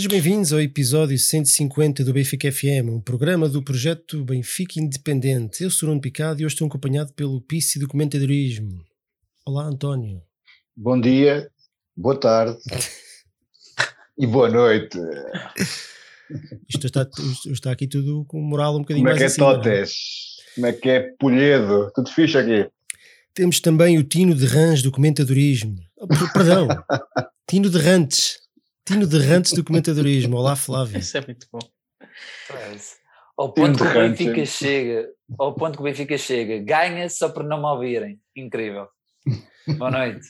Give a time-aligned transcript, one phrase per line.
[0.00, 5.62] Sejam bem-vindos ao episódio 150 do Benfica FM, um programa do projeto Benfica Independente.
[5.62, 8.82] Eu sou o Nuno Picado e hoje estou acompanhado pelo Pisci do Comentadorismo.
[9.44, 10.22] Olá, António.
[10.74, 11.50] Bom dia,
[11.94, 12.56] boa tarde
[14.18, 14.96] e boa noite.
[16.66, 19.32] Isto está, isto está aqui tudo com moral um bocadinho Como é que é mais
[19.32, 19.80] acima, não é?
[19.80, 19.94] Totes?
[20.54, 21.92] Como é que é Polhedo?
[21.94, 22.70] Tudo fixe aqui?
[23.34, 25.76] Temos também o Tino de Rãs do Comentadorismo.
[25.98, 26.68] Oh, per- Perdão,
[27.46, 28.39] Tino de Rantes.
[28.86, 30.36] Tino de Rantes do Comentadorismo.
[30.36, 30.98] Olá, Flávio.
[30.98, 31.60] Isso é muito bom.
[33.38, 33.94] Ao ponto que o.
[33.94, 35.08] Benfica chega,
[35.38, 38.20] ao ponto que o Benfica chega, ganha só por não me ouvirem.
[38.36, 38.88] Incrível.
[39.78, 40.26] Boa noite.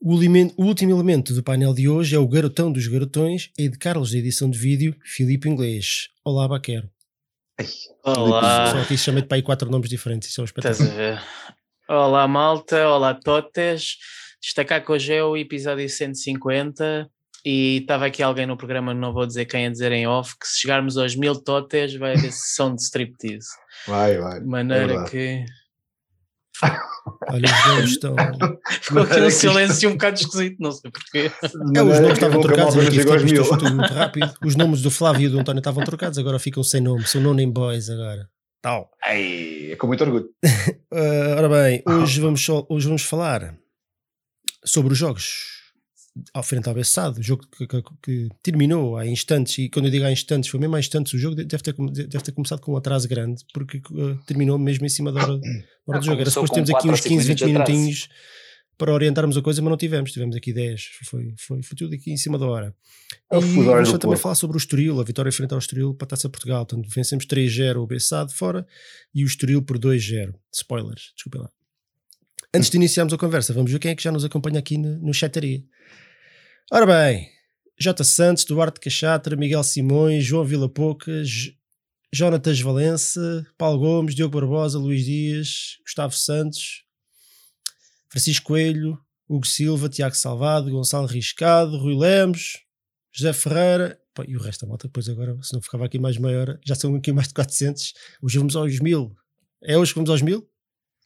[0.00, 3.68] O, elemen- o último elemento do painel de hoje é o garotão dos garotões e
[3.68, 6.08] de Carlos da edição de vídeo, Filipe Inglês.
[6.24, 6.90] Olá, Baquero.
[8.04, 10.28] Só Olá, aqui chamei-te para aí quatro nomes diferentes.
[10.28, 10.90] Isso é um estás espetáculo.
[10.90, 11.22] a ver?
[11.88, 12.86] Olá, malta.
[12.88, 13.96] Olá, Totes.
[14.42, 17.10] Destacar que hoje é o episódio 150
[17.44, 20.46] e estava aqui alguém no programa, não vou dizer quem a dizer em off, que
[20.48, 23.48] se chegarmos aos mil Totes vai haver sessão de striptease.
[23.86, 24.40] Vai, vai.
[24.40, 25.10] De maneira verdade.
[25.10, 25.44] que
[27.28, 28.16] Olha, os nomes estão.
[28.80, 31.30] ficou aqui um silêncio um bocado esquisito, não sei porquê.
[31.76, 32.76] É, os nomes estavam trocados.
[32.78, 34.32] Aqui aos isto foi tudo muito rápido.
[34.44, 37.06] Os nomes do Flávio e do António estavam trocados, agora ficam sem nome.
[37.06, 38.28] São no name boys agora.
[38.62, 38.88] Tal.
[39.04, 40.28] Ai, é com muito orgulho.
[40.92, 43.54] Ah, ora bem, hoje vamos, só- hoje vamos falar
[44.64, 45.53] sobre os jogos
[46.32, 49.90] ao frente ao Bessado, o jogo que, que- que terminou há instantes, e quando eu
[49.90, 52.72] digo há instantes, foi mesmo há instantes, o jogo deve ter, deve ter começado com
[52.72, 55.48] um atraso grande, porque ah, terminou mesmo em cima da hora, da
[55.86, 56.20] hora Ah, do jogo.
[56.20, 57.72] Era suposto termos com aqui uns quatro ou 15, cinco 20 minutos de atraso.
[57.72, 58.08] minutinhos
[58.76, 62.10] para orientarmos a coisa, mas não tivemos, tivemos aqui 10, foi, foi, foi tudo aqui
[62.12, 62.74] em cima da hora.
[63.32, 66.08] É E vamos também falar sobre o Estoril, a vitória frente ao Estoril para a
[66.08, 66.66] Taça Portugal.
[66.66, 68.66] Portanto, vencemos 3-0 o Bessado fora
[69.14, 70.34] e o Estoril por 2-0.
[70.52, 71.50] Spoilers, desculpem lá.
[72.52, 74.98] Antes de iniciarmos a conversa, vamos ver quem é que já nos acompanha aqui no,
[74.98, 75.62] no chataria.
[76.72, 77.30] Ora bem,
[77.78, 78.02] J.
[78.02, 81.52] Santos, Duarte Cachatra, Miguel Simões, João Vila Poucas,
[82.10, 86.84] Jonatas Valença, Paulo Gomes, Diogo Barbosa, Luís Dias, Gustavo Santos,
[88.08, 88.98] Francisco Coelho,
[89.28, 92.64] Hugo Silva, Tiago Salvado, Gonçalo Riscado, Rui Lemos,
[93.12, 96.16] José Ferreira, pá, e o resto da malta, depois agora, se não ficava aqui mais
[96.16, 97.92] meia hora, já são aqui mais de 400,
[98.22, 99.14] hoje vamos aos mil.
[99.62, 100.48] É hoje que vamos aos mil?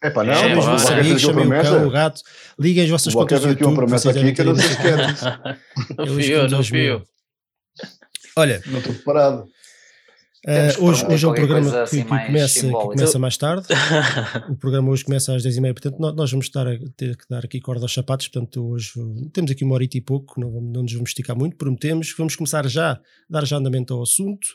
[0.03, 2.21] É pá, não, É, os vossos amigos, chamem o cão, o gato,
[2.59, 3.77] liguem as vossas contas do aqui uma YouTube.
[3.77, 4.77] promessa vocês aqui que eu não sei se
[5.99, 7.03] Não fui eu, não fui eu.
[8.37, 9.45] Olha, Não estou preparado.
[10.45, 13.67] que hoje, hoje é um programa que, assim que começa, que começa mais tarde.
[14.49, 17.45] O programa hoje começa às 10h30, portanto, nó- nós vamos estar a ter que dar
[17.45, 18.29] aqui corda aos sapatos.
[18.29, 21.37] Portanto, hoje uh, temos aqui uma horita e pouco, não, vamos- não nos vamos esticar
[21.37, 22.15] muito, prometemos.
[22.17, 24.47] Vamos começar já, dar já andamento ao assunto.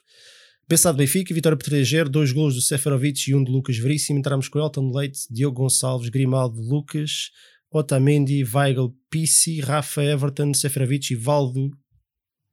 [0.67, 4.17] Pensado Benfica, vitória por 3-0, dois golos do Seferovic e um de Lucas Veríssimo.
[4.17, 7.31] Entramos com Elton Leite, Diogo Gonçalves, Grimaldo, Lucas,
[7.69, 11.69] Otamendi, Weigl, Pissi, Rafa Everton, Seferovic e Valdo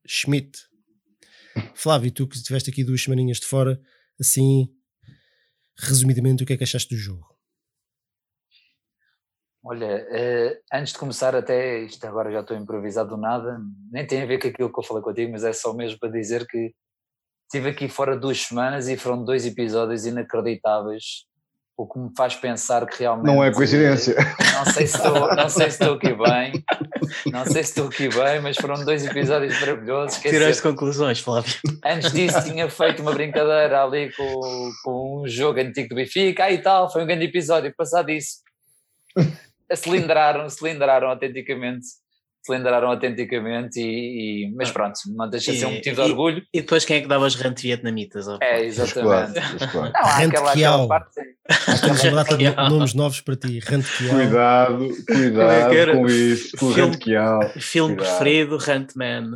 [0.05, 0.59] Schmidt.
[1.73, 3.81] Flávio, tu que estiveste aqui duas semaninhas de fora,
[4.19, 4.69] assim,
[5.79, 7.27] resumidamente, o que é que achaste do jogo?
[9.63, 13.59] Olha, eh, antes de começar, até isto agora já estou improvisado do nada,
[13.93, 16.11] nem tem a ver com aquilo que eu falei contigo, mas é só mesmo para
[16.11, 16.75] dizer que
[17.51, 21.25] estive aqui fora duas semanas e foram dois episódios inacreditáveis,
[21.77, 23.27] o que me faz pensar que realmente.
[23.27, 24.15] Não é coincidência.
[24.55, 26.65] Não sei se estou, não sei se estou aqui bem,
[27.33, 30.19] não sei se estou aqui bem, mas foram dois episódios maravilhosos.
[30.19, 31.55] Quer Tiraste dizer, conclusões, Flávio.
[31.85, 36.53] Antes disso tinha feito uma brincadeira ali com, com um jogo antigo do Benfica, ah,
[36.53, 38.43] e tal, foi um grande episódio, passado isso,
[39.75, 41.87] cilindraram, cilindraram autenticamente,
[42.45, 46.11] cilindraram autenticamente, e, e- mas pronto, não deixa de ser um E- motivo de e-
[46.11, 48.27] orgulho, E depois quem é que dava os rant vietnamitas?
[48.29, 48.39] ó?
[48.41, 49.35] é, exatamente.
[49.71, 49.93] claro.
[49.93, 51.21] Não, há Rente aquela, parte,
[52.13, 52.71] data de Rantkiao.
[52.71, 53.59] nomes novos para ti.
[53.61, 54.15] Rantkiao.
[54.17, 55.93] Cuidado, é cuidado era?
[55.97, 56.57] com isso.
[56.57, 57.41] Com Filme- Rantkiao.
[57.59, 58.17] Filme Cuidado.
[58.17, 59.31] preferido, Rantman.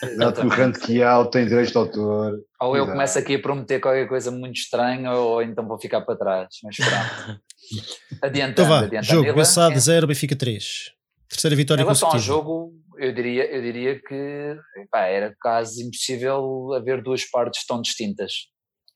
[0.00, 0.50] Cuidado que o.
[0.50, 2.32] Rantkiao tem direito de autor.
[2.60, 2.90] Ou eu Cuidado.
[2.92, 6.76] começo aqui a prometer qualquer coisa muito estranha, ou então vou ficar para trás, mas
[6.76, 7.40] pronto.
[8.22, 9.24] Adiantando, Então vá, adiantando.
[9.24, 10.92] jogo, Bessade é- 0, Benfica 3.
[11.32, 12.36] Terceira Em vitória relação ao consecutiva.
[12.36, 18.50] jogo, eu diria, eu diria que epá, era quase impossível haver duas partes tão distintas.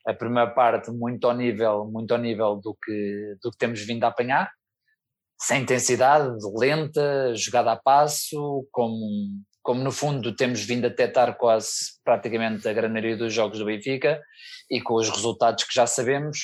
[0.06, 4.04] A primeira parte muito ao nível, muito ao nível do que, do que temos vindo
[4.04, 4.50] a apanhar,
[5.40, 8.96] sem intensidade, lenta, jogada a passo, como,
[9.62, 11.70] como no fundo temos vindo a detectar quase
[12.04, 14.20] praticamente a grande maioria dos jogos do Benfica
[14.70, 16.38] e com os resultados que já sabemos,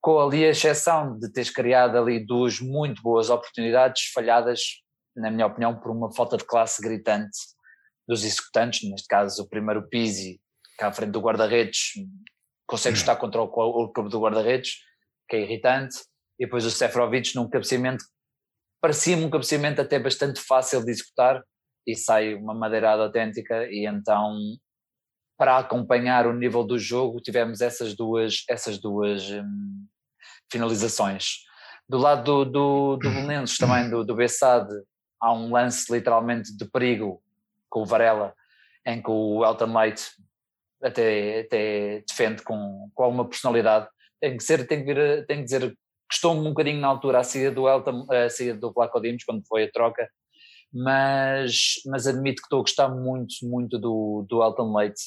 [0.00, 4.60] com ali a exceção de teres criado ali duas muito boas oportunidades falhadas
[5.20, 7.38] na minha opinião, por uma falta de classe gritante
[8.08, 10.40] dos executantes, neste caso o primeiro Pizzi,
[10.78, 11.92] cá à frente do guarda-redes,
[12.66, 14.78] consegue estar contra o, o do guarda-redes,
[15.28, 15.96] que é irritante,
[16.38, 18.04] e depois o Seferovic num cabeceamento
[18.80, 21.42] parecia-me um cabeceamento até bastante fácil de executar
[21.86, 24.38] e sai uma madeirada autêntica e então
[25.38, 29.86] para acompanhar o nível do jogo tivemos essas duas, essas duas hum,
[30.50, 31.38] finalizações.
[31.88, 34.72] Do lado do, do, do Belenenses, também do, do Bessade,
[35.20, 37.22] há um lance literalmente de perigo
[37.68, 38.34] com o Varela,
[38.86, 40.10] em que o Elton Leite
[40.82, 43.86] até, até defende com, com alguma personalidade.
[44.20, 45.76] Tem que ser, tem que vir, tem que dizer,
[46.10, 49.46] custou-me um bocadinho na altura a saída do Elton, a saída do Vlaco Dimos, quando
[49.46, 50.08] foi a troca,
[50.72, 55.00] mas, mas admito que estou a gostar muito, muito do, do Elton Leite.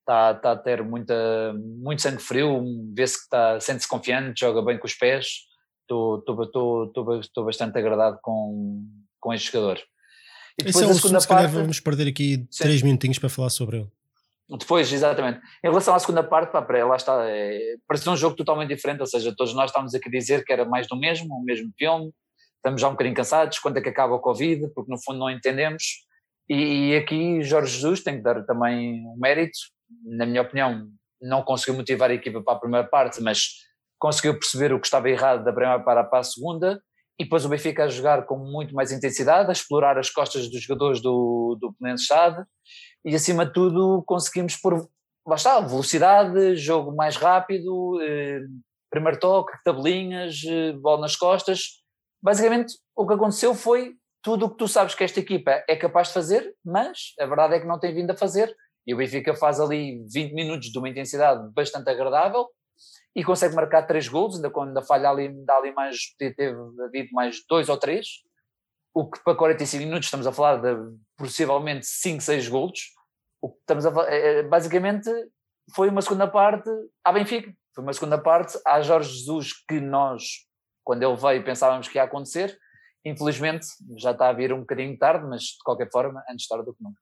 [0.00, 1.14] Está, está a ter muita,
[1.54, 2.64] muito sangue frio,
[2.94, 5.26] vê-se que está, sente-se confiante, joga bem com os pés.
[5.82, 8.86] Estou, estou, estou, estou, estou bastante agradado com,
[9.20, 9.78] com este jogador.
[10.58, 12.64] E depois Esse é um assunto, parte, se vamos perder aqui sim.
[12.64, 13.88] três minutinhos para falar sobre ele.
[14.58, 15.38] Depois, exatamente.
[15.64, 19.06] Em relação à segunda parte, pá, lá está, é, pareceu um jogo totalmente diferente, ou
[19.06, 22.10] seja, todos nós estávamos aqui a dizer que era mais do mesmo, o mesmo filme,
[22.56, 25.30] estamos já um bocadinho cansados, quando é que acaba o Covid, porque no fundo não
[25.30, 25.84] entendemos,
[26.48, 29.56] e, e aqui Jorge Jesus tem que dar também um mérito,
[30.04, 30.88] na minha opinião,
[31.22, 33.50] não conseguiu motivar a equipa para a primeira parte, mas
[34.00, 36.82] conseguiu perceber o que estava errado da primeira para a segunda,
[37.20, 40.62] e depois o Benfica a jogar com muito mais intensidade, a explorar as costas dos
[40.62, 42.42] jogadores do, do Penense Chade,
[43.04, 44.88] e acima de tudo conseguimos pôr,
[45.26, 48.40] lá velocidade, jogo mais rápido, eh,
[48.88, 51.82] primeiro toque, tabelinhas, eh, bola nas costas.
[52.22, 56.08] Basicamente o que aconteceu foi tudo o que tu sabes que esta equipa é capaz
[56.08, 58.50] de fazer, mas a verdade é que não tem vindo a fazer.
[58.86, 62.48] E o Benfica faz ali 20 minutos de uma intensidade bastante agradável
[63.14, 66.54] e consegue marcar três gols, ainda quando ainda falha ali, dá ali mais, teve
[66.84, 68.06] havido mais dois ou três,
[68.94, 72.80] o que para 45 minutos estamos a falar de possivelmente 5, 6 gols,
[73.40, 75.10] o que estamos a é, é, basicamente
[75.74, 76.68] foi uma segunda parte
[77.04, 80.46] à Benfica, foi uma segunda parte a Jorge Jesus que nós,
[80.84, 82.56] quando ele veio, pensávamos que ia acontecer,
[83.04, 83.66] infelizmente
[83.96, 86.82] já está a vir um bocadinho tarde, mas de qualquer forma, antes tarde do que
[86.82, 87.00] nunca.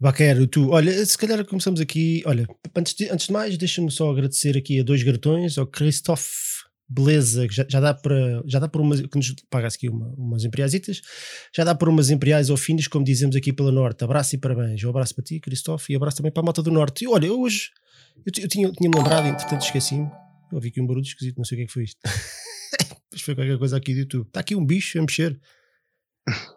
[0.00, 2.46] Baquero, tu, olha, se calhar começamos aqui, olha,
[2.76, 6.54] antes de, antes de mais, deixa-me só agradecer aqui a dois garotões, ao Christophe
[6.88, 10.06] Beleza, que já, já dá para, já dá para umas, que nos paga aqui uma,
[10.16, 11.00] umas empreasitas,
[11.54, 14.82] já dá para umas empreais ao fim, como dizemos aqui pela Norte, abraço e parabéns,
[14.84, 17.32] um abraço para ti, Christophe, e abraço também para a moto do Norte, e olha,
[17.32, 17.70] hoje,
[18.18, 20.04] eu, eu tinha, tinha-me lembrado, entretanto esqueci-me,
[20.52, 22.00] eu ouvi aqui um barulho esquisito, não sei o que é que foi isto,
[23.10, 25.40] mas foi qualquer coisa aqui do YouTube, está aqui um bicho a mexer,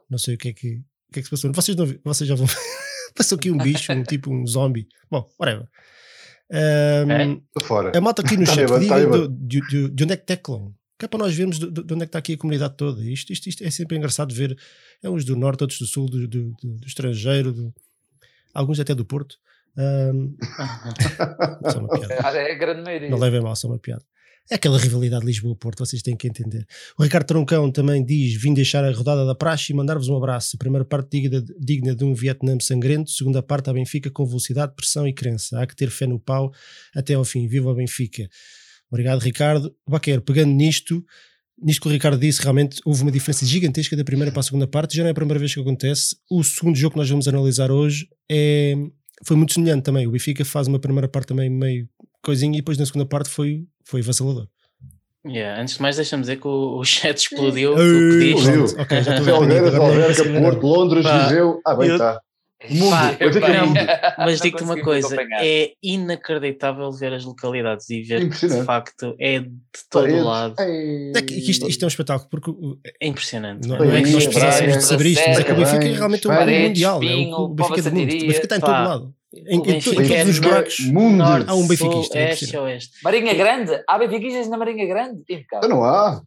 [0.10, 2.28] não sei o que é que, o que, é que se passou, vocês, não, vocês
[2.28, 2.48] já vão
[3.18, 4.88] Passou aqui um bicho, um tipo um zombie.
[5.10, 5.68] Bom, whatever.
[6.50, 7.64] Um, é?
[7.64, 7.98] fora.
[7.98, 10.74] A malta aqui no tá chat diga tá de, de, de, onde é que teclam.
[10.98, 13.04] Que é para nós vermos de, de, onde é que está aqui a comunidade toda.
[13.04, 14.58] Isto, isto, isto é sempre engraçado ver.
[15.04, 17.74] É uns do norte, outros do sul, do, do, do, do estrangeiro, do,
[18.54, 19.38] alguns até do Porto.
[19.78, 20.36] Um,
[21.70, 22.38] só uma piada.
[22.38, 23.10] É, é grande maioria.
[23.10, 24.04] Não levem mal, só uma piada.
[24.50, 26.66] É aquela rivalidade Lisboa-Porto, vocês têm que entender.
[26.98, 30.58] O Ricardo Troncão também diz: vim deixar a rodada da praxe e mandar-vos um abraço.
[30.58, 35.06] Primeira parte digna, digna de um Vietnã sangrento, segunda parte a Benfica com velocidade, pressão
[35.06, 35.62] e crença.
[35.62, 36.52] Há que ter fé no pau
[36.96, 37.46] até ao fim.
[37.46, 38.30] Viva a Benfica.
[38.90, 39.76] Obrigado, Ricardo.
[39.88, 41.04] Baquer, pegando nisto,
[41.62, 44.66] nisto que o Ricardo disse, realmente houve uma diferença gigantesca da primeira para a segunda
[44.66, 44.96] parte.
[44.96, 46.16] Já não é a primeira vez que acontece.
[46.32, 48.76] O segundo jogo que nós vamos analisar hoje é,
[49.26, 50.08] foi muito semelhante também.
[50.08, 51.90] O Benfica faz uma primeira parte também meio
[52.22, 54.48] coisinha e depois na segunda parte foi, foi vacilador.
[55.26, 57.74] Yeah, antes de mais, deixa-me dizer que o, o chat explodiu.
[57.74, 58.66] Explodiu.
[58.80, 61.62] Ok, já estou Alverca, Porto, Londres, Viseu.
[61.66, 62.22] Ah, bem, está.
[62.70, 63.16] Mundo, Pá,
[63.54, 69.16] não, mas digo-te uma coisa: é inacreditável ver as localidades e ver que de facto
[69.20, 69.52] é de
[69.92, 70.24] todo Paredes.
[70.24, 70.56] lado.
[70.58, 72.52] É que isto, isto, é um espetáculo porque
[73.00, 73.68] é impressionante.
[73.68, 75.94] Não, não é que nós precisássemos de saber isto, mas é que o Benfica é
[75.94, 77.04] realmente um mundial.
[77.04, 78.02] É o Benfica do mundo.
[78.02, 79.17] O Benfica está em todo lado.
[79.46, 81.24] Em, em, em, todos é os buracos mundo.
[81.24, 82.18] há um benfiquista.
[82.18, 82.98] É este, oeste.
[83.04, 83.84] Marinha Grande?
[83.88, 85.22] Há benfiquistas na Marinha Grande?
[85.30, 86.22] Então não há.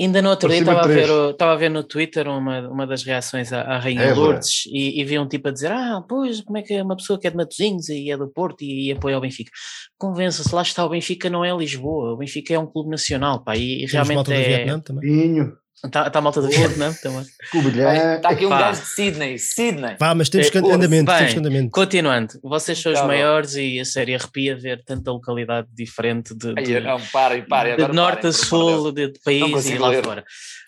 [0.00, 3.02] Ainda no outro dia estava a, ver, estava a ver no Twitter uma, uma das
[3.02, 6.40] reações à, à Rainha é, Lourdes e, e vi um tipo a dizer: Ah, pois,
[6.40, 8.88] como é que é uma pessoa que é de Matosinhos e é do Porto e,
[8.88, 9.50] e apoia o Benfica?
[9.98, 13.56] Convença-se, lá está, o Benfica não é Lisboa, o Benfica é um clube nacional, pá,
[13.56, 14.42] e, e realmente é.
[14.42, 15.52] Vietnã também.
[15.84, 16.90] Está tá a malta do Porto, não?
[16.90, 19.38] Está aqui um gajo de Sydney.
[19.38, 19.96] Sydney.
[19.96, 21.70] Pá, mas temos que é, andamento, bem, temos que andamento.
[21.70, 26.76] Continuando, vocês são os maiores e a série arrepia ver tanta localidade diferente de, de,
[26.76, 30.04] Ai, não, parem, parem, de norte a sul, de, de país e lá ler.
[30.04, 30.22] fora.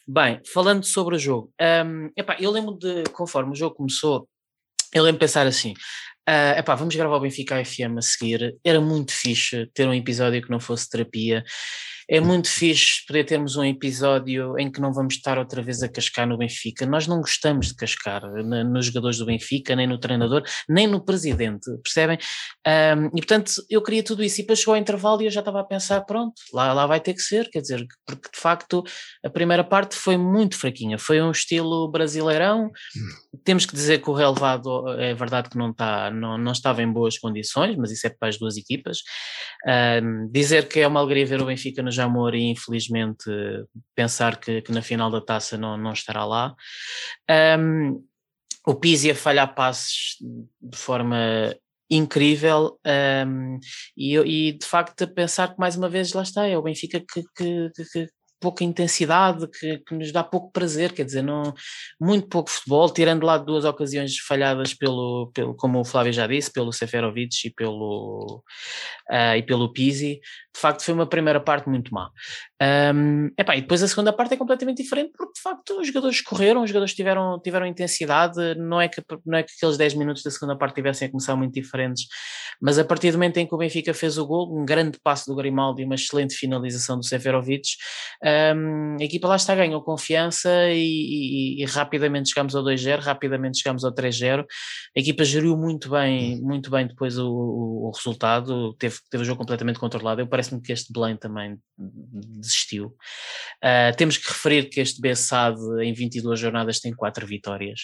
[0.08, 4.26] Bem, falando sobre o jogo, um, epá, eu lembro de, conforme o jogo começou,
[4.94, 5.74] eu lembro de pensar assim,
[6.28, 8.56] Uh, epá, vamos gravar o Benfica FM a seguir.
[8.64, 11.42] Era muito fixe ter um episódio que não fosse terapia
[12.12, 15.88] é muito fixe poder termos um episódio em que não vamos estar outra vez a
[15.88, 16.84] cascar no Benfica.
[16.84, 18.20] Nós não gostamos de cascar
[18.66, 22.18] nos jogadores do Benfica, nem no treinador, nem no presidente, percebem?
[22.68, 24.38] Um, e portanto, eu queria tudo isso.
[24.38, 27.00] E depois chegou ao intervalo e eu já estava a pensar: pronto, lá, lá vai
[27.00, 28.84] ter que ser, quer dizer, porque de facto
[29.24, 32.70] a primeira parte foi muito fraquinha, foi um estilo brasileirão.
[33.42, 36.92] Temos que dizer que o relevado é verdade que não, está, não, não estava em
[36.92, 38.98] boas condições, mas isso é para as duas equipas.
[39.66, 43.24] Um, dizer que é uma alegria ver o Benfica no Jamor e infelizmente
[43.94, 46.54] pensar que, que na final da taça não, não estará lá.
[47.58, 48.04] Um,
[48.66, 50.16] o Pizzi a falhar passes
[50.60, 51.16] de forma
[51.90, 52.78] incrível
[53.26, 53.58] um,
[53.96, 57.00] e, e, de facto a pensar que mais uma vez lá está, é o Benfica
[57.00, 58.08] que, que, que,
[58.42, 61.54] pouca intensidade, que, que, nos dá pouco prazer, quer dizer, não,
[62.00, 66.52] muito pouco futebol, tirando lá duas ocasiões falhadas pelo, pelo como o Flávio já disse,
[66.52, 68.42] pelo Seferovic e pelo,
[69.08, 70.20] uh, e pelo Pizzi,
[70.54, 72.10] de facto foi uma primeira parte muito má.
[72.94, 76.20] Um, epá, e depois a segunda parte é completamente diferente porque de facto os jogadores
[76.20, 80.22] correram, os jogadores tiveram, tiveram intensidade, não é, que, não é que aqueles 10 minutos
[80.22, 82.06] da segunda parte tivessem a começar muito diferentes,
[82.60, 85.26] mas a partir do momento em que o Benfica fez o gol, um grande passo
[85.26, 87.68] do Grimaldi e uma excelente finalização do Seferovic,
[88.54, 93.58] um, a equipa lá está, ganhou confiança e, e, e rapidamente chegámos ao 2-0, rapidamente
[93.58, 94.44] chegámos ao 3-0,
[94.96, 99.26] a equipa geriu muito bem, muito bem depois o, o, o resultado, teve, teve o
[99.26, 102.96] jogo completamente controlado, eu parece-me que este Belém também desistiu.
[103.62, 107.82] Uh, temos que referir que este Bessade em 22 jornadas tem 4 vitórias,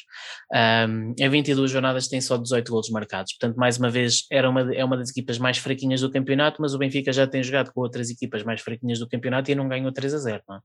[0.88, 4.74] um, em 22 jornadas tem só 18 golos marcados, portanto mais uma vez era uma,
[4.74, 7.80] é uma das equipas mais fraquinhas do campeonato, mas o Benfica já tem jogado com
[7.80, 10.60] outras equipas mais fraquinhas do campeonato e não ganhou 3 a 0, não é?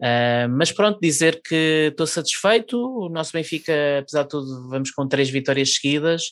[0.00, 2.78] Uh, mas pronto, dizer que estou satisfeito.
[2.78, 6.22] O nosso Benfica, apesar de tudo, vamos com três vitórias seguidas.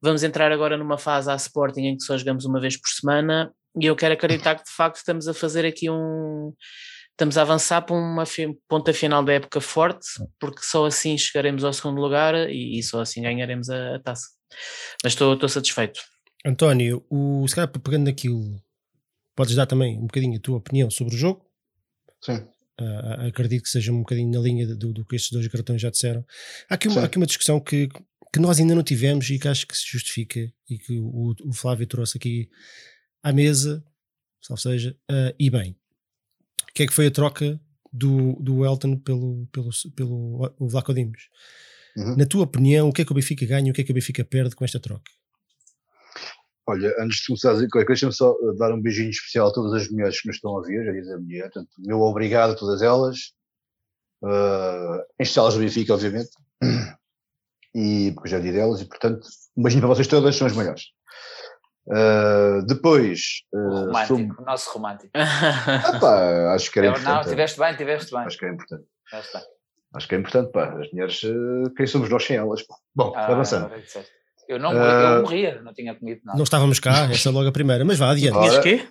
[0.00, 3.52] Vamos entrar agora numa fase à Sporting em que só jogamos uma vez por semana
[3.80, 6.52] e eu quero acreditar que de facto estamos a fazer aqui um.
[7.10, 8.24] Estamos a avançar para uma
[8.68, 10.06] ponta final da época forte,
[10.40, 14.28] porque só assim chegaremos ao segundo lugar e, e só assim ganharemos a, a taça.
[15.04, 16.00] Mas estou, estou satisfeito.
[16.44, 18.60] António, o, se calhar pegando aquilo,
[19.36, 21.44] podes dar também um bocadinho a tua opinião sobre o jogo?
[22.20, 22.46] Sim.
[22.80, 25.90] Uh, acredito que seja um bocadinho na linha do, do que estes dois cartões já
[25.90, 26.24] disseram.
[26.68, 27.88] Há aqui uma, há aqui uma discussão que,
[28.32, 31.52] que nós ainda não tivemos e que acho que se justifica e que o, o
[31.52, 32.48] Flávio trouxe aqui
[33.22, 33.84] à mesa,
[34.50, 35.76] ou seja, uh, e bem.
[36.68, 37.60] O que é que foi a troca
[37.92, 41.28] do, do Elton pelo, pelo, pelo o Vlaco Dimos?
[41.96, 42.16] Uhum.
[42.16, 43.90] Na tua opinião, o que é que o Benfica ganha e o que é que
[43.90, 45.10] o Benfica perde com esta troca?
[46.66, 49.72] Olha, antes de começar a dizer coisa, deixa-me só dar um beijinho especial a todas
[49.74, 52.54] as mulheres que nos estão a ver, já diz a mulher, portanto, meu obrigado a
[52.54, 53.18] todas elas,
[54.22, 56.30] uh, em especial as do Benfica, obviamente,
[57.74, 59.26] e porque já disse delas, e portanto,
[59.56, 60.84] um beijinho para vocês todas, são as maiores.
[61.86, 63.42] Uh, depois.
[63.52, 65.10] Uh, romântico, o nosso romântico.
[65.14, 67.24] ah, acho que era Eu, importante.
[67.24, 68.20] Não, tiveste bem, tiveste bem.
[68.20, 68.84] Acho que é importante.
[69.94, 70.78] Acho que é importante, pá.
[70.80, 72.62] As mulheres, uh, quem somos nós sem elas?
[72.62, 72.74] Pá.
[72.94, 73.70] Bom, ah, avançando.
[74.48, 76.36] Eu não eu morria, não tinha comido nada.
[76.36, 78.38] Não estávamos cá, essa é logo a primeira, mas vá adiante.
[78.38, 78.88] Tinhas quê?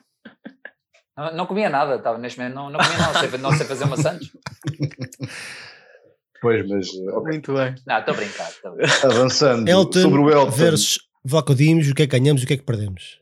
[1.16, 3.66] Não, não, comia nada, estava neste momento, não, não comia nada, não sei, não sei
[3.68, 4.32] fazer maçãs.
[6.42, 6.88] Pois, mas.
[6.88, 7.32] Okay.
[7.34, 7.76] Muito bem.
[7.86, 8.50] Não, estou a brincar.
[9.04, 10.50] Avançando Elton sobre o Elton.
[10.50, 13.22] versus Vlacodimos, o que é que ganhamos e o que é que perdemos?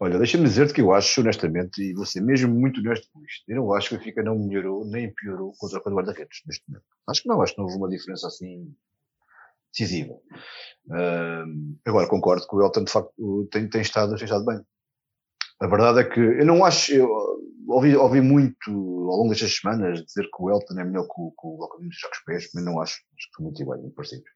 [0.00, 3.56] Olha, deixa-me dizer-te que eu acho, honestamente, e ser mesmo muito honesto com isto, eu
[3.56, 6.84] não acho que o Benfica não melhorou nem piorou contra o guarda-redes neste momento.
[7.08, 8.74] Acho que não, acho que não houve uma diferença assim
[9.72, 10.14] decisiva.
[10.86, 14.60] Uh, agora, concordo que o Elton, de facto, tem, tem, estado, tem estado bem.
[15.60, 17.08] A verdade é que eu não acho, eu
[17.68, 21.30] ouvi, ouvi muito ao longo destas semanas dizer que o Elton é melhor que o,
[21.30, 23.94] que o Locodimos de os pés, mas não acho, acho que são muito iguais, muito
[23.94, 24.28] parecidos.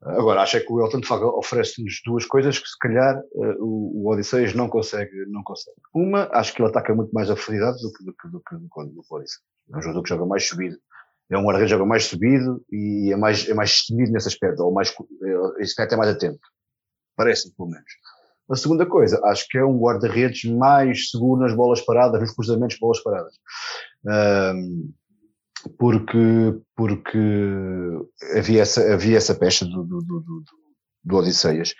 [0.00, 4.04] Agora, acho é que o Elton de oferece-nos duas coisas que se calhar uh, o,
[4.04, 5.76] o Odisseias não consegue, não consegue.
[5.92, 8.54] Uma, acho que ele ataca muito mais a profundidade do que, do que, do que,
[8.56, 9.42] do que, o Odisseias.
[9.72, 10.78] É um jogador que joga mais subido.
[11.30, 14.62] É um guarda-redes que joga mais subido e é mais, é mais subido nesse aspecto,
[14.62, 16.40] ou mais, eh, esse é mais atento.
[17.16, 17.90] Parece-me, pelo menos.
[18.50, 22.76] A segunda coisa, acho que é um guarda-redes mais seguro nas bolas paradas, nos cruzamentos
[22.76, 23.34] de bolas paradas.
[24.06, 24.90] Um,
[25.78, 27.18] porque, porque
[28.36, 30.44] havia, essa, havia essa pecha do, do, do, do,
[31.04, 31.74] do Odisseias,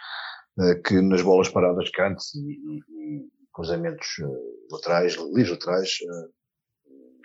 [0.58, 6.30] uh, que nas bolas paradas cantos e, e, cruzamentos uh, laterais, livres laterais, uh,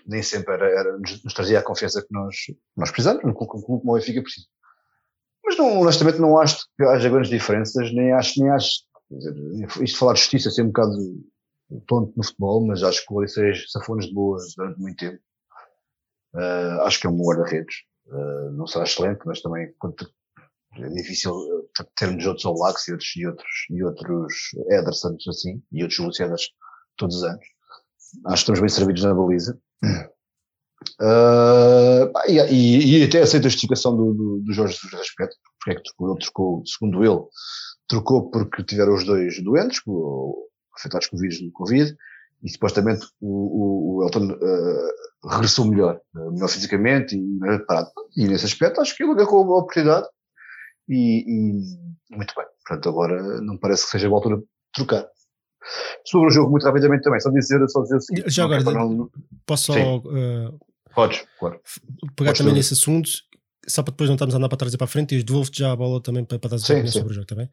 [0.06, 2.36] nem sempre era, era, nos, trazia a confiança que nós,
[2.76, 4.48] nós precisamos, como, o Benfica precisa.
[5.46, 8.70] Mas não, honestamente não acho que haja grandes diferenças, nem acho, nem acho,
[9.12, 10.94] dizer, isto de falar de justiça é um bocado
[11.88, 15.20] tonto no futebol, mas acho que o Odisseias safou-nos de boa durante muito tempo
[16.34, 17.76] Uh, acho que é um guarda-redes.
[18.08, 19.74] Uh, não será excelente, mas também
[20.76, 24.34] é difícil uh, termos outros Olax e outros, e outros, e outros
[24.70, 26.42] Edersons assim, e outros Lucianas
[26.98, 27.46] todos os anos.
[28.26, 29.60] Acho que estamos bem servidos na baliza.
[31.00, 35.72] Uh, e, e, e, até aceito a justificação do, do, do Jorge Jesus respeito, porque
[35.72, 37.26] é que trocou, ele trocou, segundo ele,
[37.88, 39.82] trocou porque tiveram os dois doentes,
[40.78, 41.96] afetados com o vírus do Covid,
[42.44, 47.92] e supostamente o, o, Elton uh, regressou melhor, uh, melhor fisicamente e melhor preparado.
[48.18, 50.08] E nesse aspecto acho que ele agarrou a oportunidade
[50.90, 52.46] e, e, muito bem.
[52.66, 55.08] Portanto, agora não parece que seja a altura de trocar.
[56.06, 58.30] Sobre o jogo, muito rapidamente também, só dizer, só dizer o seguinte.
[58.30, 59.10] Já agora, não...
[59.46, 59.98] posso só.
[59.98, 60.60] Uh,
[60.94, 61.60] Podes, claro.
[62.16, 63.10] Pegar Podes também nesse assunto,
[63.66, 65.60] só para depois não estarmos a andar para trás e para a frente, e devolvo-te
[65.60, 66.88] já a bola também para, para dar sim, sim.
[66.88, 67.50] sobre o jogo também.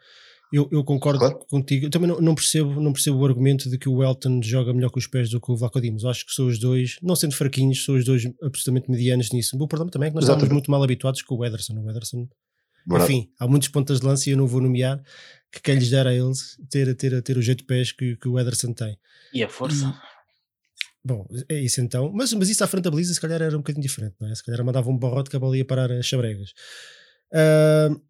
[0.53, 1.39] Eu, eu concordo claro.
[1.49, 1.87] contigo.
[1.87, 4.91] Eu também não, não, percebo, não percebo o argumento de que o Elton joga melhor
[4.91, 6.05] com os pés do que o Vlaco Dimos.
[6.05, 9.57] Acho que são os dois, não sendo fraquinhos, são os dois absolutamente medianos nisso.
[9.57, 10.45] O problema também é que nós Exatamente.
[10.45, 11.75] estamos muito mal habituados com o Ederson.
[11.75, 12.29] O Ederson,
[12.87, 13.13] Verdade.
[13.13, 15.01] enfim, há muitos pontas de lança e eu não vou nomear
[15.53, 18.29] que quem lhes dera a eles ter, ter, ter o jeito de pés que, que
[18.29, 18.99] o Ederson tem.
[19.33, 19.87] E a força.
[19.87, 20.21] E,
[21.03, 22.13] Bom, é isso então.
[22.13, 24.35] Mas, mas isso à frente da baliza se calhar era um bocadinho diferente, não é?
[24.35, 26.51] Se calhar mandava um barrote que a bola ia parar as chabregas.
[27.33, 28.01] Uh,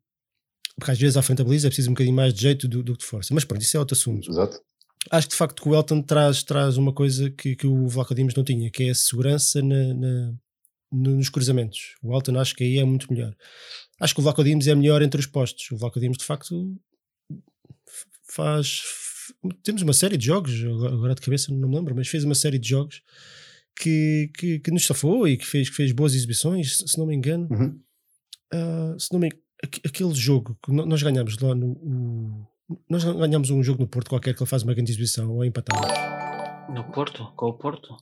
[0.80, 2.82] porque às vezes à frente da baliza é preciso um bocadinho mais de jeito do,
[2.82, 3.32] do que de força.
[3.32, 4.28] Mas pronto, isso é outro assunto.
[4.28, 4.60] Exato.
[5.10, 8.14] Acho que de facto que o Elton traz, traz uma coisa que, que o Vlaco
[8.14, 10.34] Dimos não tinha, que é a segurança na, na,
[10.92, 11.94] nos cruzamentos.
[12.02, 13.34] O Elton acho que aí é muito melhor.
[14.00, 15.70] Acho que o Vlaco Dimos é melhor entre os postos.
[15.70, 16.76] O Vlaco Dimos de facto
[18.28, 18.82] faz
[19.62, 22.58] temos uma série de jogos, agora de cabeça não me lembro, mas fez uma série
[22.58, 23.02] de jogos
[23.76, 27.14] que, que, que nos safou e que fez, que fez boas exibições, se não me
[27.14, 27.48] engano.
[27.50, 27.80] Uhum.
[28.52, 29.30] Uh, se não me
[29.62, 31.72] aquele jogo que nós ganhamos lá no.
[31.72, 32.46] O,
[32.88, 35.88] nós ganhamos um jogo no Porto qualquer que ele faz uma grande exibição ou empatamos.
[36.72, 37.32] No Porto?
[37.36, 37.96] Com o Porto?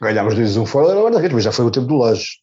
[0.00, 2.38] Ganhámos 2-1 fora da guarda-redes, mas já foi o tempo do Laje.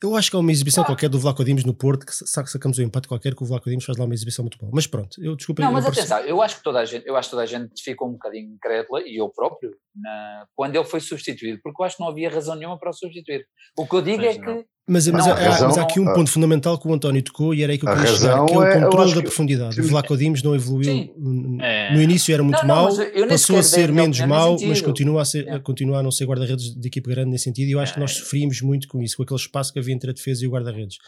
[0.00, 2.82] Eu acho que há uma exibição qualquer do Vlaco Dimos no Porto, que sacamos um
[2.82, 4.70] empate qualquer que o Vlaco Dimos faz lá uma exibição muito boa.
[4.72, 5.60] Mas pronto, eu desculpa.
[5.60, 7.46] Não, mas eu atenção, eu acho que toda a gente, eu acho que toda a
[7.46, 11.84] gente ficou um bocadinho incrédula, e eu próprio, na, quando ele foi substituído, porque eu
[11.84, 13.44] acho que não havia razão nenhuma para o substituir.
[13.76, 14.62] O que eu digo mas é não.
[14.62, 17.22] que mas, mas, não, há, razão, mas, há, aqui um ponto fundamental que o António
[17.22, 19.80] tocou e era aí que eu queria chegar, que é o é, controle da profundidade.
[19.80, 21.14] O Vlaco Dimos não evoluiu.
[21.60, 21.94] É.
[21.94, 22.88] No início era muito não, mau,
[23.28, 25.58] passou a ser menos mau, mas continua a, ser, é.
[25.58, 27.68] continua a não ser guarda-redes de equipe grande nesse sentido.
[27.68, 28.14] E eu acho que nós é.
[28.14, 30.98] sofríamos muito com isso, com aquele espaço que havia entre a defesa e o guarda-redes.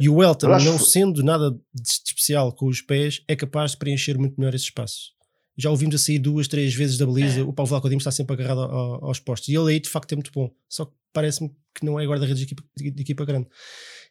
[0.00, 4.18] E o Elton, não sendo nada de especial com os pés, é capaz de preencher
[4.18, 5.18] muito melhor esse espaço
[5.58, 7.40] já ouvimos a sair duas, três vezes da baliza.
[7.40, 7.42] É.
[7.42, 9.48] O Paulo Vlaco Dimos está sempre agarrado aos postos.
[9.48, 10.48] E ele aí de facto é muito bom.
[10.68, 13.48] Só que parece-me que não é guarda-redes de equipa, de equipa grande.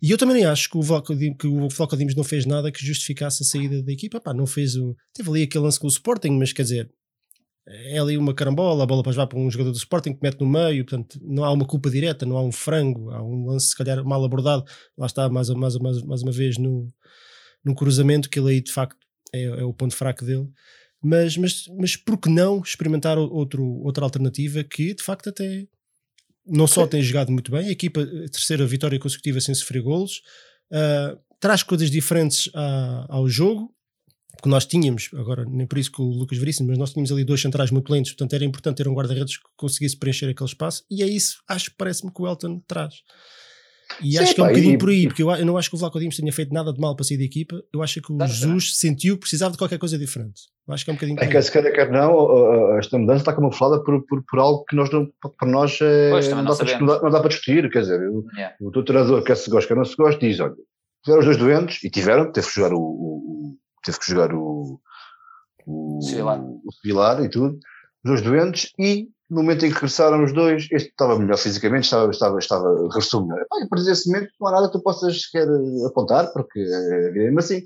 [0.02, 3.44] E eu também acho que o Vlaco, que o Dimos não fez nada que justificasse
[3.44, 4.20] a saída da equipa.
[4.20, 4.96] Pá, não fez o.
[5.14, 6.92] Teve ali aquele lance com o Sporting, mas quer dizer,
[7.68, 10.40] é ali uma carambola, a bola para vai para um jogador do Sporting que mete
[10.40, 13.70] no meio, portanto não há uma culpa direta, não há um frango, há um lance
[13.70, 14.64] se calhar mal abordado,
[14.98, 16.90] lá está mais, mais, mais, mais uma vez no,
[17.66, 18.98] no cruzamento, que ele aí de facto
[19.34, 20.48] é, é o ponto fraco dele.
[21.04, 25.68] Mas, mas, mas por que não experimentar outro, outra alternativa que de facto até
[26.48, 30.22] não só tem jogado muito bem, a equipa, a terceira vitória consecutiva sem sofrer golos,
[30.72, 33.74] uh, traz coisas diferentes a, ao jogo,
[34.42, 37.24] que nós tínhamos, agora nem por isso que o Lucas Veríssimo, mas nós tínhamos ali
[37.24, 40.84] dois centrais muito lentos, portanto era importante ter um guarda-redes que conseguisse preencher aquele espaço,
[40.90, 42.96] e é isso, acho que parece-me que o Elton traz.
[44.02, 45.70] E Sim, acho que é um bocadinho e, por aí, porque eu, eu, não acho
[45.70, 48.02] que o Vlaco Dimos tenha feito nada de mal para sair da equipa, eu acho
[48.02, 48.60] que o não, Jesus não.
[48.60, 50.42] sentiu que precisava de qualquer coisa diferente.
[50.68, 53.34] Eu acho que é um bocadinho É que se quer, quer não, esta mudança está
[53.34, 55.08] camuflada por, por, por algo que nós não,
[55.38, 58.00] para nós é, pois, não, dá para discutir, não, dá para discutir, quer dizer,
[58.36, 58.56] yeah.
[58.62, 60.56] o, o treinador quer se gosta, quer não se gosta, diz, olha,
[61.04, 64.80] tiveram os dois doentes, e tiveram, teve que jogar o, o teve que jogar o
[65.68, 67.60] o, o Pilar e tudo,
[68.04, 71.84] os dois doentes, e no momento em que regressaram os dois, este estava melhor fisicamente,
[71.84, 73.42] estava, estava, estava regressou melhor.
[73.42, 75.48] Epá, e para esse momento não há nada que tu possas sequer
[75.86, 77.62] apontar, porque é mesmo assim.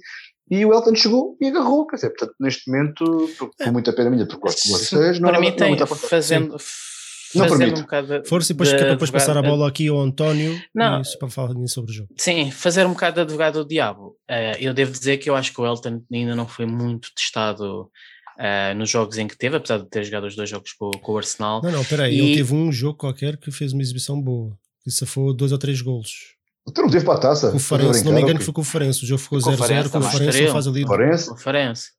[0.50, 4.10] E o Elton chegou e agarrou, quer dizer, portanto, neste momento, por, por muita pena
[4.10, 6.58] minha, porque gosto de vocês, não permitem não fazendo,
[7.36, 7.80] não permite.
[7.80, 11.00] Um bocado Força e depois, de é depois passar a bola aqui ao António não,
[11.00, 12.10] isso, para falar sobre o jogo.
[12.18, 14.18] Sim, fazer um bocado de advogado do diabo.
[14.30, 17.90] Uh, eu devo dizer que eu acho que o Elton ainda não foi muito testado
[18.42, 21.14] uh, nos jogos em que teve, apesar de ter jogado os dois jogos com, com
[21.14, 21.62] o Arsenal.
[21.62, 22.20] Não, não, peraí, e...
[22.20, 25.82] ele teve um jogo qualquer que fez uma exibição boa, que safou dois ou três
[25.82, 26.36] golos.
[26.74, 27.52] Tu não teve para a taça?
[27.52, 29.04] Com o Farense, se não me engano, que foi com o Farense.
[29.04, 30.86] O jogo ficou 0-0 com o Farense, faz ali.
[30.86, 31.30] Farense?
[31.30, 31.90] Com o Farense.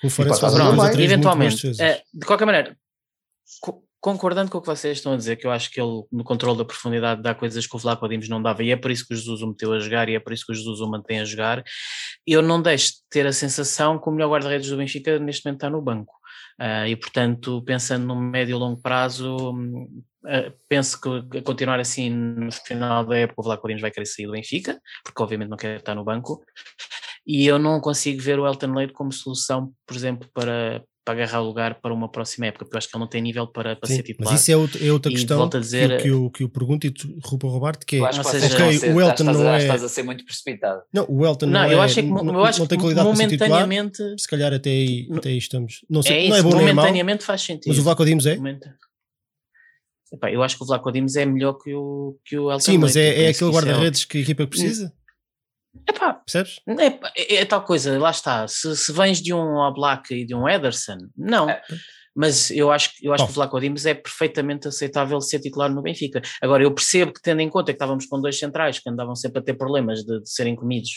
[0.00, 2.76] Com o Farense faz ali Eventualmente, uh, de qualquer maneira,
[4.02, 6.58] concordando com o que vocês estão a dizer, que eu acho que ele, no controle
[6.58, 9.14] da profundidade, dá coisas que o Vlaco Dimos não dava, e é por isso que
[9.14, 11.20] o Jesus o meteu a jogar, e é por isso que o Jesus o mantém
[11.20, 11.62] a jogar,
[12.26, 15.58] eu não deixo de ter a sensação que o melhor guarda-redes do Benfica neste momento
[15.58, 16.12] está no banco.
[16.60, 22.10] Uh, e, portanto, pensando no médio e longo prazo, uh, penso que a continuar assim
[22.10, 25.56] no final da época, o Vlaco Dimos vai querer sair do Benfica, porque obviamente não
[25.56, 26.42] quer estar no banco,
[27.24, 31.40] e eu não consigo ver o Elton Leite como solução, por exemplo, para, para agarrar
[31.40, 33.88] lugar para uma próxima época, porque eu acho que ele não tem nível para, para
[33.88, 34.32] Sim, ser titular.
[34.32, 36.48] mas isso é, outro- é outra E questão dizer- que, eu- que, eu, que eu
[36.48, 38.78] pergunto e tu, Rupa Roberto, que é, acho que Ou vocês seja, estão a ok,
[38.78, 39.58] ser- o Elton estás, não é...
[39.58, 40.82] estás a ser muito precipitado.
[40.94, 42.78] Não, o Elton não, não, é, eu acho é que, não, eu acho não tem
[42.78, 45.84] qualidade para ser titular, momentaneamente se calhar até aí, No- até aí estamos.
[45.90, 47.68] Não, sei, é não é isso, bom nem momentaneamente faz sentido.
[47.68, 48.36] mas o Vlaco Dimos é?
[48.36, 48.76] Momenta-
[50.12, 52.78] Epá, eu acho que o Vlaco Dimos é melhor que o, que o Elton Sim,
[52.78, 54.92] mas é, é isso aquele que isso guarda-redes que a equipa precisa,
[55.88, 56.60] Epá, percebes?
[56.66, 58.46] É, é, é tal coisa, lá está.
[58.46, 61.48] Se, se vens de um Oblak e de um Ederson, não.
[61.48, 61.62] É.
[62.14, 63.26] Mas eu acho, que- eu acho Bom.
[63.28, 66.20] que o Vlaco Dimos é perfeitamente aceitável ser titular no Benfica.
[66.42, 69.38] Agora, eu percebo que, tendo em conta que estávamos com dois centrais que andavam sempre
[69.40, 70.90] a ter problemas de, de serem comidos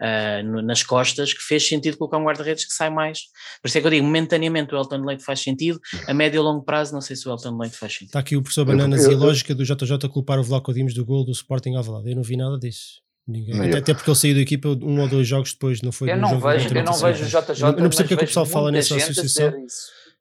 [0.00, 3.18] ah, no- nas costas, que fez sentido colocar um guarda-redes que sai mais.
[3.60, 6.40] Por isso é que eu digo, momentaneamente o Elton Leite faz sentido, a médio e
[6.40, 8.06] longo prazo não sei se o Elton Leite faz sentido.
[8.10, 10.44] Está aqui o professor Eu- Bananas eu- e a eu- lógica do JJ culpar o
[10.44, 12.10] Vlaco Dimos do gol do Sporting Alvalade.
[12.10, 13.00] Eu não vi nada disso.
[13.30, 13.60] Ninguém.
[13.68, 16.16] Até, até porque ele saiu da equipa um ou dois jogos depois, não foi Eu
[16.18, 17.26] não jogo vejo, eu não o vejo o.
[17.26, 19.52] JJ, Eu não- não percebo porque é que o pessoal fala nessa associação.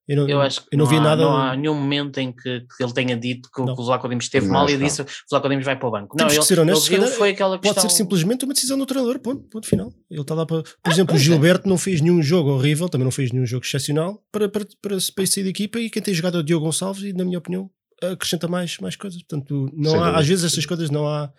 [0.07, 1.21] Eu não, Eu acho que eu não, vi há, nada.
[1.21, 3.75] não há nenhum momento em que, que ele tenha dito que, o- Não.
[3.75, 4.83] que o Vlaco Dimos esteve Não, mal e não.
[4.87, 6.17] disse que o Vlaco Dimos vai para o banco.
[6.17, 7.87] Temos não, que ser ele, honestos, ele foi aquela Pode questão.
[7.87, 9.93] ser simplesmente uma decisão do treinador, ponto, ponto final.
[10.09, 10.63] Ele está lá para.
[10.63, 14.19] Por exemplo, o Gilberto não fez nenhum jogo horrível, também não fez nenhum jogo excepcional
[14.31, 17.03] para, para, para, para sair da equipa e quem tem jogado é o Diogo Gonçalves
[17.03, 17.69] e, na minha opinião,
[18.01, 19.21] acrescenta mais, mais coisas.
[19.21, 20.19] Portanto, não Sem há, dúvida.
[20.21, 21.31] às vezes estas coisas não há,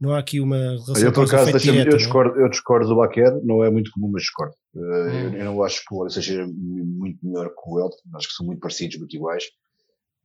[0.00, 1.96] não há aqui uma relação Eu, por acaso, direta, eu, é?
[1.96, 4.54] discordo, eu discordo do Baquer, não é muito comum, mas discordo.
[4.74, 5.32] Uh, Hum.
[5.34, 8.34] eu, eu não acho que o Odyssey seja muito melhor que o Elton, acho que
[8.34, 9.44] são muito parecidos, muito iguais.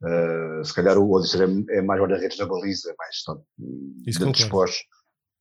[0.02, 3.36] Uh, se calhar o Odyssey é, é mais guarda-redes na baliza, mais só,
[4.06, 4.72] Isso dentro dos concordo.
[4.72, 4.80] postos.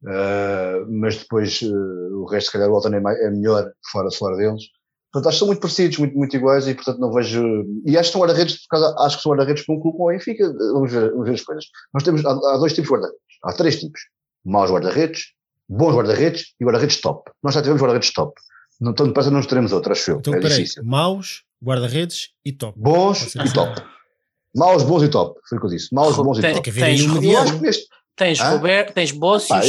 [0.03, 4.09] Uh, mas depois uh, o resto, se calhar, o Elton é, mais- é melhor fora,
[4.11, 4.63] fora deles.
[5.11, 7.41] Portanto, acho que são muito parecidos, muito, muito iguais e, portanto, não vejo.
[7.85, 10.53] E acho que são guarda-redes, por causa, acho que são guarda-redes com com o Benfica.
[10.73, 11.65] Vamos ver, vamos ver as coisas.
[11.93, 13.19] Nós temos, há, há dois tipos de guarda-redes.
[13.43, 13.99] Há três tipos:
[14.45, 15.33] maus guarda-redes,
[15.67, 17.31] bons guarda-redes e guarda-redes top.
[17.43, 18.33] Nós já tivemos guarda-redes top.
[18.79, 20.17] Não, tanto parece que não os teremos outro, acho eu.
[20.19, 20.83] Então, é peraí, difícil.
[20.85, 22.79] maus, guarda-redes e top.
[22.79, 23.81] Bons e top.
[24.55, 25.39] Maus, bons e top.
[25.47, 25.93] Foi o que eu disse.
[25.93, 26.71] Maus, bons e Tem- Tem top.
[26.71, 27.13] Tens- um
[27.61, 27.87] neste.
[28.15, 28.49] Tens Hã?
[28.51, 29.11] Roberto, tens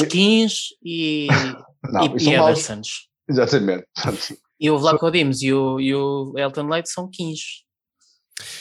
[0.00, 1.26] eu- Kins e,
[1.84, 2.34] Não, e, e e.
[2.34, 2.88] Edersons.
[3.28, 3.84] Exatamente.
[4.62, 7.40] E o Vlaco Dimos e o, e o Elton Leite são 15.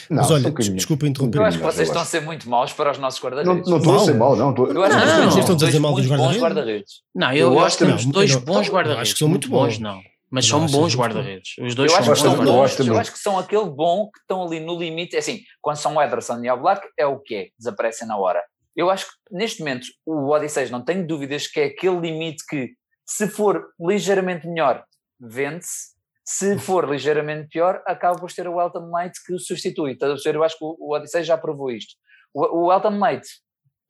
[0.09, 1.37] Não, Mas olha, um bocadinho- desculpa interromper.
[1.39, 3.69] Eu acho que vocês estão a ser muito maus para os nossos Não guarda-redes.
[3.69, 4.35] não estou a ser Mau.
[4.35, 4.49] não.
[4.51, 6.93] Estou- Eu acho que Não, vocês não têm estão a dizer mal dos guarda-redes.
[7.15, 8.11] Não, eu, Eu acho que que temos não.
[8.11, 9.01] dois bons guarda-redes.
[9.01, 9.79] acho que são muito bons.
[9.79, 10.01] não.
[10.31, 11.55] Mas são bons que- guarda-redes.
[11.59, 12.75] Os dois Eu são acho, que bons guarda-redes.
[12.75, 15.15] que eu acho que são aquele bom que estão ali no limite.
[15.15, 18.39] É assim, quando são Ederson e Black é o que é, desaparecem na hora.
[18.75, 22.69] Eu acho que neste momento o Odisseis não tenho dúvidas que é aquele limite que,
[23.07, 24.83] se for ligeiramente melhor,
[25.19, 25.97] vende-se.
[26.31, 29.95] Se for ligeiramente pior, acaba por ter o Elton Knight que o substitui.
[29.97, 30.37] Perceber?
[30.37, 31.95] Eu acho que o o Odisseis já provou isto.
[32.31, 33.25] O, o Elton Knight,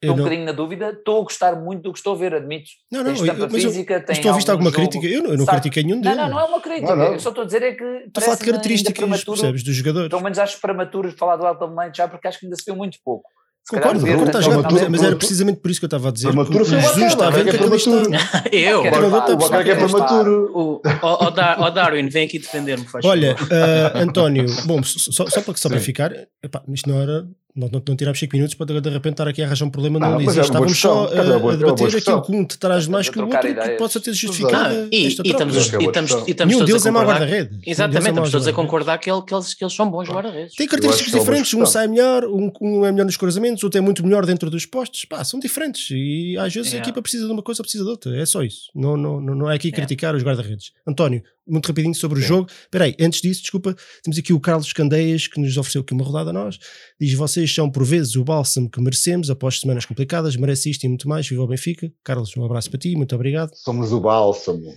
[0.02, 2.18] Eu estou um não- bocadinho na dúvida, estou a gostar muito do que estou a
[2.18, 2.70] ver, admito.
[2.90, 4.84] Não, Tem não, eu, estampa mas eu, física, mas tem estou a visto algum alguma
[4.86, 5.14] jogo, crítica.
[5.14, 5.60] Eu não, eu não sabe?
[5.60, 6.18] critiquei nenhum Não, deles.
[6.18, 6.96] não, não é uma crítica.
[6.96, 7.14] Não, não.
[7.14, 7.84] Eu só estou a dizer é que.
[7.84, 10.10] Estou a falar de características, percebes, dos jogadores.
[10.10, 12.78] Pelo menos acho prematuro falar do Elton Knight já, porque acho que ainda se viu
[12.78, 13.30] muito pouco.
[13.70, 15.88] Concordo, concordo, está a ver- jogar, mas, prematuro- mas era precisamente por isso que eu
[15.88, 16.28] estava a dizer.
[16.30, 18.44] Prematuro foi Jesus está a ver que Bacana aquilo está.
[18.52, 18.80] Eu?
[18.80, 19.34] Ok.
[19.34, 20.82] O Baquer é prematuro.
[21.02, 22.86] Ó, ó Dar- ó Darwin, vem aqui defender-me.
[22.86, 25.86] faz Olha, ah, António, bom, só, só para, só para Sim.
[25.86, 26.12] ficar,
[26.44, 27.26] epá, isto não era.
[27.56, 29.72] Não, não, não tirámos 5 minutos para de de repente estar aqui a arranjar um
[29.72, 30.38] problema, não, Não, existe.
[30.40, 33.40] é Estávamos só a, a debater aquilo que um te traz mais que o outro
[33.40, 33.78] que ideias.
[33.78, 34.88] possa ter Ah, justificado.
[34.92, 36.92] e, esta e estamos, que é e estamos, e estamos Nenhum todos deles a é
[36.92, 37.22] mau concordar.
[37.28, 37.60] guarda-rede.
[37.66, 40.56] É Exatamente, estamos todos a concordar que, ele- que eles, que eles são bons guarda-redes.
[40.56, 43.80] Tem características que é diferentes, um sai melhor, um, um é melhor nos cruzamentos, outro
[43.80, 45.04] é muito melhor dentro dos postos.
[45.06, 48.16] Pá, são diferentes e às vezes a equipa precisa de uma coisa, precisa de outra.
[48.16, 48.70] É só isso.
[48.76, 50.72] Não, não, não, não é aqui criticar os guarda-redes.
[50.88, 52.28] António, muito rapidinho sobre o Sim.
[52.28, 52.50] jogo.
[52.50, 56.04] Espera aí, antes disso, desculpa, temos aqui o Carlos Candeias que nos ofereceu aqui uma
[56.04, 56.58] rodada a nós.
[57.00, 60.88] Diz: Vocês são por vezes o bálsamo que merecemos após semanas complicadas, merece isto e
[60.88, 61.28] muito mais.
[61.28, 61.92] Viva o Benfica.
[62.04, 63.52] Carlos, um abraço para ti, muito obrigado.
[63.56, 64.74] Somos o bálsamo.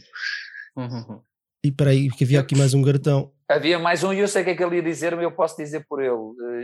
[0.77, 1.21] Uhum.
[1.65, 3.31] E espera aí, que havia aqui mais um garotão.
[3.49, 5.31] Havia mais um e eu sei o que é que ele ia dizer, mas eu
[5.31, 6.11] posso dizer por ele.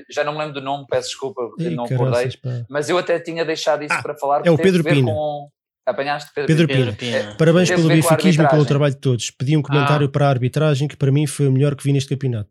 [0.00, 2.30] Eh, Já não me lembro do nome, peço desculpa porque Ih, não acordei.
[2.68, 4.38] Mas eu até tinha deixado isso Ah, para falar.
[4.46, 5.12] é o porque Pedro Pina.
[5.12, 5.48] Com...
[5.90, 6.92] Apanhaste Pedro, Pedro Pina?
[6.92, 7.37] Pedro Pina.
[7.37, 9.31] Parabéns Teve pelo a a benfiquismo e pelo trabalho de todos.
[9.31, 10.11] Pedi um comentário Ah.
[10.11, 12.51] para a arbitragem que para mim foi o melhor que vi neste campeonato.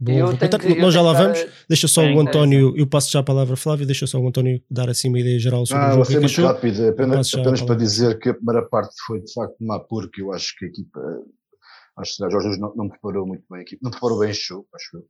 [0.00, 1.46] Bom, portanto, que- nós já lá que vamos.
[1.68, 4.60] Deixa só o António, eu passo já a palavra a Flávio, deixa só o António
[4.68, 6.06] dar assim uma ideia geral sobre Ah, o vou jogo.
[6.06, 8.94] ser que muito rápido, apenas, Passo já a apenas para dizer que a primeira parte
[9.06, 11.00] foi de facto má porque eu acho que a equipa,
[11.98, 14.48] acho que o Jorge não, não preparou muito bem a equipa, não preparou bem este
[14.48, 15.04] jogo, acho eu.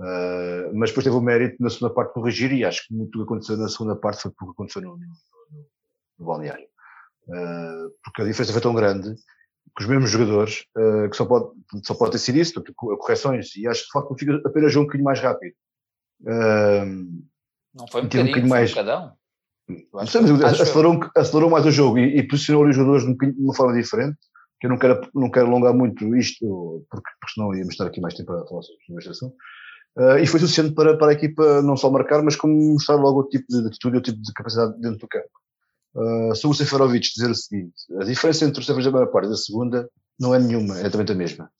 [0.00, 3.10] Ah, mas depois teve o mérito na segunda parte de corrigir e acho que muito
[3.12, 5.66] do que aconteceu na segunda parte foi porque aconteceu no, no, no-
[6.18, 6.66] no balneário.
[7.30, 9.14] Ah, porque a diferença foi tão grande
[9.76, 11.50] que os mesmos jogadores, ah, que só pode,
[11.84, 15.04] só pode ter sido isso, correções, e acho que de facto fica apenas um bocadinho
[15.04, 15.54] mais rápido.
[16.26, 16.84] Ah,
[17.74, 18.70] Não foi um Teve um bocadinho, bocadinho mais.
[18.70, 18.74] um
[19.92, 20.62] mas Acho eu.
[20.62, 23.74] acelerou, acelerou mais o jogo e, e posicionou os jogadores de, um bocadinho- uma forma
[23.74, 24.16] diferente.
[24.60, 28.00] que eu não quero, não quero alongar muito isto, porque, porque senão íamos estar aqui
[28.00, 29.36] mais tempo a falar sobre este assunto.
[29.96, 33.20] Uh, e foi suficiente para, para a equipa não só marcar, mas como mostrar logo
[33.20, 35.28] o tipo de atitude e o tipo de capacidade dentro do campo.
[35.94, 39.26] Uh, sobre o Seferovic dizer o seguinte, a diferença entre o Seferovic da primeira parte
[39.26, 39.88] e da segunda
[40.20, 41.50] não é nenhuma, é também a mesma.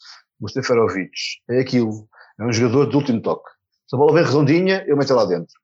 [0.40, 1.10] O Seferovic
[1.50, 3.50] é aquilo, é um jogador de último toque.
[3.88, 5.54] Se a bola vem redondinha, eu meto lá dentro.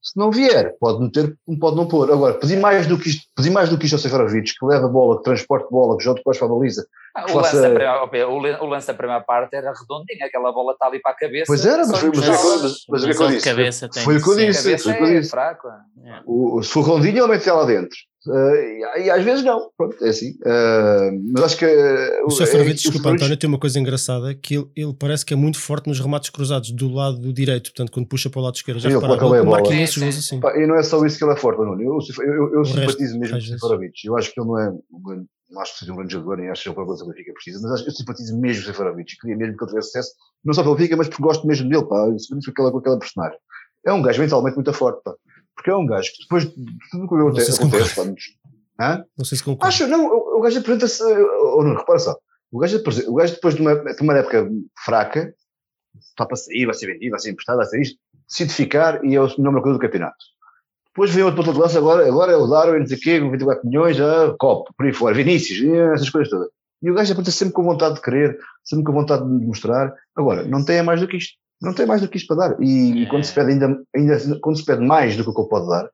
[0.00, 2.10] Se não vier, pode meter, pode não pôr.
[2.10, 4.86] Agora, pedir mais do que isto, pedir mais do que isto ao Seferovic, que leva
[4.86, 6.86] a bola, que transporte bola, que joga depois para a baliza.
[7.14, 7.56] Ah, o, faça...
[7.56, 11.14] lance primeira, o, lance da primeira parte era redondinho, aquela bola está ali para a
[11.16, 11.44] cabeça.
[11.46, 14.04] Pois era, mas foi, mas, mas, mas, o que eu disse.
[14.04, 14.78] Foi o que eu disse.
[14.78, 15.36] Foi o que eu disse.
[15.36, 16.62] É.
[16.62, 17.98] Se for redondinho, ele mete lá dentro.
[18.28, 20.32] Uh, e às vezes não, pronto, é assim.
[20.32, 21.64] Uh, mas acho que.
[21.64, 25.32] Uh, o Seferovic, é, desculpa, António, tem uma coisa engraçada que ele, ele, parece que
[25.32, 28.42] é muito forte nos remates cruzados do lado do direito, portanto, quando puxa para o
[28.44, 28.80] lado esquerdo.
[28.80, 30.40] Já repararam, ele marca imensos gols assim.
[30.56, 31.80] e não é só isso que ele é forte, Nuno.
[31.82, 34.06] Eu, eu, eu, eu simpatizo resto, mesmo com o Seferovic.
[34.06, 34.72] Eu acho que ele não é.
[35.50, 37.12] Não acho que seja um grande jogador, nem acho que seja uma coisa que o
[37.12, 39.16] Benfica precisa, mas eu simpatizo mesmo com o Seferovic.
[39.18, 40.10] Queria mesmo que ele tivesse sucesso,
[40.44, 42.04] não só pelo Benfica, mas porque gosto mesmo dele, pá.
[42.06, 43.38] com aquela, com aquela personagem.
[43.86, 45.14] É um gajo mentalmente muito forte, pá.
[45.58, 46.54] Porque é um gajo que depois de
[46.90, 48.04] tudo o que acontece, acontece pá,
[48.80, 49.04] Hã?
[49.18, 49.66] Não sei se concordo.
[49.66, 51.02] Acho, não, o, o gajo apresenta-se.
[51.02, 52.16] Oh, não, repara só.
[52.52, 54.48] O gajo, o gajo depois de uma, de uma época
[54.84, 55.34] fraca,
[55.98, 59.16] está para sair, vai ser vendido, vai ser emprestado, vai ser isto, decide ficar e
[59.16, 60.16] é o melhor coisa do campeonato.
[60.86, 63.66] Depois vem outro de lança, agora, agora é o Darwin, não sei o quê, 24
[63.66, 65.60] milhões, a Copo, por aí fora, Vinícius,
[65.94, 66.48] essas coisas todas.
[66.80, 69.92] E o gajo apresenta sempre com vontade de querer, sempre com vontade de mostrar.
[70.16, 71.36] Agora, não tem mais do que isto.
[71.60, 72.62] Não tem mais do que isto para dar.
[72.62, 75.48] E, e quando se pede ainda, ainda, quando se pede mais do que o que
[75.48, 75.88] pode dar,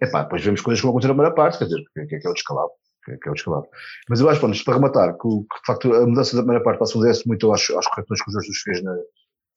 [0.00, 2.26] Epá, depois vemos coisas que vão acontecer na primeira parte, quer dizer, que, é, que
[2.26, 2.72] é o descalabro.
[3.04, 3.68] Que, que é o descalabro.
[4.08, 6.78] Mas eu acho, pronto, para rematar, que, que, de facto a mudança da primeira parte
[6.78, 8.96] passa a muito às, às correções que o Jorge Jesus fez, na,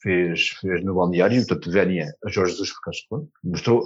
[0.02, 3.84] fez, fez no balneário, portanto, Vénia a Jorge Jesus, porque mostrou.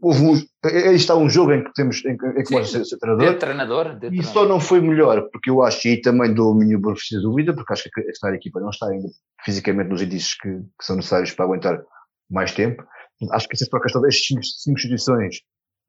[0.00, 3.32] Houve um, aí está um jogo em que temos em, em que Sim, ser, treinador,
[3.32, 4.32] de treinador de e treinador.
[4.32, 7.54] só não foi melhor porque eu acho e também dou o minha benefício de dúvida
[7.54, 9.08] porque acho que esta equipa não está ainda
[9.44, 11.80] fisicamente nos indícios que, que são necessários para aguentar
[12.28, 12.82] mais tempo
[13.30, 15.36] acho que essa trocas todas estas cinco, cinco instituições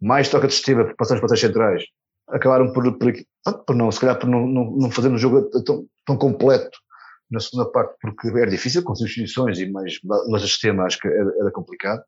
[0.01, 1.83] mais troca de sistema, passamos para as centrais,
[2.27, 3.13] acabaram por, por,
[3.65, 6.77] por, não, se calhar por não, não, não fazer um jogo tão, tão completo
[7.31, 11.07] na segunda parte, porque era difícil com substituições e mais mas o sistema acho que
[11.07, 12.01] era, era complicado.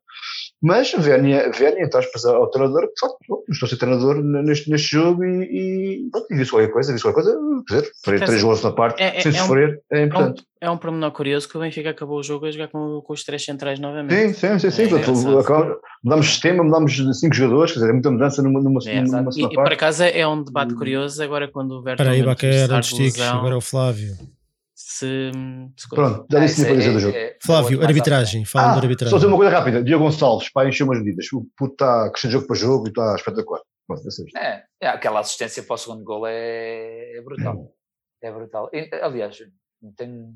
[0.62, 2.01] Mas Vernia, Vernia então,
[2.36, 3.17] ao treinador, de facto,
[3.49, 7.23] estou a ser treinador neste, neste jogo e, e, e disse qualquer coisa, disse qualquer
[7.23, 10.03] coisa, quer dizer, três, três gols na parte, é, é, sem é sofrer, um, é
[10.03, 10.43] importante.
[10.60, 13.01] É um, é um pormenor curioso que o Benfica acabou o jogo a jogar com,
[13.06, 14.34] com os três centrais novamente.
[14.34, 14.95] Sim, sim, sim, sim.
[14.95, 19.21] É mudamos sistema, mudamos cinco jogadores, quer dizer, é muita mudança numa, numa, é, numa,
[19.21, 19.53] numa e, parte.
[19.53, 22.01] E por acaso é um debate curioso agora quando o Berto.
[22.01, 24.37] Espera aí, Baquer, antes agora é o Flávio
[24.77, 25.31] se.
[25.75, 27.17] se Pronto, já disse é, é, do jogo.
[27.17, 29.09] É, Flávio, arbitragem, fala ah, de arbitragem.
[29.09, 31.25] Só dizer uma coisa rápida: Diogo Gonçalves, para encher umas medidas.
[31.33, 33.61] O puto está crescendo jogo para jogo e está espetacular.
[33.87, 34.03] Pronto,
[34.37, 37.73] é, é, aquela assistência para o segundo gol é, é brutal.
[38.21, 38.69] É brutal.
[38.71, 39.37] E, aliás,
[39.95, 40.35] tem,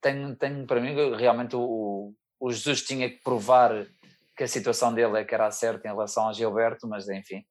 [0.00, 3.86] tem, tem para mim realmente o, o Jesus tinha que provar
[4.36, 7.44] que a situação dele é que era certa em relação a Gilberto, mas enfim,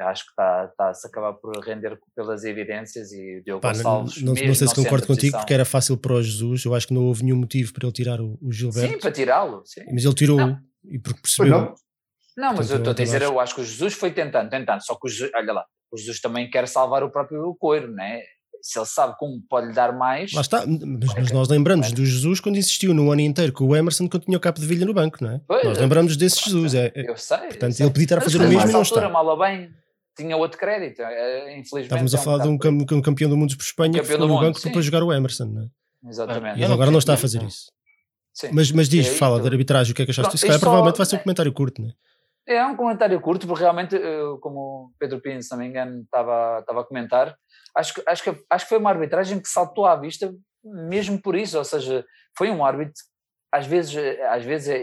[0.00, 3.72] acho que está, está a se acabar por render pelas evidências e o Diogo Pá,
[3.72, 4.22] Gonçalves.
[4.22, 6.64] Não, não, não sei se concordo contigo, porque era fácil para o Jesus.
[6.64, 8.92] Eu acho que não houve nenhum motivo para ele tirar o, o Gilberto.
[8.92, 9.62] Sim, para tirá-lo.
[9.92, 10.38] Mas ele tirou
[10.90, 11.50] e porque percebeu.
[11.50, 11.74] Não,
[12.36, 14.84] não mas eu estou a dizer, eu acho que o Jesus foi tentando, tentando.
[14.84, 18.20] Só que o Jesus, olha lá, o Jesus também quer salvar o próprio coiro, né?
[18.62, 20.32] Se ele sabe como pode lhe dar mais.
[20.32, 23.76] Lá está, mas, mas nós lembramos do Jesus quando existiu no ano inteiro com o
[23.76, 25.40] Emerson quando tinha o capo de vilha no banco, não é?
[25.46, 26.74] Pois, nós lembramos desse Jesus.
[26.74, 27.38] É, é, eu sei.
[27.38, 27.86] Portanto, eu sei.
[27.86, 29.06] ele podia estar a fazer o mesmo e não está.
[29.06, 29.70] Mal bem,
[30.16, 31.84] tinha outro crédito, eh, infelizmente.
[31.84, 32.54] Estávamos a falar de um,
[32.98, 35.62] um, campeão do mundo por Espanha que ficou no banco para jogar o Emerson, não
[35.62, 36.08] é?
[36.08, 36.60] Exatamente.
[36.60, 37.72] E ele agora não está a fazer isso.
[38.32, 38.50] Sim.
[38.52, 40.46] Mas, mas diz, é, fala da arbitragem, o que é que achaste disso?
[40.46, 41.92] Cara, provavelmente vai ser um comentário curto, não é?
[42.46, 43.98] É um comentário curto, porque realmente,
[44.40, 47.34] como o Pedro Pino, se não me engano, estava, estava a comentar,
[47.74, 51.36] acho que, acho, que, acho que foi uma arbitragem que saltou à vista mesmo por
[51.36, 52.04] isso, ou seja,
[52.36, 52.94] foi um árbitro,
[53.52, 53.94] às vezes,
[54.28, 54.74] às vezes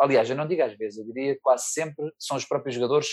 [0.00, 3.08] aliás, eu não digo às vezes, eu diria quase sempre são os próprios jogadores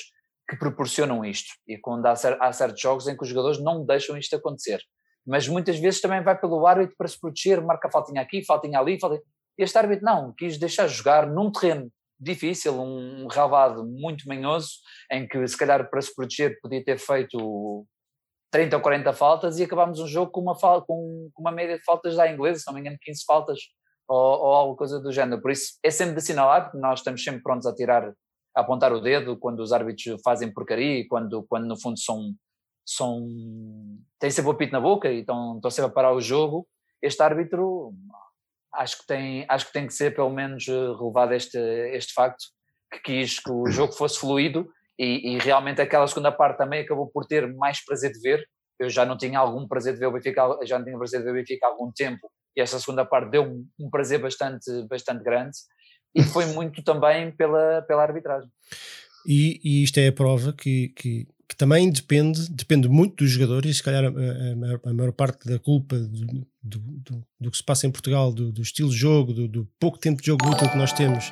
[0.47, 1.53] que proporcionam isto.
[1.67, 4.82] E quando há, há certos jogos em que os jogadores não deixam isto acontecer.
[5.25, 8.99] Mas muitas vezes também vai pelo árbitro para se proteger, marca faltinha aqui, faltinha ali,
[8.99, 9.21] faltinha...
[9.58, 14.79] Este árbitro não, quis deixar jogar num terreno difícil, um relvado muito manhoso,
[15.12, 17.86] em que se calhar para se proteger podia ter feito
[18.51, 22.15] 30 ou 40 faltas e acabámos um jogo com uma, com, uma média de faltas
[22.15, 23.60] da inglesa, se não me engano 15 faltas
[24.08, 25.41] ou, ou alguma coisa do género.
[25.41, 28.13] Por isso é sempre de assinalar, porque nós estamos sempre prontos a tirar
[28.56, 32.34] apontar o dedo quando os árbitros fazem porcaria e quando, quando no fundo são,
[32.86, 33.28] são
[34.20, 36.68] têm sempre o pito na boca e estão, estão sempre a parar o jogo,
[37.02, 37.94] este árbitro
[38.74, 42.46] acho que tem, acho que, tem que ser pelo menos relevado este, este facto,
[42.92, 47.08] que quis que o jogo fosse fluido e, e realmente aquela segunda parte também acabou
[47.08, 48.44] por ter mais prazer de ver.
[48.80, 51.26] eu já não tinha algum prazer de ver o Benfica, já não tinha prazer de
[51.26, 54.70] ver o Benfica há algum tempo, e essa segunda parte deu um, um prazer bastante,
[54.88, 55.58] bastante grande,
[56.15, 58.49] e foi muito também pela, pela arbitragem.
[59.26, 63.71] E, e isto é a prova que, que, que, também depende, depende muito dos jogadores,
[63.71, 67.52] e se calhar a, a, maior, a maior, parte da culpa do, do, do, do,
[67.52, 70.45] que se passa em Portugal, do, do estilo de jogo, do, pouco tempo de jogo
[70.49, 71.32] útil que nós temos,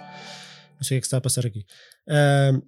[0.78, 1.66] não sei o que é que está a passar aqui.
[2.08, 2.62] Uh,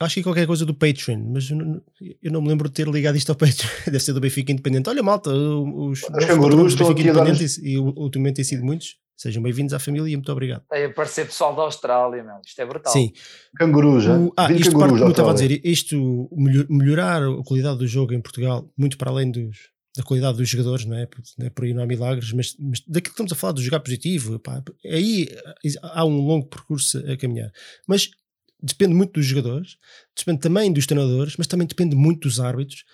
[0.00, 1.82] acho que é qualquer coisa do Patreon, mas eu não,
[2.22, 3.70] eu não, me lembro de ter ligado isto ao Patreon.
[3.86, 4.88] Deve ser do Benfica Independente.
[4.88, 8.96] Olha, malta, os, os cangurus do Benfica Independente e ultimamente tem sido muitos.
[9.16, 10.64] Sejam bem-vindos à família e muito obrigado.
[10.68, 12.36] Tem a aparecer pessoal da Austrália, meu.
[12.44, 12.92] isto é brutal.
[12.92, 13.12] Sim.
[13.56, 16.28] Cangurus, o, ah, isto parte, como estava a dizer, isto
[16.68, 20.84] melhorar a qualidade do jogo em Portugal, muito para além dos, da qualidade dos jogadores,
[20.84, 21.06] não é?
[21.40, 23.80] é por aí não há milagres, mas, mas daquilo que estamos a falar do jogar
[23.80, 25.28] positivo, pá, aí
[25.82, 27.52] há um longo percurso a caminhar.
[27.86, 28.10] Mas
[28.62, 29.76] depende muito dos jogadores,
[30.16, 32.84] depende também dos treinadores, mas também depende muito dos árbitros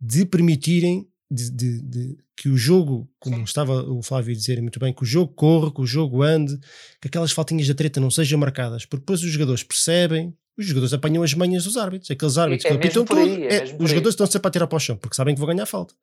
[0.00, 3.42] de permitirem de, de, de, que o jogo, como Sim.
[3.44, 6.58] estava o Flávio a dizer muito bem, que o jogo corra, que o jogo ande,
[7.00, 10.92] que aquelas faltinhas da treta não sejam marcadas, porque depois os jogadores percebem, os jogadores
[10.92, 13.88] apanham as manhas dos árbitros, aqueles árbitros é, que é apitam tudo, aí, é, os
[13.88, 15.94] jogadores estão sempre a tirar para o chão, porque sabem que vão ganhar falta.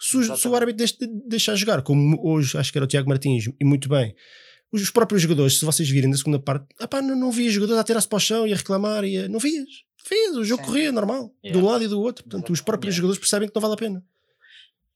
[0.00, 0.96] Se, se o árbitro deixa,
[1.28, 4.14] deixar jogar, como hoje acho que era o Tiago Martins, e muito bem,
[4.72, 7.84] os próprios jogadores, se vocês virem na segunda parte, apá, não, não via jogadores a
[7.84, 9.68] tirar-se para o chão e a reclamar, e a, não vias.
[10.08, 10.68] Vias, o jogo Sim.
[10.68, 11.58] corria normal, yeah.
[11.58, 12.24] de um lado e do outro.
[12.24, 12.96] Portanto, os próprios yeah.
[12.96, 14.04] jogadores percebem que não vale a pena.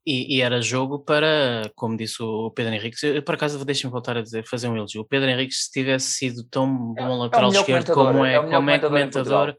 [0.07, 4.23] E, e, era jogo para, como disse o Pedro Henrique, por acaso deixem-me voltar a
[4.23, 5.01] dizer, fazer um elogio.
[5.01, 8.41] O Pedro Henrique, se tivesse sido tão bom é, lateral é esquerdo como é, é
[8.41, 9.57] como é comentador,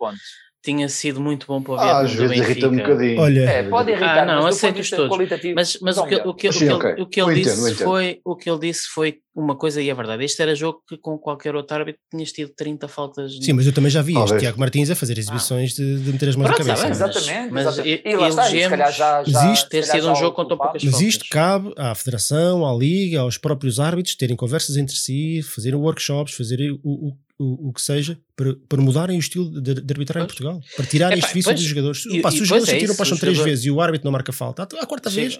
[0.68, 3.22] tinha sido muito bom para o ver ah, às vezes irrita um bocadinho.
[3.22, 5.18] Olha, é, pode irritar, ah, não, mas aceito todos.
[5.56, 7.04] Mas, mas o que, o que, Sim, o que, okay.
[7.04, 10.26] o que ele disse foi o que ele disse foi uma coisa e é verdade.
[10.26, 13.32] Este era jogo que com qualquer outro árbitro tinhas tido 30 faltas.
[13.42, 15.76] Sim, mas eu também já vi este Tiago Martins a fazer exibições ah.
[15.82, 16.96] de, de meter as mãos Pronto, na cabeça.
[16.96, 17.54] Sabe, exatamente.
[17.54, 18.02] Mas, exatamente.
[18.06, 20.46] E, e lá está, e se calhar já, já, isto, ter sido um jogo com
[20.46, 24.96] tão poucas Mas isto cabe à Federação, à Liga, aos próprios árbitros terem conversas entre
[24.96, 29.76] si, fazerem workshops, fazerem o, o o, que seja, para, para mudarem o estilo de,
[29.76, 32.06] de arbitrar em Portugal, para tirarem este vício dos jogadores.
[32.08, 33.50] E, Pá, se os jogadores é tiram paixão três jogador...
[33.50, 35.16] vezes e o árbitro não marca falta, a quarta Sim.
[35.16, 35.40] vez.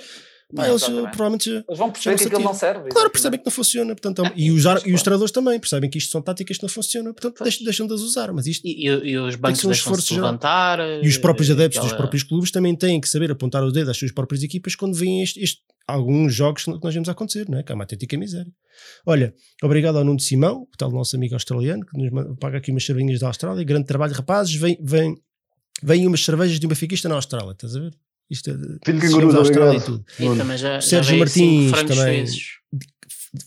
[0.56, 2.90] Pá, eles provavelmente eles vão perceber que aquilo não serve.
[2.90, 3.94] Claro, percebem que não funciona.
[3.94, 6.70] Portanto, é, e, os, e os treinadores também percebem que isto são táticas que não
[6.70, 8.32] funcionam, portanto deixam, deixam de as usar.
[8.32, 10.80] Mas isto e, e, e os bancos um esforço de levantar.
[11.04, 11.90] E os próprios adeptos aquela...
[11.90, 14.96] dos próprios clubes também têm que saber apontar o dedo às suas próprias equipas quando
[14.96, 17.64] veem este, este alguns jogos que nós vemos acontecer, não é?
[17.64, 18.52] Que é uma autêntica miséria.
[19.06, 22.86] Olha, obrigado ao Nuno Simão, o tal nosso amigo australiano, que nos paga aqui umas
[22.86, 23.64] cervejas da Austrália.
[23.64, 24.54] Grande trabalho, rapazes.
[24.56, 25.16] Vem, vem,
[25.82, 27.94] vem umas cervejas de uma fiquista na Austrália, estás a ver?
[28.30, 28.54] Isto é,
[29.00, 30.06] Filho da Austrália e tudo.
[30.20, 32.26] E também já, Sérgio já Martins também.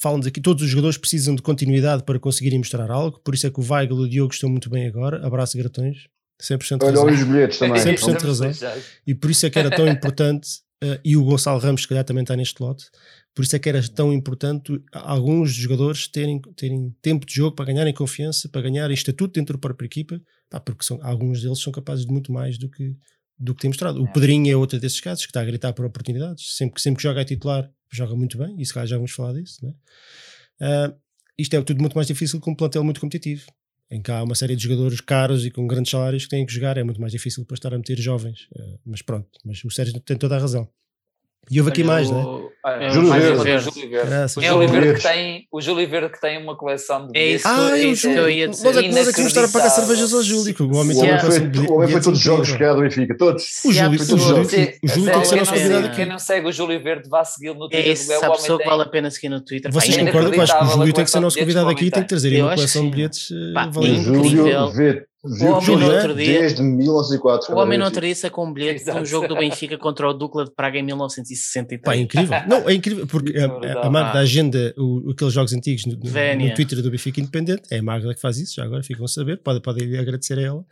[0.00, 3.50] Falam-nos aqui, todos os jogadores precisam de continuidade para conseguirem mostrar algo, por isso é
[3.50, 5.26] que o Weigl e o Diogo estão muito bem agora.
[5.26, 6.06] Abraço gratões.
[6.40, 7.06] 100% Olha, razão.
[7.06, 7.82] os bilhetes também.
[7.82, 8.52] 100% razão.
[9.06, 10.48] E por isso é que era tão importante
[10.82, 12.86] Uh, e o Gonçalo Ramos, se calhar, também está neste lote.
[13.34, 17.66] Por isso é que era tão importante alguns jogadores terem, terem tempo de jogo para
[17.66, 20.20] ganharem confiança, para ganharem estatuto dentro da própria equipa,
[20.64, 22.96] porque são, alguns deles são capazes de muito mais do que,
[23.38, 24.02] do que tem mostrado.
[24.02, 24.12] O é.
[24.12, 26.56] Pedrinho é outro desses casos que está a gritar por oportunidades.
[26.56, 29.34] Sempre, sempre que joga a titular, joga muito bem, e se calhar já vamos falar
[29.34, 29.64] disso.
[29.64, 29.74] Né?
[30.62, 30.96] Uh,
[31.38, 33.44] isto é tudo muito mais difícil com um plantel muito competitivo
[33.90, 36.52] em que há uma série de jogadores caros e com grandes salários que têm que
[36.52, 38.48] jogar, é muito mais difícil para estar a meter jovens.
[38.54, 40.68] Uh, mas pronto, mas o Sérgio tem toda a razão.
[41.50, 42.86] E houve aqui mais, não é?
[42.86, 43.42] é Júlio Verde.
[43.42, 43.70] Verde.
[44.06, 47.26] É, o Júlio Verde que tem, o Júlio Verde que tem uma coleção de é
[47.32, 48.64] isso, ah, é isso que eu ia dizer.
[48.64, 51.10] Nós é que nós é estar a pagar cervejas ao Júlio, que o homem tem
[51.10, 53.64] uma coleção de O homem foi todos os jogos que do Benfica, todos.
[53.64, 54.66] O Júlio, tem
[55.20, 55.96] que ser nosso convidado aqui.
[55.96, 57.88] Quem não segue o Júlio Verde, vá segui-lo no Twitter.
[57.88, 59.72] É isso, a pessoa que vale a pena seguir no Twitter.
[59.72, 61.90] Vocês concordam que eu acho que o Júlio tem que ser nosso convidado aqui e
[61.90, 63.28] tem que trazer uma coleção de bilhetes
[63.72, 64.04] valentes.
[64.04, 65.09] Júlio Verde.
[65.22, 67.54] O homem no outro dia, desde 1904.
[67.54, 70.14] O homem no outro dia sacou um bilhete de um jogo do Benfica contra o
[70.14, 71.82] Dukla de Praga em 1963.
[71.82, 72.38] Pá, é incrível.
[72.48, 76.54] Não, é incrível, porque a, a, a Magda agenda o, aqueles jogos antigos no, no,
[76.54, 77.62] Twitter do Benfica Independente.
[77.70, 79.36] É a Magda que faz isso, já agora ficam a saber.
[79.42, 80.64] Podem pode agradecer a ela.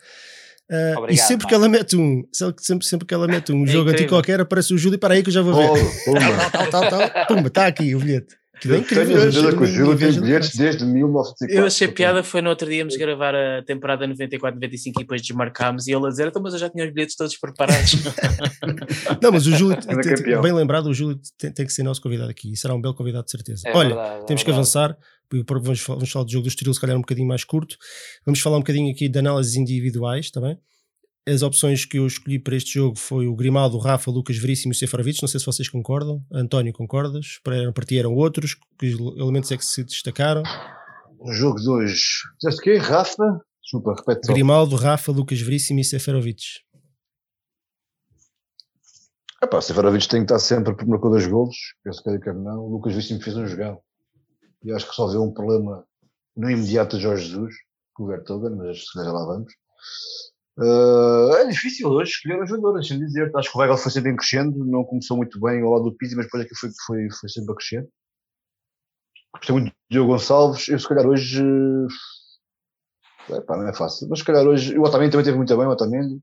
[0.70, 3.66] Uh, Obrigado, e sempre que ela mete um sempre, sempre que ela mete um é
[3.66, 6.12] jogo antigo qualquer aparece o Júlio para aí que eu já vou ver oh,
[6.52, 9.06] tal, tal, tal, tal, pumba, está aqui o bilhete que bem incrível.
[9.06, 11.56] Tenho certeza que o Gil tem bilhetes desde 1904.
[11.56, 15.86] Eu achei piada, foi no outro dia íamos gravar a temporada 94-95 e depois desmarcámos
[15.86, 17.92] e ele a dizer, então, mas eu já tinha os bilhetes todos preparados.
[19.22, 22.30] não, mas o Júlio, tem, bem lembrado, o Júlio tem, tem, que ser nosso convidado
[22.30, 23.62] aqui e será um belo convidado de certeza.
[23.66, 24.96] É Olha, verdade, é temos é que avançar,
[25.30, 27.76] vamos, vamos falar do jogo do Estoril, se calhar um bocadinho mais curto.
[28.24, 30.58] Vamos falar um bocadinho aqui de análises individuais também.
[31.32, 34.72] As opções que eu escolhi para este jogo foi o Grimaldo, o Rafa, Lucas Veríssimo
[34.72, 35.20] e o Sefarovic.
[35.20, 36.24] Não sei se vocês concordam.
[36.32, 37.38] António, concordas?
[37.44, 38.56] Para, ti eram outros.
[38.78, 40.42] Que elementos é que se destacaram?
[41.18, 42.02] O jogo de hoje.
[42.40, 42.76] Dizeste o quê?
[42.76, 43.40] Rafa?
[43.62, 46.42] Desculpa, repete Grimaldo, Rafa, Lucas Veríssimo e Sefarovic.
[49.42, 52.60] Epá, Seferovic tem que estar sempre por marcou dois golos, penso que quer não.
[52.60, 53.80] O Lucas Vício fez um jogão.
[54.64, 55.84] E acho que resolveu um problema
[56.36, 57.54] no imediato de Jorge Jesus,
[57.94, 59.52] com o Vertogen, mas se calhar lá vamos.
[60.60, 63.30] Uh, é difícil hoje escolher um jogador, deixa-me dizer.
[63.36, 65.96] Acho que o Weigl foi sempre em crescendo, não começou muito bem ao lado do
[65.96, 67.88] Pizzi, mas depois aqui foi, foi, foi sempre a crescer.
[69.36, 70.66] Gostei muito de Diogo Gonçalves.
[70.68, 71.44] Eu, se calhar, hoje.
[73.30, 74.76] Epá, não é fácil, mas se calhar hoje.
[74.76, 76.20] O Otamendi também teve muito bem, o Otamendi.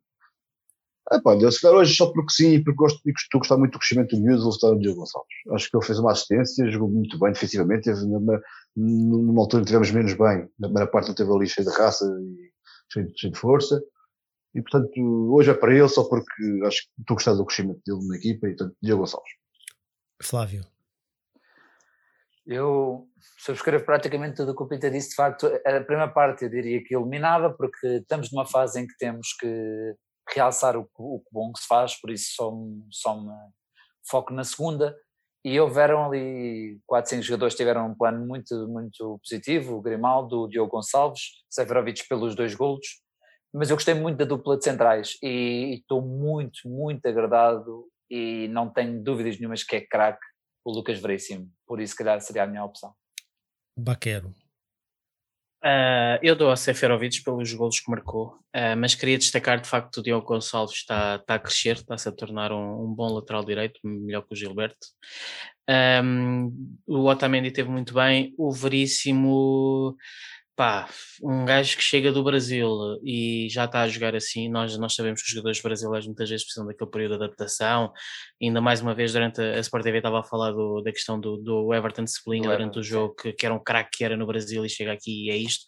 [1.13, 3.73] Epá, eu, se calhar hoje, só porque sim, porque gosto, e estou a gostar muito
[3.73, 5.29] do crescimento do miúdo, vou estar o Diogo Gonçalves.
[5.51, 7.83] Acho que ele fez uma assistência, jogou muito bem defensivamente.
[7.83, 8.41] Teve numa,
[8.75, 12.05] numa altura que tivemos menos bem, na primeira parte, não teve ali cheio de raça
[12.05, 12.51] e
[12.91, 13.81] cheio, cheio de força.
[14.55, 17.81] E portanto, hoje é para ele, só porque acho que estou a gostar do crescimento
[17.85, 19.31] dele na equipa e portanto, Diogo Gonçalves.
[20.23, 20.65] Flávio.
[22.47, 25.09] Eu subscrevo praticamente tudo o que o Peter disse.
[25.09, 28.95] De facto, a primeira parte eu diria que eliminava, porque estamos numa fase em que
[28.97, 29.95] temos que
[30.33, 32.53] realçar o, o bom que se faz, por isso só,
[32.91, 33.33] só me
[34.09, 34.95] foco na segunda.
[35.43, 40.43] E houveram ali 4, 5 jogadores que tiveram um plano muito, muito positivo: o Grimaldo,
[40.43, 43.04] o Diogo Gonçalves, Severovic pelos dois golos.
[43.55, 48.69] Mas eu gostei muito da dupla de centrais e estou muito, muito agradado e não
[48.69, 50.25] tenho dúvidas nenhumas que é craque
[50.65, 52.93] o Lucas Veríssimo, por isso, se calhar, seria a minha opção.
[53.77, 54.33] Baquero.
[55.63, 59.93] Uh, eu dou a Seferovic pelos golos que marcou, uh, mas queria destacar de facto
[59.93, 63.43] que o Diogo Gonçalves está, está a crescer, está-se a tornar um, um, bom lateral
[63.43, 64.87] direito, melhor que o Gilberto.
[66.03, 69.95] Um, o Otamendi teve muito bem, o Veríssimo
[70.55, 70.87] pá,
[71.21, 72.67] um gajo que chega do Brasil
[73.03, 76.45] e já está a jogar assim, nós, nós sabemos que os jogadores brasileiros muitas vezes
[76.45, 77.91] precisam daquele período de adaptação,
[78.41, 81.19] ainda mais uma vez durante a, a Sport TV estava a falar do, da questão
[81.19, 84.25] do, do Everton Spling durante o jogo, que, que, era um craque que era no
[84.25, 85.65] Brasil e chega aqui e é isto.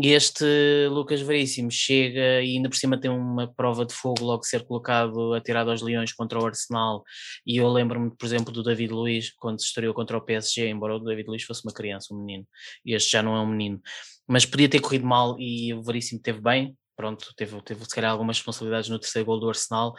[0.00, 0.44] E este
[0.88, 5.34] Lucas Veríssimo chega e ainda por cima tem uma prova de fogo logo ser colocado,
[5.34, 7.04] atirado aos leões contra o Arsenal.
[7.46, 10.96] E eu lembro-me, por exemplo, do David Luiz, quando se estreou contra o PSG, embora
[10.96, 12.46] o David Luiz fosse uma criança, um menino.
[12.86, 13.82] Este já não é um menino.
[14.26, 16.74] Mas podia ter corrido mal e o Veríssimo teve bem.
[16.96, 19.94] Pronto, teve, teve se calhar algumas responsabilidades no terceiro gol do Arsenal.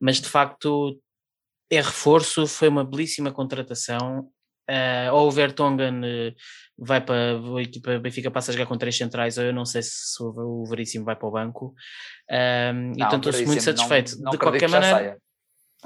[0.00, 1.00] Mas de facto
[1.70, 4.28] é reforço, foi uma belíssima contratação
[4.68, 6.34] Uh, ou o Vertonghen uh,
[6.76, 9.80] vai para a equipa Benfica passa a jogar com três centrais, ou eu não sei
[9.82, 11.74] se o Veríssimo vai para o banco.
[12.28, 14.16] Um, não, então estou muito satisfeito.
[14.16, 15.18] Não, não de qualquer maneira,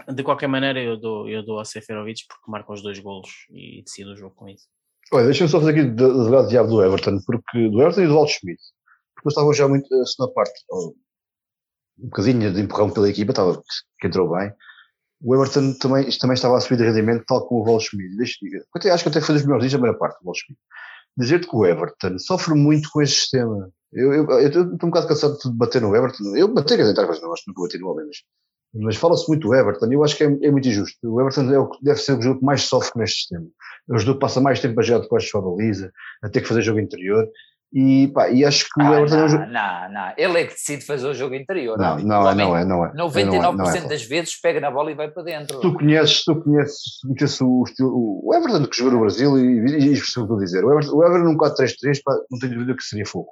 [0.09, 3.83] de qualquer maneira, eu dou, eu dou ao Seferovic porque marca os dois golos e
[3.83, 4.67] decide o jogo com isso.
[5.13, 8.15] Olha, deixa-me só fazer aqui do lado diabo do Everton, porque do Everton e do
[8.15, 8.63] Walt Schmidt,
[9.15, 13.61] porque eu estava já muito na segunda parte, um bocadinho de empurrão pela equipa, estava,
[14.01, 14.53] que entrou bem
[15.23, 18.17] o Everton também, também estava a subir de rendimento, tal como o Volschmidt.
[18.23, 20.61] Acho que até foi dos melhores dias da primeira parte, o Volschmidt.
[21.17, 23.71] Dizer-te que o Everton sofre muito com este sistema.
[23.93, 26.37] Eu, estou um bocado cansado de bater no Everton.
[26.37, 27.89] Eu bati, quer dizer, não acho que nunca bati no
[28.73, 30.97] mas, fala-se muito do Everton e eu acho que é, é, muito injusto.
[31.03, 33.47] O Everton é o, deve ser o jogo que mais sofre neste sistema.
[33.91, 35.93] É o jogo que passa mais tempo a jogar de costas para a baliza,
[36.23, 37.29] a ter que fazer jogo interior.
[37.73, 39.17] E, pá, e acho que ah, o Everton.
[39.17, 41.79] Não, não, não, ele é que decide fazer o jogo interior.
[41.79, 42.93] Não, não, é, não é, não é.
[42.95, 45.61] 99% não é, das vezes pega na bola e vai para dentro.
[45.61, 48.21] Tu conheces, tu conheces, conheces o estilo.
[48.25, 50.65] O Everton que jogou no Brasil e, e, isso que estou a dizer.
[50.65, 53.29] O Everton, o Everton num 4-3-3, não tenho dúvida que seria fogo.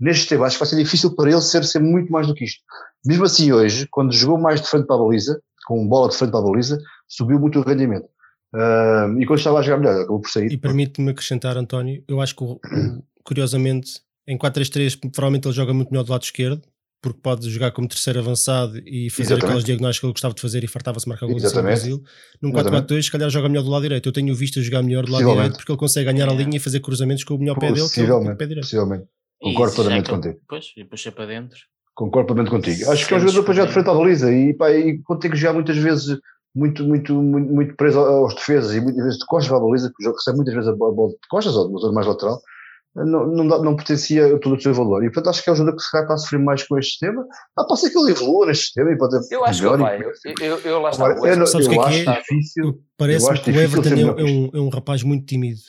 [0.00, 2.44] Neste sistema, acho que vai ser difícil para ele ser, ser muito mais do que
[2.44, 2.62] isto.
[3.04, 6.30] Mesmo assim, hoje, quando jogou mais de frente para a baliza, com bola de frente
[6.30, 8.08] para a baliza, subiu muito o rendimento.
[8.54, 10.50] Uh, e quando estava a jogar melhor, acabou por sair.
[10.50, 12.44] E permite-me acrescentar, António, eu acho que
[13.26, 16.62] curiosamente em 4-3-3, provavelmente ele joga muito melhor do lado esquerdo,
[17.00, 19.44] porque pode jogar como terceiro avançado e fazer Exatamente.
[19.44, 22.02] aquelas diagonais que ele gostava de fazer e fartava-se marcar gols no Brasil.
[22.42, 24.08] Num 4-4-2, se calhar joga melhor do lado direito.
[24.08, 26.56] Eu tenho visto a jogar melhor do lado direito porque ele consegue ganhar a linha
[26.56, 28.64] e fazer cruzamentos com o melhor pé dele, que é o pé direito.
[28.64, 29.04] Possivelmente.
[29.40, 30.40] Concordo plenamente contigo.
[30.48, 31.58] Pois, e puxa para dentro.
[31.94, 32.90] Concordo plenamente contigo.
[32.90, 35.20] Acho que é um jogador para jogar de frente à baliza e, pá, e quando
[35.20, 36.18] tem que jogar muitas vezes
[36.54, 39.92] muito, muito, muito, muito preso aos defesas e muitas vezes de costas para a baliza,
[39.94, 42.40] que o jogo recebe muitas vezes a bola de costas ou de mais lateral
[43.04, 45.04] não, não, não potencia todo o seu valor.
[45.04, 46.92] E portanto acho que é um jogador que se está a sofrer mais com este
[46.92, 47.26] sistema.
[47.56, 50.02] Ah, pode ser que ele evolua neste sistema e pode Eu acho que ele vai.
[50.02, 51.06] Eu, eu, eu lá está.
[51.06, 52.20] Agora, eu, Sabes o que é que é?
[52.20, 55.60] Difícil, Parece que o Everton é, é, um, é um rapaz muito tímido.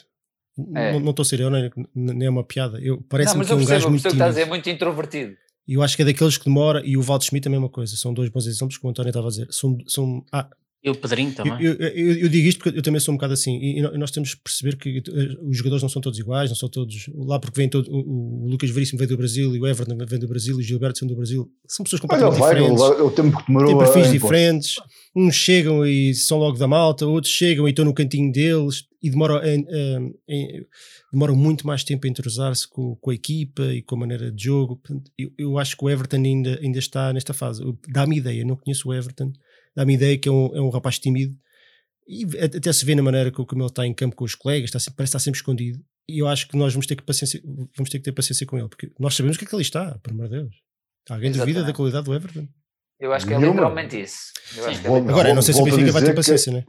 [0.76, 0.94] É.
[0.94, 2.80] Não, não estou a ser eu, nem, nem é uma piada.
[3.10, 4.16] Parece-me que é um percebo, gajo muito tímido.
[4.16, 5.36] Estás a dizer, muito introvertido.
[5.68, 7.70] E eu acho que é daqueles que demora, e o Valdo Schmidt também é uma
[7.70, 9.48] coisa, são dois bons exemplos que o António estava a dizer.
[9.52, 10.50] São, são, ah,
[10.84, 11.54] e o Pedrinho também.
[11.60, 13.58] Eu, eu, eu, digo isto porque eu também sou um bocado assim.
[13.60, 16.70] E, nós temos que perceber que eh, os jogadores não são todos iguais, não são
[16.70, 17.10] todos.
[17.16, 17.90] Lá porque vem todo.
[17.92, 20.64] O, o Lucas Veríssimo vem do Brasil e o Everton vem do Brasil e o
[20.64, 21.52] Gilberto vem do Brasil.
[21.68, 22.80] São pessoas completamente Olha, diferentes.
[22.80, 24.76] Vai, o tempo que demorou Têm perfis diferentes.
[25.16, 29.10] Uns chegam e são logo da malta, outros chegam e estão no cantinho deles e
[29.10, 30.66] demoram, em, em, em,
[31.12, 34.44] demoram muito mais tempo a entrosar-se com, com, a equipa e com a maneira de
[34.44, 34.80] jogo.
[35.18, 37.64] Eu, eu acho que o Everton ainda, ainda está nesta fase.
[37.90, 39.34] Dá-me ideia, não conheço o Everton
[39.78, 41.38] dá-me ideia que é um, é um rapaz tímido
[42.08, 44.92] e até se vê na maneira como ele está em campo com os colegas, está,
[44.92, 45.80] parece estar sempre escondido.
[46.10, 48.58] E eu acho que nós vamos ter que, paciência, vamos ter, que ter paciência com
[48.58, 50.56] ele, porque nós sabemos o que é que ele está, por amor de Deus.
[51.10, 52.48] Alguém duvida da qualidade do Everton?
[53.00, 54.32] Eu acho que é literalmente isso.
[54.58, 56.58] É Agora, eu não sei se o Benfica vai ter paciência, que...
[56.58, 56.66] né?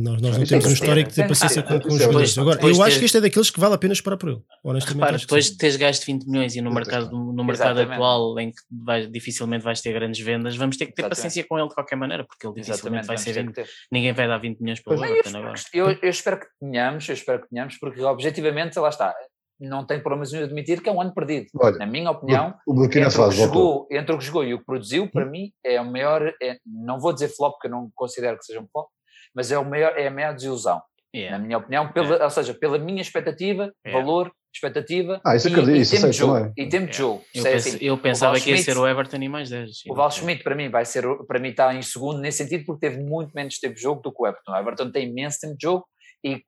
[0.00, 2.38] Nós, nós não temos um histórico de ter paciência com, com os jogadores.
[2.38, 4.42] Agora, eu acho que este é daqueles que vale a pena esperar por ele.
[4.64, 5.00] Honestamente.
[5.00, 8.62] Repara, depois de teres gasto 20 milhões e no mercado, no mercado atual em que
[8.70, 11.16] vai, dificilmente vais ter grandes vendas, vamos ter que ter Exatamente.
[11.16, 13.62] paciência com ele de qualquer maneira, porque ele dificilmente vai ser vendido.
[13.92, 15.54] Ninguém vai dar 20 milhões para ele agora.
[15.72, 19.14] Eu, eu espero que tenhamos, eu espero que tenhamos, porque objetivamente, lá está,
[19.60, 21.46] não tem problemas em admitir que é um ano perdido.
[21.56, 24.58] Olha, Na minha opinião, o entre, o que jogou, entre o que jogou e o
[24.58, 25.30] que produziu, para hum.
[25.30, 26.32] mim, é o maior.
[26.42, 28.88] É, não vou dizer flop, porque eu não considero que seja um flop,
[29.34, 30.80] mas é, o maior, é a maior desilusão.
[31.14, 31.36] Yeah.
[31.36, 32.24] Na minha opinião, pela, yeah.
[32.24, 34.00] ou seja, pela minha expectativa, yeah.
[34.00, 37.24] valor, expectativa ah, isso e, acredito, e, isso tempo de jogo, e tempo de jogo.
[37.34, 39.70] Eu, é assim, eu pensava que ia ser o Everton e mais 10.
[39.88, 42.88] O Val Schmidt para mim vai ser, para mim está em segundo nesse sentido porque
[42.88, 44.52] teve muito menos tempo de jogo do que o Everton.
[44.52, 45.86] O Everton tem imenso tempo de jogo
[46.24, 46.42] e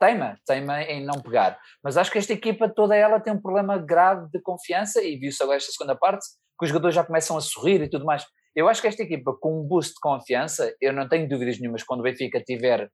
[0.00, 1.58] teima, teima em não pegar.
[1.82, 5.42] Mas acho que esta equipa toda ela tem um problema grave de confiança e viu-se
[5.42, 6.24] agora esta segunda parte
[6.58, 8.24] que os jogadores já começam a sorrir e tudo mais.
[8.58, 11.84] Eu acho que esta equipa, com um boost de confiança, eu não tenho dúvidas nenhumas
[11.84, 12.90] quando o Benfica tiver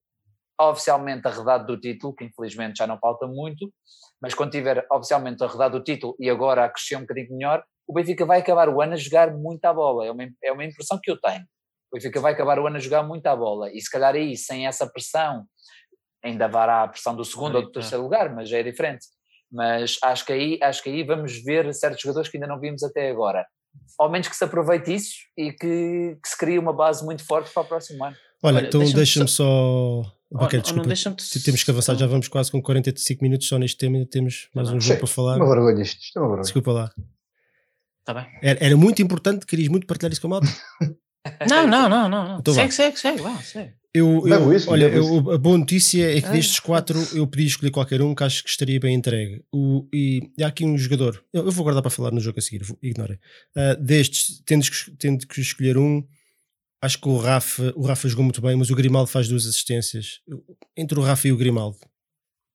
[0.61, 3.73] oficialmente arredado do título, que infelizmente já não falta muito,
[4.21, 7.95] mas quando tiver oficialmente arredado do título e agora a crescer um bocadinho melhor, o
[7.95, 10.05] Benfica vai acabar o ano a jogar muito à bola.
[10.05, 11.45] É uma, é uma impressão que eu tenho.
[11.91, 13.73] O Benfica vai acabar o ano a jogar muito à bola.
[13.73, 15.47] E se calhar aí, sem essa pressão,
[16.23, 19.07] ainda vará a pressão do segundo ou do terceiro lugar, mas já é diferente.
[19.51, 22.83] Mas acho que aí, acho que aí vamos ver certos jogadores que ainda não vimos
[22.83, 23.47] até agora
[23.99, 27.53] ao menos que se aproveite isso e que, que se crie uma base muito forte
[27.53, 28.17] para o próximo ano.
[28.43, 29.45] Olha, Olha então deixa-me só.
[29.45, 30.13] só...
[30.31, 30.89] Oh, okay, desculpa.
[30.89, 31.15] Deixa
[31.45, 34.81] temos que avançar, já vamos quase com 45 minutos só neste tema, temos mais um
[34.81, 35.37] jogo para falar.
[35.37, 36.43] Uma vergonha isto, isto é uma vergonha.
[36.43, 36.93] Desculpa lá.
[38.01, 38.27] Está bem.
[38.43, 40.47] Era, era, muito importante, querias muito partilhar isso com a malta?
[41.49, 42.29] não, não, não, não.
[42.29, 42.39] não.
[42.39, 43.73] Então segue, segue, segue, vá, segue.
[43.97, 46.33] Eu, eu isso, olha, eu, a boa notícia é que ah.
[46.33, 49.45] destes quatro eu podia escolher qualquer um que acho que estaria bem entregue.
[49.53, 52.41] O, e, e há aqui um jogador, eu, eu, vou guardar para falar no jogo
[52.41, 53.21] a seguir, ignorem.
[53.57, 56.05] Uh, destes, tendo que, tendo que escolher um,
[56.83, 60.21] acho que o Rafa, o Rafa jogou muito bem, mas o Grimaldo faz duas assistências.
[60.77, 61.79] Entre o Rafa e o Grimaldo,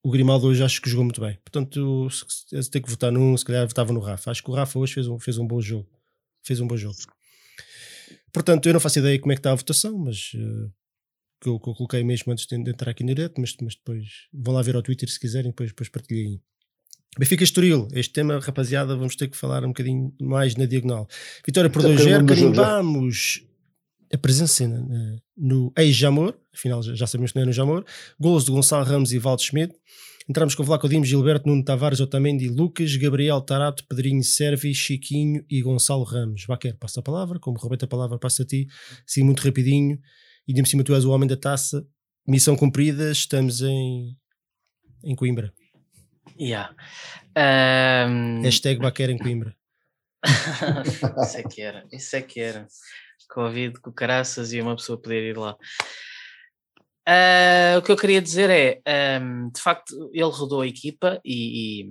[0.04, 1.38] o Grimaldo hoje acho que jogou muito bem.
[1.42, 4.30] Portanto, se, se ter que votar num, se calhar votava no Rafa.
[4.30, 5.88] Acho que o Rafa hoje fez um, fez um bom jogo.
[6.44, 6.96] Fez um bom jogo.
[8.30, 10.70] Portanto, eu não faço ideia como é que está a votação, mas uh,
[11.40, 14.04] que eu, que eu coloquei mesmo antes de, entrar aqui no direto, mas, mas depois
[14.32, 16.40] vão lá ver ao Twitter se quiserem, depois, depois partilhei aí.
[17.18, 21.08] Benfica Estoril, este tema, rapaziada, vamos ter que falar um bocadinho mais na diagonal.
[21.44, 23.44] Vitória por 2-0, carimbamos
[24.12, 27.84] a presença no, no ex-Jamor, afinal já, já, sabemos que não é no Jamor,
[28.18, 29.74] golos de Gonçalo Ramos e Valdo Schmidt.
[30.28, 35.60] Entramos com Vlaco Dimos, Gilberto, Nuno Tavares, Otamendi, Lucas, Gabriel Tarato, Pedrinho Servi, Chiquinho e
[35.60, 36.44] Gonçalo Ramos.
[36.46, 38.68] Vaquer, passa a palavra, como Roberto a palavra passa a ti,
[39.04, 39.98] sim, muito rapidinho
[40.50, 41.86] e de cima tu és o homem da taça,
[42.26, 44.16] missão cumprida, estamos em,
[45.04, 45.52] em Coimbra.
[46.38, 46.74] Yeah.
[48.08, 48.42] Um...
[48.42, 49.54] Hashtag Baquer em Coimbra.
[51.22, 52.66] isso é que era, isso é que era.
[53.32, 55.56] Covid com caraças e uma pessoa poder ir lá.
[57.08, 61.82] Uh, o que eu queria dizer é, um, de facto, ele rodou a equipa e,
[61.82, 61.90] e,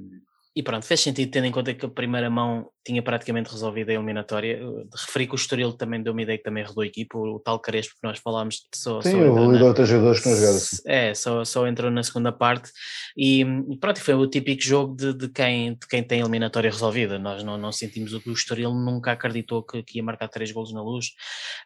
[0.59, 3.93] e, pronto, fez sentido tendo em conta que a primeira mão tinha praticamente resolvido a
[3.93, 4.59] eliminatória.
[4.93, 7.57] Referi que o Estoril também deu uma ideia que também rodou a equipa, o, tal
[7.61, 10.57] Carespo que nós falámos só, Sim, só o na, outros jogadores que não jogaram.
[10.57, 10.77] Assim.
[10.85, 12.71] É, só, só entrou na segunda parte
[13.15, 16.69] e, e pronto, foi o típico jogo de, de, quem, de quem tem a eliminatória
[16.69, 17.17] resolvida.
[17.17, 20.51] Nós não, não sentimos o que o Estoril nunca acreditou que, que ia marcar três
[20.51, 21.05] golos na luz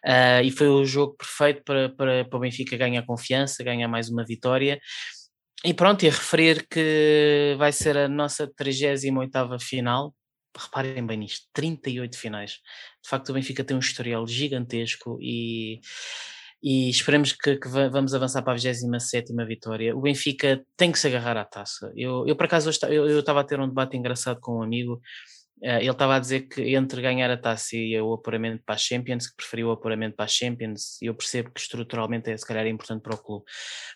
[0.06, 4.08] uh, e foi o jogo perfeito para, para, para o Benfica ganhar confiança, ganhar mais
[4.08, 4.78] uma vitória.
[5.66, 10.14] E pronto, e referir que vai ser a nossa 38 final.
[10.54, 12.52] Reparem bem nisto: 38 finais.
[13.02, 15.80] De facto, o Benfica tem um historial gigantesco e,
[16.62, 19.96] e esperemos que, que vamos avançar para a 27 vitória.
[19.96, 21.90] O Benfica tem que se agarrar à taça.
[21.96, 25.00] Eu, eu por acaso, eu estava a ter um debate engraçado com um amigo
[25.62, 29.28] ele estava a dizer que entre ganhar a taça e o apuramento para a Champions,
[29.28, 32.68] que preferiu o apuramento para a Champions, eu percebo que estruturalmente é se calhar é
[32.68, 33.44] importante para o clube.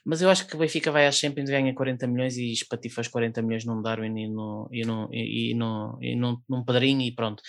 [0.05, 3.09] Mas eu acho que o Benfica vai à Champions, ganha 40 milhões e espatifa os
[3.09, 7.15] 40 milhões num Darwin e, no, e, no, e, no, e num, num padrinho e
[7.15, 7.43] pronto.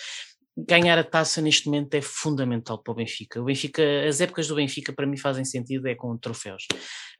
[0.68, 3.40] Ganhar a taça neste momento é fundamental para o Benfica.
[3.40, 6.66] O Benfica, as épocas do Benfica para mim fazem sentido é com troféus.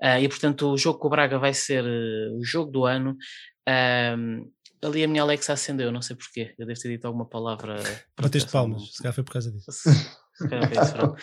[0.03, 3.17] Uh, e portanto o jogo com o Braga vai ser uh, o jogo do ano.
[4.83, 6.55] Ali a minha Alexa acendeu, não sei porquê.
[6.59, 7.77] Eu devo ter dito alguma palavra.
[8.21, 9.71] Bateste palmas, se calhar foi por causa disso.
[9.73, 11.17] Se calhar foi isso,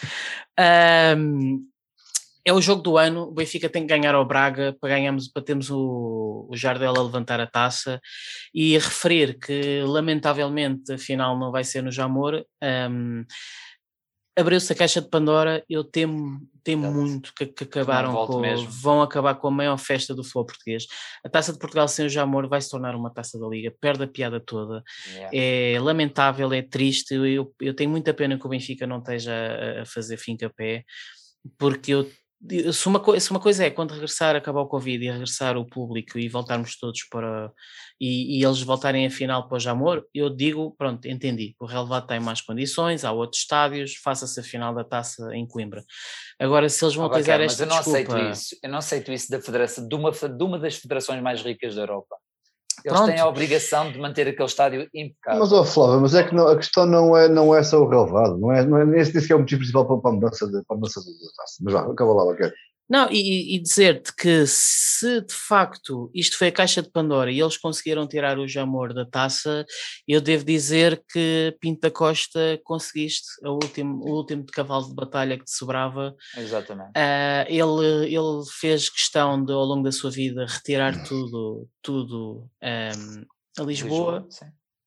[1.18, 1.66] um,
[2.45, 3.24] é o jogo do ano.
[3.24, 7.01] O Benfica tem que ganhar ao Braga para ganharmos, para termos o, o Jardel a
[7.01, 7.99] levantar a taça
[8.53, 12.45] e referir que lamentavelmente a final não vai ser no Jamor.
[12.64, 13.26] Um,
[14.38, 18.69] abriu-se a caixa de Pandora, eu temo, temo muito que, que acabaram com, mesmo.
[18.69, 20.85] vão acabar com a maior festa do futebol português.
[21.25, 24.03] A taça de Portugal sem o Jamor vai se tornar uma taça da Liga, perde
[24.03, 24.83] a piada toda.
[25.09, 25.29] Yeah.
[25.33, 27.15] É lamentável, é triste.
[27.15, 30.49] Eu, eu tenho muita pena que o Benfica não esteja a, a fazer fim a
[30.49, 30.85] pé,
[31.57, 32.07] porque eu
[32.71, 36.19] se uma, se uma coisa é quando regressar, acabar o Covid e regressar o público
[36.19, 37.51] e voltarmos todos para.
[37.99, 41.55] e, e eles voltarem a final para o Jamor, eu digo: pronto, entendi.
[41.59, 45.83] O relevado tem mais condições, há outros estádios, faça-se a final da taça em Coimbra.
[46.39, 48.55] Agora, se eles vão oh, utilizar esta mas eu não desculpa, aceito isso.
[48.61, 51.81] Eu não aceito isso da federação, de uma, de uma das federações mais ricas da
[51.81, 52.15] Europa.
[52.88, 53.11] Eles Pronto.
[53.11, 55.41] têm a obrigação de manter aquele estádio impecável.
[55.41, 57.81] Mas, ó, oh, Flávio, mas é que não, a questão não é, não é só
[57.81, 60.13] o relevado, não é, não é, esse, esse é o motivo principal para, para a
[60.13, 61.57] mudança, de, para a mudança da taça.
[61.61, 62.49] Mas vá, acaba lá, ok.
[62.89, 67.39] Não, e, e dizer-te que se de facto isto foi a caixa de Pandora e
[67.39, 69.65] eles conseguiram tirar o Jamor da taça,
[70.07, 74.95] eu devo dizer que Pinto da Costa conseguiste o último, o último de cavalo de
[74.95, 76.15] batalha que te sobrava.
[76.38, 76.91] Exatamente.
[76.91, 83.25] Uh, ele, ele fez questão de, ao longo da sua vida, retirar tudo, tudo um,
[83.61, 84.27] a Lisboa, Lisboa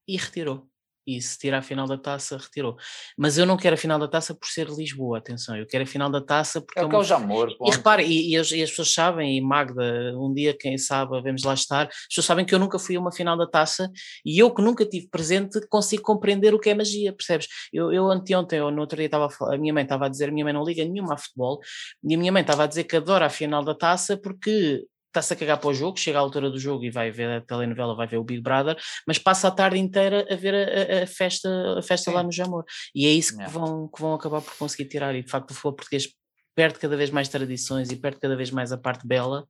[0.09, 0.71] e retirou
[1.17, 2.77] e se tira a final da taça, retirou.
[3.17, 5.87] Mas eu não quero a final da taça por ser Lisboa, atenção, eu quero a
[5.87, 6.79] final da taça porque.
[6.79, 7.51] É, é o que é o Jamor.
[7.51, 9.83] E repare, e, e, as, e, as, pessoas sabem, e Magda,
[10.17, 13.01] um dia, quem sabe, vamos lá estar, as pessoas sabem que eu nunca fui a
[13.01, 13.91] uma final da taça
[14.25, 17.49] e eu que nunca tive presente consigo compreender o que é magia, percebes?
[17.73, 20.29] Eu, eu anteontem, ou no outro dia, estava a, a minha mãe estava a dizer,
[20.29, 21.61] a minha mãe não liga nenhuma a futebol,
[22.03, 25.33] e a minha mãe estava a dizer que adora a final da taça porque está-se
[25.33, 27.95] a cagar para o jogo, chega à altura do jogo e vai ver a telenovela,
[27.95, 31.49] vai ver o Big Brother, mas passa a tarde inteira a ver a, a festa,
[31.79, 32.65] a festa lá no Jamor.
[32.95, 35.15] E é isso que, vão, que vão acabar por conseguir tirar.
[35.15, 36.09] E de facto o futebol português
[36.55, 39.47] perde cada vez mais tradições e perde cada vez mais a parte bela.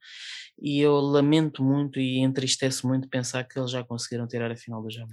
[0.63, 4.83] E eu lamento muito e entristece muito pensar que eles já conseguiram tirar a final
[4.83, 5.11] do Jamor.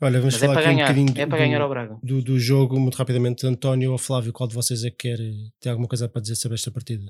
[0.00, 1.98] Olha, vamos Mas é falar é aqui ganhar, um bocadinho é para ganhar ao Braga.
[2.02, 3.46] Do, do jogo, muito rapidamente.
[3.46, 5.18] António ou Flávio, qual de vocês é que quer
[5.60, 7.04] ter alguma coisa para dizer sobre esta partida?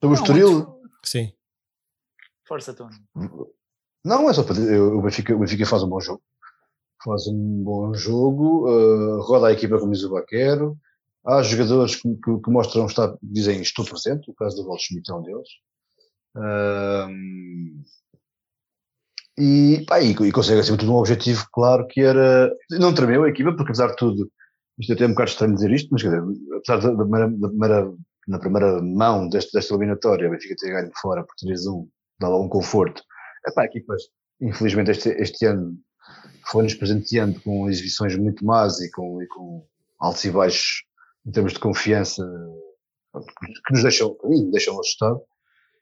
[0.00, 0.80] Sobre o Estoril?
[1.04, 1.32] Sim.
[2.46, 2.96] Força, Tony.
[4.04, 6.22] Não, é só para dizer, o Benfica, o Benfica faz um bom jogo.
[7.04, 10.76] Faz um bom jogo, uh, roda a equipa como diz o Baquero.
[11.24, 15.14] Há jogadores que, que, que mostram, estar, dizem estou presente, o caso do Waldschmidt é
[15.14, 15.48] um deles.
[16.36, 17.82] Uh,
[19.38, 22.52] e, pá, e, e consegue acima de tudo um objetivo claro que era.
[22.70, 24.30] Não tremeu a equipa, porque apesar de tudo,
[24.78, 26.22] isto é até um bocado estranho dizer isto, mas dizer,
[26.56, 27.92] apesar da, da primeira,
[28.26, 31.86] na primeira mão deste, desta eliminatória, o Benfica ter ganho fora por 3-1
[32.22, 33.02] dá lá um conforto.
[33.46, 34.02] Epá, equipas,
[34.40, 35.76] infelizmente este, este ano
[36.50, 39.66] foi-nos presenteando com exibições muito más e com, e com
[40.00, 40.84] altos e baixos
[41.26, 42.24] em termos de confiança
[43.66, 44.16] que nos deixam,
[44.50, 45.20] deixam assustados.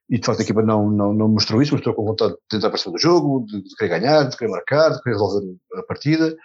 [0.08, 2.68] E de facto a equipa não, não, não mostrou isso, mostrou com vontade de tentar
[2.68, 6.36] participar do jogo, de, de, querer ganhar, de querer marcar, de querer resolver a partida.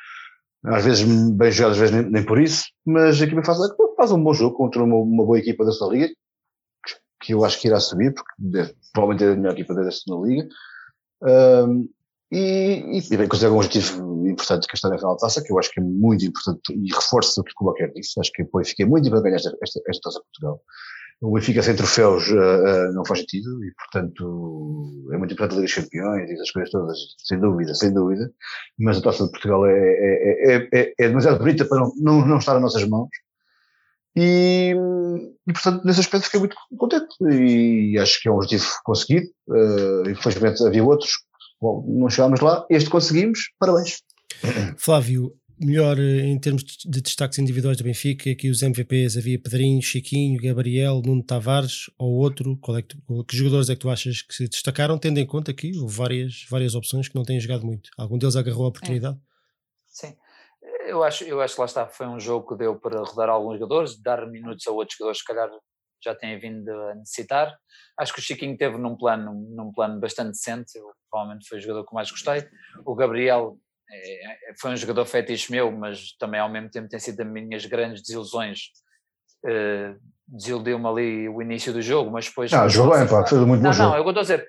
[0.64, 3.58] Às vezes bem jogado, às vezes nem, nem, por isso, mas a equipa faz,
[3.98, 6.14] faz um bom jogo contra uma, uma boa equipa da sua liga,
[7.22, 10.47] que eu acho que irá subir, porque provavelmente é a melhor equipa da segunda liga.
[11.22, 11.89] Um,
[12.32, 15.59] e, e, bem, consegue um objetivo importante que está na final da taça, que eu
[15.59, 18.20] acho que é muito importante e reforça o que o Baquer disse.
[18.20, 20.61] Acho que o Benfica é muito importante ganhar esta, esta, esta taça de Portugal.
[21.22, 25.61] O Benfica sem troféus uh, uh, não faz sentido e, portanto, é muito importante a
[25.61, 28.30] Liga dos Campeões e essas coisas todas, sem dúvida, sem dúvida.
[28.80, 32.28] Mas a taça de Portugal é, é, é, é, é demasiado bonita para não, não,
[32.28, 33.09] não estar nas nossas mãos.
[34.16, 34.74] E,
[35.47, 39.28] e, portanto, nesse aspecto fiquei muito contente e acho que é um objetivo conseguido.
[39.47, 41.11] Uh, infelizmente havia outros,
[41.61, 44.01] Bom, não chegámos lá, este conseguimos, parabéns.
[44.78, 49.82] Flávio, melhor eh, em termos de destaques individuais do Benfica, aqui os MVPs havia Pedrinho,
[49.82, 53.89] Chiquinho, Gabriel, Nuno Tavares ou outro, qual é que, tu, que jogadores é que tu
[53.89, 57.39] achas que se destacaram, tendo em conta que houve várias, várias opções que não têm
[57.39, 57.89] jogado muito?
[57.97, 59.18] Algum deles agarrou a oportunidade?
[59.18, 59.36] É.
[59.88, 60.16] Sim,
[60.96, 63.60] eu acho, eu acho que lá está, foi um jogo que deu para rodar alguns
[63.60, 65.50] jogadores, dar minutos a outros jogadores que calhar
[66.04, 67.56] já têm vindo a necessitar.
[68.00, 71.62] Acho que o Chiquinho teve num plano, num plano bastante decente, eu, provavelmente foi o
[71.62, 72.48] jogador que mais gostei.
[72.86, 73.58] O Gabriel
[73.89, 77.28] é, é foi um jogador fetiche meu, mas também ao mesmo tempo tem sido das
[77.28, 78.72] minhas grandes desilusões.
[79.46, 82.52] Uh, desiludiu-me ali o início do jogo, mas depois.
[82.54, 83.89] Ah, jogou bem, pá, fez muito bom não, jogo.
[83.89, 84.48] Não, eu estou a dizer,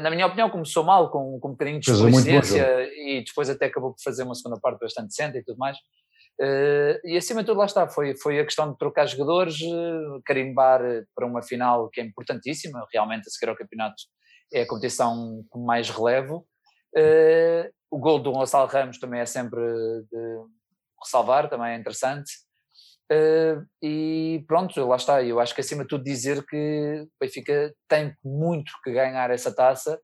[0.00, 3.92] na minha opinião, começou mal, com, com um bocadinho de coincidência e depois até acabou
[3.92, 5.76] por fazer uma segunda parte bastante decente e tudo mais.
[6.40, 10.20] Uh, e acima de tudo, lá está, foi, foi a questão de trocar jogadores, uh,
[10.24, 10.80] carimbar
[11.14, 13.94] para uma final que é importantíssima, realmente a seguir ao campeonato
[14.52, 16.46] é a competição com mais relevo.
[16.96, 20.38] Uh, o gol do Gonçalo Ramos também é sempre de
[21.02, 22.32] ressalvar, também é interessante.
[23.12, 25.22] Uh, e pronto, lá está.
[25.22, 29.54] Eu acho que acima de tudo dizer que o Benfica tem muito que ganhar essa
[29.54, 30.00] taça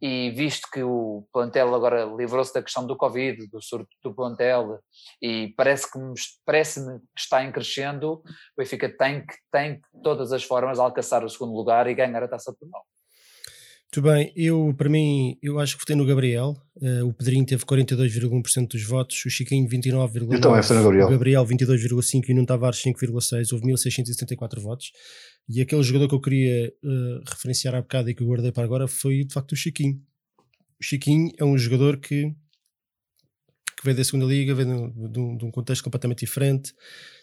[0.00, 4.78] e visto que o plantel agora livrou-se da questão do Covid, do surto do plantel,
[5.22, 5.98] e parece que
[6.44, 8.22] parece que está em crescendo, o
[8.58, 12.52] Benfica tem que, tem todas as formas alcançar o segundo lugar e ganhar a taça
[12.52, 12.84] de Portugal.
[13.86, 16.54] Muito bem, eu para mim, eu acho que votei no Gabriel.
[16.76, 21.06] Uh, o Pedrinho teve 42,1% dos votos, o Chiquinho 29,9%, então, é Gabriel.
[21.06, 23.52] o Gabriel 22,5% e o Nuno Tavares 5,6%.
[23.52, 24.92] Houve 1674 votos.
[25.48, 28.64] E aquele jogador que eu queria uh, referenciar há bocado e que eu guardei para
[28.64, 29.98] agora foi de facto o Chiquinho.
[30.78, 32.34] O Chiquinho é um jogador que,
[33.78, 36.74] que veio da segunda liga, veio de, de, um, de um contexto completamente diferente.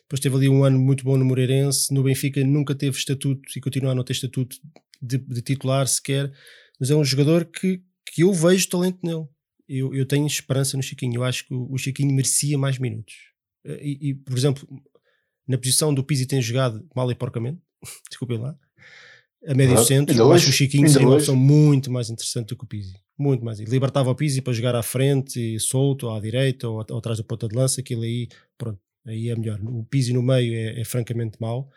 [0.03, 1.93] Depois teve ali um ano muito bom no Moreirense.
[1.93, 4.57] No Benfica nunca teve estatuto e continua a não ter estatuto
[5.03, 6.31] de, de titular sequer
[6.79, 9.25] mas é um jogador que, que eu vejo talento nele.
[9.67, 11.15] Eu, eu tenho esperança no Chiquinho.
[11.15, 13.13] Eu acho que o, Chiquinho merecia mais minutos.
[13.65, 14.67] Eh, e, e, por exemplo,
[15.47, 17.61] na posição do Pizzi tem jogado mal e porcamente,
[18.09, 18.53] desculpem lá,
[19.47, 20.13] a médio ah, centro.
[20.13, 22.95] Eu acho que o Chiquinho seria uma opção muito mais interessante do que o Pizzi.
[23.17, 23.59] Muito mais.
[23.59, 27.17] Libertava o Pizzi para jogar à frente, e solto, ou à direita, ou, ou atrás
[27.17, 28.27] da ponta de lança, aquilo aí,
[28.57, 29.59] pronto, aí é melhor.
[29.63, 31.69] O Pizzi no meio é, é francamente mau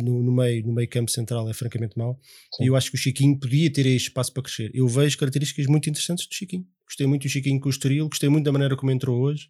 [0.00, 2.18] no, no, meio, no meio campo central é francamente mau.
[2.54, 2.64] Sim.
[2.64, 4.70] E eu acho que o Chiquinho podia ter aí espaço para crescer.
[4.74, 6.66] Eu vejo características muito interessantes do Chiquinho.
[6.84, 9.48] Gostei muito do Chiquinho com o Estoril, gostei muito da maneira como entrou hoje.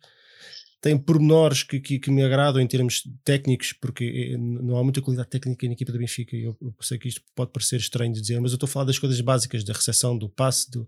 [0.80, 5.00] Tem pormenores que, que, que, me agradam em termos técnicos, porque eh, não há muita
[5.00, 6.36] qualidade técnica na equipa do Benfica.
[6.36, 8.84] Eu, eu sei que isto pode parecer estranho de dizer, mas eu estou a falar
[8.84, 10.86] das coisas básicas, da recepção, do passe, do,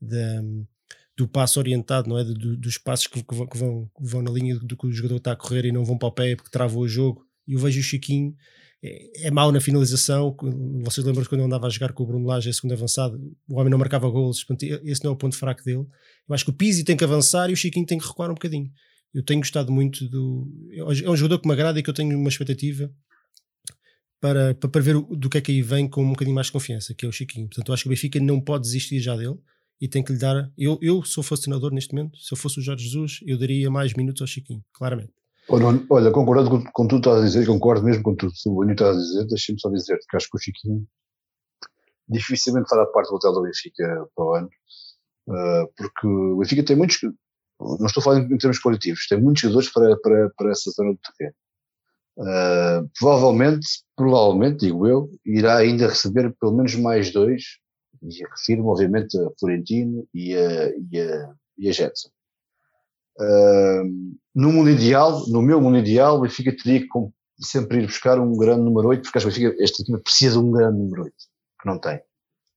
[0.00, 0.42] da,
[1.16, 2.24] do passo orientado, não é?
[2.24, 3.58] Do, dos passos que, que, vão, que,
[4.00, 6.12] vão na linha do que o jogador está a correr e não vão para o
[6.12, 7.26] pé porque travou o jogo.
[7.46, 8.34] E eu vejo o Chiquinho
[8.82, 10.34] é, é mau na finalização.
[10.84, 13.58] Vocês lembram quando eu andava a jogar com o Bruno Lage, a segundo avançado, o
[13.58, 14.44] homem não marcava golos,
[14.84, 15.86] esse não é o ponto fraco dele.
[16.28, 18.34] Eu acho que o Pizzi tem que avançar e o Chiquinho tem que recuar um
[18.34, 18.70] bocadinho.
[19.12, 20.48] Eu tenho gostado muito do.
[20.72, 22.90] É um jogador que me agrada e que eu tenho uma expectativa
[24.20, 26.52] para, para, para ver do que é que aí vem com um bocadinho mais de
[26.52, 27.48] confiança, que é o Chiquinho.
[27.48, 29.36] Portanto, eu acho que o Benfica não pode desistir já dele
[29.80, 30.52] e tem que lhe dar.
[30.56, 33.36] Eu, eu se eu fosse treinador neste momento, se eu fosse o Jorge Jesus, eu
[33.36, 35.12] daria mais minutos ao Chiquinho, claramente.
[35.52, 38.54] Olha, concordando com, com tudo que estás a dizer, concordo mesmo com tudo que o
[38.54, 40.86] Bonito está a dizer, deixa-me só dizer que acho que o Chiquinho
[42.08, 44.50] dificilmente fará parte do hotel do Benfica para o ano,
[45.28, 46.98] uh, porque o Benfica tem muitos,
[47.60, 51.00] não estou falando em termos coletivos, tem muitos jogadores para, para, para essa zona do
[51.16, 51.34] terreno.
[52.16, 57.42] Uh, provavelmente, provavelmente, digo eu, irá ainda receber pelo menos mais dois,
[58.02, 62.10] e refiro obviamente a Florentino e a, e a, e a Jetson.
[63.18, 63.84] Uh,
[64.34, 66.88] no mundo ideal, no meu mundo ideal, o Benfica teria que
[67.40, 70.52] sempre ir buscar um grande número 8, porque acho que Benfica, esta precisa de um
[70.52, 71.14] grande número 8,
[71.60, 72.00] que não tem.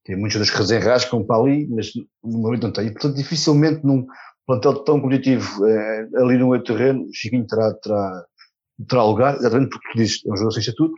[0.06, 2.88] Tem muitos outros que desenrascam para ali, mas o número 8 não tem.
[2.88, 4.06] E, portanto, dificilmente num
[4.46, 8.26] plantel tão competitivo eh, ali no meio terreno, o Chiquinho terá, terá,
[8.90, 10.96] terá lugar, exatamente porque tu dizes, é um jogador sem estatuto,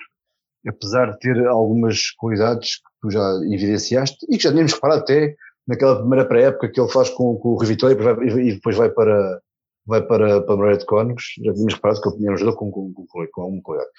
[0.67, 5.35] apesar de ter algumas qualidades que tu já evidenciaste e que já tínhamos reparado até
[5.67, 7.95] naquela primeira pré-época que ele faz com, com o Rio Vitória
[8.25, 9.41] e depois vai para,
[9.85, 12.71] vai para, para Moreira de Cónegos, já tínhamos reparado que ele tinha um jogador com,
[12.71, 13.91] com, com, com alguma qualidade.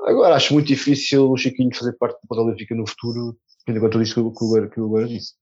[0.00, 3.80] Agora, acho muito difícil o Chiquinho fazer parte do Porto Benfica no futuro, tendo em
[3.80, 5.34] conta tudo isto que o, que o Guerra disse.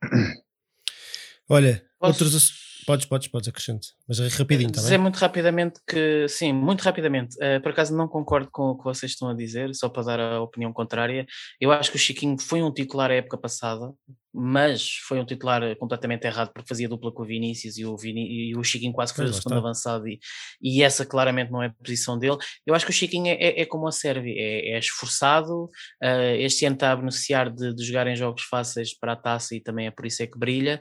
[1.49, 2.25] Olha, Posso?
[2.25, 4.73] outros Podes, podes, podes acrescentar, mas é rapidinho também.
[4.73, 7.37] Tá dizer muito rapidamente que, sim, muito rapidamente.
[7.37, 10.21] Uh, por acaso não concordo com o que vocês estão a dizer, só para dar
[10.21, 11.25] a opinião contrária.
[11.61, 13.93] Eu acho que o Chiquinho foi um titular a época passada,
[14.35, 18.51] mas foi um titular completamente errado porque fazia dupla com o Vinícius e o, Viní
[18.51, 20.19] e o Chiquinho quase foi o segundo avançado e,
[20.61, 22.37] e, essa claramente não é a posição dele.
[22.67, 26.35] Eu acho que o Chiquinho é, é, é como a Sérvia, é, é esforçado, uh,
[26.39, 29.61] este ano está a beneficiar de, de jogar em jogos fáceis para a taça e
[29.61, 30.81] também é por isso é que brilha.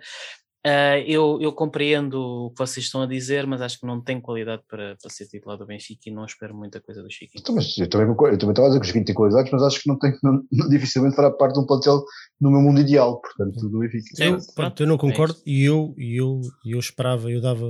[0.66, 4.22] Uh, eu, eu, compreendo o que vocês estão a dizer, mas acho que não tem
[4.22, 7.42] qualidade para, para ser titular do Benfica e não espero muita coisa do Chiquinho.
[7.42, 9.64] Então, mas eu também, eu também estava a dizer que o Chiquinho tem qualidades, mas
[9.64, 12.04] acho que não tem, não, dificilmente fará parte de um plantel
[12.40, 14.16] no meu mundo ideal, portanto, do Benfica.
[14.16, 17.42] Sim, eu, pronto, eu não é concordo é e eu, e eu, eu esperava, eu
[17.42, 17.66] dava,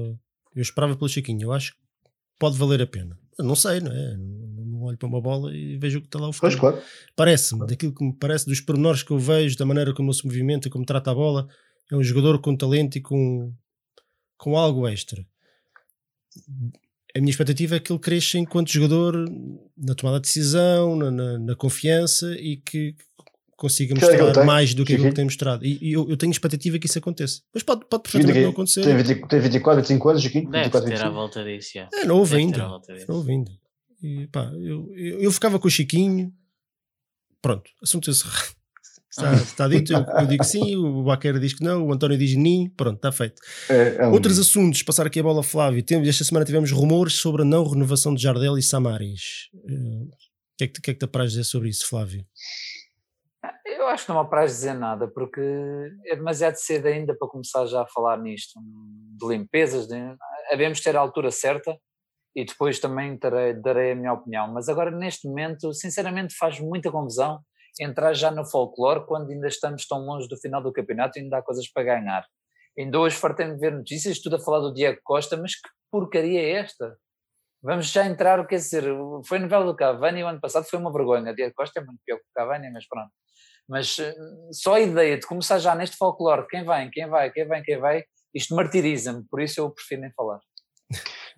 [0.53, 1.77] eu esperava pelo Chiquinho, eu acho que
[2.37, 3.17] pode valer a pena.
[3.39, 4.17] Eu não sei, não é?
[4.17, 6.31] Não olho para uma bola e vejo o que está lá o.
[6.37, 6.77] Pois, claro.
[7.15, 7.69] Parece-me, claro.
[7.69, 10.69] daquilo que me parece, dos pormenores que eu vejo, da maneira como ele se movimenta,
[10.69, 11.47] como trata a bola
[11.91, 13.53] é um jogador com talento e com,
[14.37, 15.25] com algo extra.
[17.13, 19.13] A minha expectativa é que ele cresça enquanto jogador
[19.77, 22.95] na tomada de decisão, na, na, na confiança e que
[23.57, 25.65] consiga mostrar que é mais do que aquilo que tem mostrado.
[25.65, 27.41] E, e eu, eu, tenho expectativa que isso aconteça.
[27.53, 28.83] Mas pode, pode perfeitamente não acontecer.
[28.83, 30.49] Tem, 20, tem 24, 25 anos, Chiquinho?
[30.49, 31.07] Deve 24, ter 25.
[31.07, 31.89] à volta disso, já.
[31.93, 32.81] É novo ainda.
[33.07, 33.51] Novo ainda.
[34.01, 36.33] E, pá, eu, eu, eu, ficava com o Chiquinho.
[37.41, 38.55] Pronto, assunto encerrado.
[39.11, 42.33] Está, está dito, eu, eu, digo sim, o Baqueira diz que não, o António diz
[42.37, 43.41] nim, pronto, está feito.
[43.69, 45.83] É, é um Outros assuntos, passar aqui a bola Flávio.
[45.83, 49.49] Temos, esta semana tivemos rumores sobre a não renovação de Jardel e Samaris.
[49.53, 52.25] Uh, o que, é que, que é que te apraz dizer sobre isso, Flávio?
[53.65, 55.41] Eu acho que não me apraz dizer nada, porque
[56.05, 59.95] é demasiado cedo ainda para começar já a falar nisto, de limpezas, de,
[60.49, 61.77] havemos ter a altura certa
[62.33, 64.53] e depois também terei, darei a minha opinião.
[64.53, 67.41] Mas agora, neste momento, sinceramente, faz muita confusão
[67.79, 71.37] entrar já no folclore quando ainda estamos tão longe do final do campeonato e ainda
[71.37, 72.25] há coisas para ganhar.
[72.77, 76.51] Ainda hoje fartei-me ver notícias, tudo a falar do Diego Costa, mas que porcaria é
[76.51, 76.95] esta?
[77.63, 78.83] Vamos já entrar, quer dizer,
[79.25, 81.33] foi a novela do Cavani o ano passado, foi uma vergonha.
[81.33, 83.11] Diego Costa é muito pior que o Cavani, mas pronto.
[83.69, 84.15] Mas eh,
[84.51, 87.79] só a ideia de começar já neste folclore, quem vem, quem vai, quem vem, quem
[87.79, 88.03] vai,
[88.33, 90.39] isto martiriza-me, por isso eu prefiro nem falar.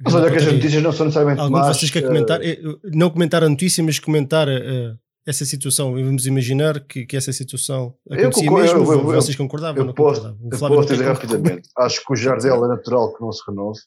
[0.03, 2.41] Mas olha que as notícias não são necessariamente Algum de vocês quer comentar?
[2.43, 5.93] Eh, não comentar a notícia, mas comentar uh, essa situação.
[5.93, 8.77] Vamos imaginar que, que essa situação acontecia eu, mesmo.
[8.79, 9.87] Eu, eu, vocês concordavam?
[9.87, 11.69] Eu, posso, eu posso dizer rapidamente.
[11.77, 13.79] Acho que o Jardel é natural que não se renove.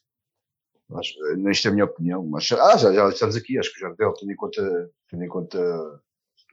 [0.93, 1.13] Acho,
[1.49, 2.25] isto é a minha opinião.
[2.25, 3.57] Mas, ah, já, já estamos aqui.
[3.57, 5.59] Acho que o Jardel, tendo em conta, tendo em conta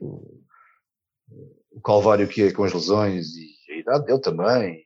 [0.01, 0.41] o,
[1.73, 4.85] o calvário que é com as lesões e a idade dele também,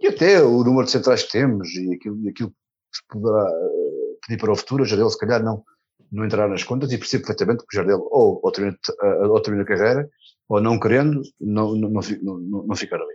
[0.00, 2.56] e até o número de centrais que temos e aquilo, aquilo que
[2.96, 5.62] se poderá eh, pedir para o futuro, o Jardel se calhar não,
[6.10, 9.40] não entrará nas contas e percebo perfeitamente que o Jardel ou, ou, termina, eh, ou
[9.40, 10.10] termina a carreira
[10.48, 13.14] ou não querendo, não, não, não, não, ficar ali.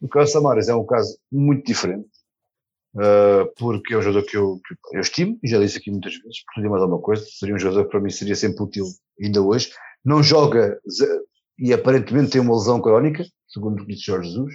[0.00, 2.06] O caso Samaras é um caso muito diferente,
[2.96, 4.60] uh, porque é um jogador que eu,
[4.90, 7.54] que eu estimo, e já disse aqui muitas vezes, por tudo mais alguma coisa, seria
[7.54, 8.84] um jogador que para mim seria sempre útil
[9.22, 9.72] ainda hoje.
[10.04, 10.78] Não joga
[11.58, 14.54] e aparentemente tem uma lesão crónica, segundo o que disse Jorge Jesus,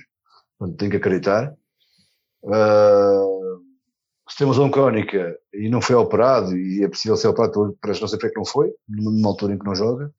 [0.59, 1.55] portanto tem que acreditar.
[2.43, 3.44] Uh,
[4.38, 8.17] tem lesão crónica e não foi operado, e é possível ser operado, parece não sei
[8.17, 10.11] porque é que não foi, numa altura em que não joga,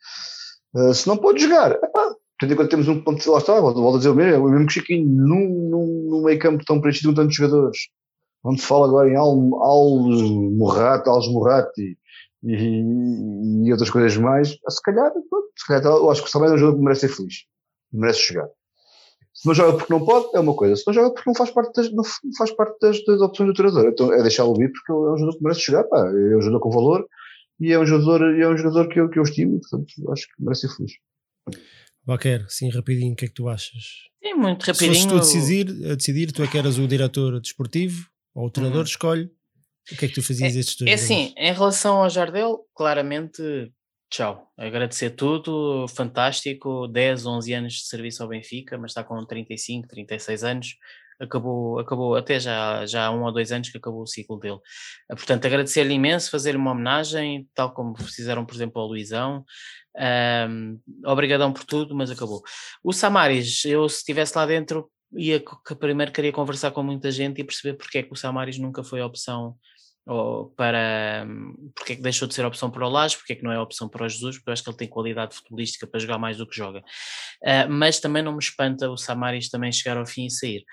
[0.74, 3.96] uh, se não pode jogar, epá, tendo em conta temos um ponto, lá está, a
[3.96, 7.14] dizer o mesmo, o mesmo que Chiquinho, num, num, num meio campo tão preenchido com
[7.14, 7.78] tantos jogadores,
[8.44, 10.00] onde se fala agora em Al, Al
[10.56, 11.20] Morrat, Al
[12.44, 15.12] e, e outras coisas mais, se calhar,
[15.56, 17.34] se calhar eu acho que o Salmé é um jogador que merece ser feliz,
[17.92, 18.48] merece chegar.
[19.36, 20.74] Se não joga porque não pode, é uma coisa.
[20.76, 22.02] Se não joga porque não faz parte das, não
[22.38, 25.36] faz parte das, das opções do treinador, então é deixá-lo vir porque é um jogador
[25.36, 27.06] que merece chegar, pá, é um jogador com valor
[27.60, 30.42] e é um jogador, é um jogador que, eu, que eu estimo, portanto acho que
[30.42, 30.92] merece ser feliz.
[32.02, 33.84] Baquer, sim, rapidinho, o que é que tu achas?
[34.22, 34.94] É muito rapidinho.
[34.94, 38.50] Se tu a decidir, a decidir, tu é que eras o diretor desportivo ou o
[38.50, 38.86] treinador, uhum.
[38.86, 39.30] escolhe
[39.92, 42.60] o que é que tu fazias é, estes dois É assim, em relação ao Jardel,
[42.74, 43.42] claramente,
[44.10, 44.52] tchau.
[44.56, 46.88] Agradecer tudo, fantástico.
[46.88, 50.76] 10, 11 anos de serviço ao Benfica, mas está com 35, 36 anos.
[51.18, 54.58] Acabou, acabou até já, já há um ou dois anos que acabou o ciclo dele.
[55.10, 59.44] Ah, portanto, agradecer-lhe imenso, fazer-lhe uma homenagem, tal como fizeram, por exemplo, ao Luizão.
[59.96, 62.42] Um, obrigadão por tudo, mas acabou.
[62.84, 65.42] O Samaris, eu se estivesse lá dentro, ia
[65.80, 69.00] primeiro queria conversar com muita gente e perceber porque é que o Samaris nunca foi
[69.00, 69.56] a opção
[70.06, 71.26] ou para
[71.74, 73.58] porque é que deixou de ser opção para o Lage, porque é que não é
[73.58, 76.36] opção para o Jesus, porque eu acho que ele tem qualidade futebolística para jogar mais
[76.36, 76.78] do que joga.
[77.42, 80.64] Uh, mas também não me espanta o Samaris também chegar ao fim e sair.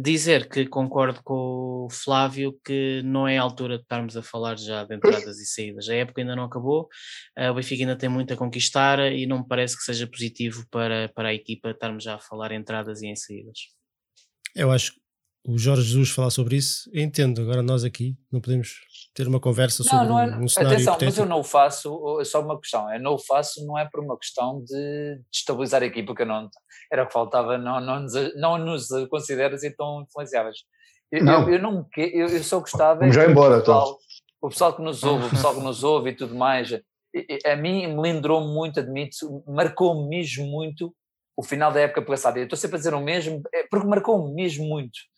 [0.00, 4.58] Dizer que concordo com o Flávio que não é a altura de estarmos a falar
[4.58, 5.88] já de entradas e saídas.
[5.88, 6.88] A época ainda não acabou,
[7.38, 10.66] uh, o Benfica ainda tem muito a conquistar e não me parece que seja positivo
[10.70, 13.58] para, para a equipa estarmos já a falar em entradas e em saídas.
[14.54, 15.01] Eu acho
[15.44, 17.42] o Jorge Jesus falar sobre isso, entendo.
[17.42, 18.76] Agora nós aqui não podemos
[19.14, 21.04] ter uma conversa sobre não, não é, um, cenário Atenção, hipotético.
[21.04, 23.88] mas eu não o faço, é só uma questão, eu não o faço não é
[23.90, 26.48] por uma questão de destabilizar a equipa, porque eu não,
[26.90, 30.58] era o que faltava, não, não, nos, não nos considero assim tão influenciáveis.
[31.10, 33.00] Eu não, eu, eu, não, eu, eu só gostava...
[33.00, 33.98] Vamos já embora, o pessoal, então.
[34.40, 36.72] o pessoal que nos ouve, o pessoal que nos ouve e tudo mais,
[37.44, 40.94] a mim me lembrou muito, admito, marcou-me mesmo muito
[41.36, 42.38] o final da época passada.
[42.38, 45.11] Eu estou sempre a dizer o mesmo, é, porque marcou-me mesmo muito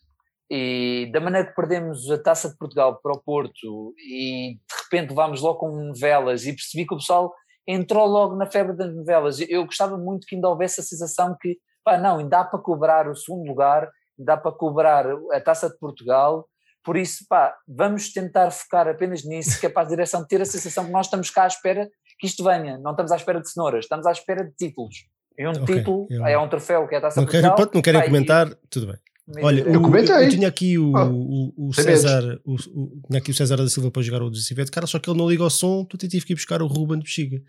[0.51, 5.15] e da maneira que perdemos a taça de Portugal para o Porto e de repente
[5.15, 7.33] vamos logo com novelas e percebi que o pessoal
[7.67, 9.41] entrou logo na febre das novelas.
[9.41, 13.09] Eu gostava muito que ainda houvesse a sensação que, pá, não, ainda dá para cobrar
[13.09, 16.47] o segundo lugar, dá para cobrar a taça de Portugal.
[16.85, 20.45] Por isso, pá, vamos tentar focar apenas nisso, que é para a direção ter a
[20.45, 21.89] sensação que nós estamos cá à espera
[22.19, 22.79] que isto venha.
[22.79, 24.95] Não estamos à espera de cenouras, estamos à espera de títulos.
[25.37, 26.27] E um okay, título eu...
[26.27, 27.57] é um troféu que é a taça não de Portugal.
[27.57, 28.57] Quero, não querem pá, comentar, e...
[28.69, 28.99] tudo bem.
[29.43, 30.27] Olha, eu, comentei.
[30.27, 33.67] Eu tinha aqui o, ah, o, o César, o, o, tinha aqui o César da
[33.69, 36.27] Silva para jogar o Decivete, cara, só que ele não liga o som, tu tive
[36.27, 37.43] que ir buscar o Ruben de bexiga.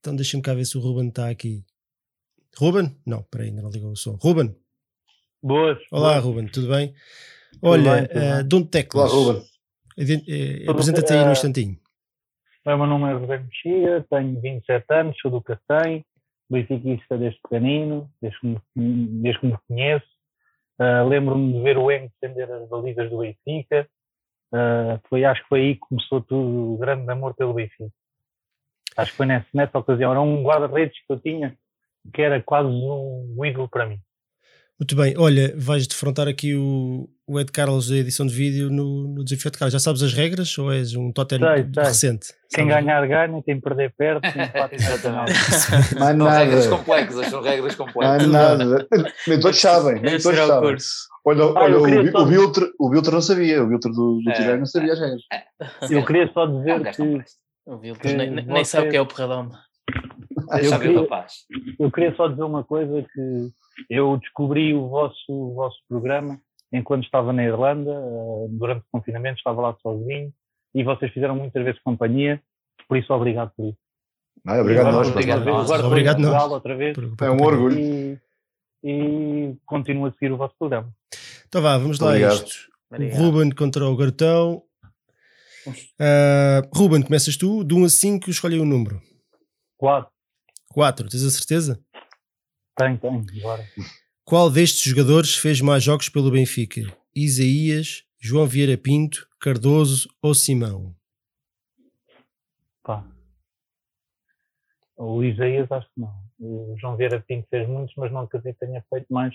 [0.00, 1.64] Então deixa-me cá ver se o Ruben está aqui.
[2.58, 2.96] Ruben?
[3.06, 4.18] Não, peraí, ainda não ligou o som.
[4.20, 4.56] Ruben?
[5.40, 5.78] Boas.
[5.92, 6.24] Olá, boas.
[6.24, 6.92] Ruben, tudo bem?
[7.62, 9.12] Olha, tudo bem, uh, Dom Teclas.
[9.12, 9.42] Olá, Ruben.
[10.66, 11.78] Uh, Apresenta-te aí uh, num instantinho.
[12.66, 16.04] O meu nome é Ruben Bexiga, tenho 27 anos, sou do Cacém,
[16.50, 18.60] benfiquista desde pequenino, desde que me,
[19.22, 20.09] desde que me conheço
[20.80, 23.86] Uh, Lembro-me de ver o Eng defender as balizas do Benfica.
[24.52, 27.92] Uh, foi, acho que foi aí que começou tudo o grande amor pelo Benfica.
[28.96, 30.10] Acho que foi nessa, nessa ocasião.
[30.10, 31.56] Era um guarda-redes que eu tinha
[32.12, 34.00] que era quase um ídolo para mim.
[34.80, 39.08] Muito bem, olha, vais defrontar aqui o, o Ed Carlos da edição de vídeo no,
[39.14, 39.74] no desafio de Carlos.
[39.74, 41.84] Já sabes as regras ou és um totem Sei, sei.
[41.84, 42.26] recente?
[42.54, 42.84] Quem Sabes?
[42.86, 44.32] ganhar, ganha, quem perder, perde.
[44.32, 45.32] quem empata, Exatamente.
[45.98, 46.76] Mais São regras nada.
[46.78, 48.28] complexas, são regras complexas.
[48.28, 48.88] nada.
[49.28, 49.94] Nem todos sabem.
[50.00, 50.70] Nem todos será o sabem.
[50.70, 50.94] curso.
[51.26, 53.62] Olha, Ah, olha o, o, Biltre, o Biltre não sabia.
[53.62, 54.56] O Biltre do, do É.
[54.56, 55.20] Não sabia as regras.
[55.90, 57.02] Eu queria só É dizer que.
[57.66, 59.50] O nem, nem sabe o você- que é o Perradome.
[60.54, 61.32] Deixa eu ver o queria- rapaz.
[61.78, 63.50] eu queria só dizer uma coisa que
[63.88, 66.40] eu descobri o vosso, o vosso programa
[66.72, 70.32] enquanto estava na Irlanda, eh, durante o confinamento, estava lá sozinho
[70.74, 72.40] e vocês fizeram muitas vezes companhia,
[72.88, 73.78] por isso obrigado por isso.
[74.46, 75.10] Ah, obrigado a Agora nós.
[75.12, 75.70] obrigado a nós.
[75.70, 76.30] Obrigado nós.
[76.30, 77.78] Portugal outra vez Por- por É um orgulho.
[77.78, 78.18] e,
[78.84, 80.88] e continuo a seguir o vosso programa.
[81.48, 82.34] Então vá, vamos lá a Obrigado.
[82.34, 82.70] isto.
[82.90, 83.18] O Obrigado.
[83.20, 84.62] Ruben contra o Gartão.
[85.98, 87.64] Ah, Ruben, começas tu.
[87.64, 89.00] De 1 a 5, escolhe um número.
[89.78, 90.06] Claro,
[90.72, 91.80] 4, tens a certeza?
[92.80, 93.64] Tem, tem, agora.
[94.24, 96.80] Qual destes jogadores fez mais jogos pelo Benfica?
[97.14, 100.94] Isaías, João Vieira Pinto, Cardoso ou Simão?
[102.82, 103.04] Pá.
[104.96, 106.22] O Isaías acho que não.
[106.38, 109.34] O João Vieira Pinto fez muitos, mas não acredito que tenha feito mais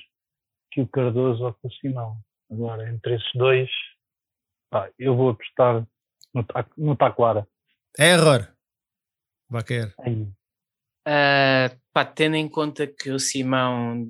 [0.71, 2.17] que o Cardoso ou que o Simão.
[2.51, 3.69] Agora, entre esses dois,
[4.69, 5.85] pá, eu vou apostar
[6.33, 6.45] no,
[6.77, 7.47] no Taquara.
[7.97, 8.47] Error.
[9.49, 9.93] Vaquer.
[9.99, 10.27] Aí.
[11.95, 14.05] Pá, tendo em conta que o Simão,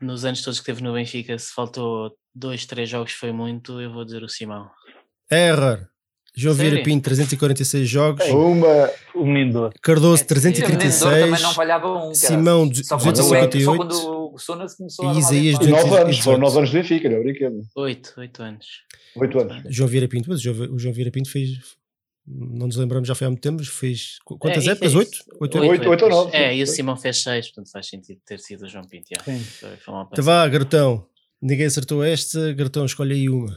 [0.00, 3.92] nos anos todos que teve no Benfica, se faltou dois, três jogos foi muito, eu
[3.92, 4.70] vou dizer o Simão.
[5.30, 5.86] Error.
[6.34, 6.54] João?
[6.54, 8.24] Vieira Pinto, 346 jogos.
[8.28, 8.90] Uma.
[9.14, 9.78] O menino doce.
[9.82, 10.48] Cardoso, É, sim.
[10.48, 11.24] E o menino de Douro 336.
[11.30, 12.00] também não falhava um.
[12.04, 12.14] cara.
[12.14, 13.64] Simão, Só quando, o- 258.
[13.64, 15.68] só quando o Sonas começou a E Isaías, bem.
[15.68, 15.90] 200.
[15.90, 16.16] 9 anos.
[16.16, 16.24] 218.
[16.24, 17.60] Foram 9 anos de Benfica, não é brinquedo.
[17.76, 18.66] Oito, oito anos.
[19.14, 19.62] 8 anos.
[19.68, 21.50] João Vieira Pinto, mas o João, o João Vieira Pinto fez.
[22.28, 24.18] Não nos lembramos, já foi há muito tempo, mas fez.
[24.24, 24.92] qu- Quantas É, épocas?
[24.94, 25.18] é Oito?
[25.40, 28.40] Oito Oito, oito ou nove, É, e o Simão fez seis, portanto faz sentido ter
[28.40, 29.06] sido o João Pinto.
[29.16, 29.22] já.
[29.22, 29.38] Sim.
[29.38, 31.06] Foi, foi Então vá, Garotão.
[31.40, 32.52] Ninguém acertou esta.
[32.54, 33.56] Garotão, escolhe aí uma.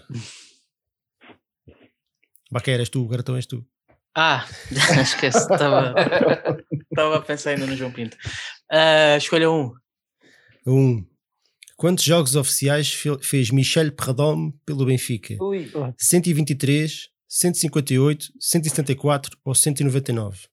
[2.51, 3.07] Baquer, és tu.
[3.07, 3.65] Garotão, és tu.
[4.15, 4.45] Ah,
[5.01, 5.95] esquece, estava
[7.17, 8.17] a pensar ainda no João Pinto.
[8.71, 9.71] Ah, escolha um.
[10.67, 11.05] Um.
[11.77, 15.37] Quantos jogos oficiais fe- fez Michel Perradome pelo Benfica?
[15.41, 20.47] Ui, 123, 158, 174 ou 199?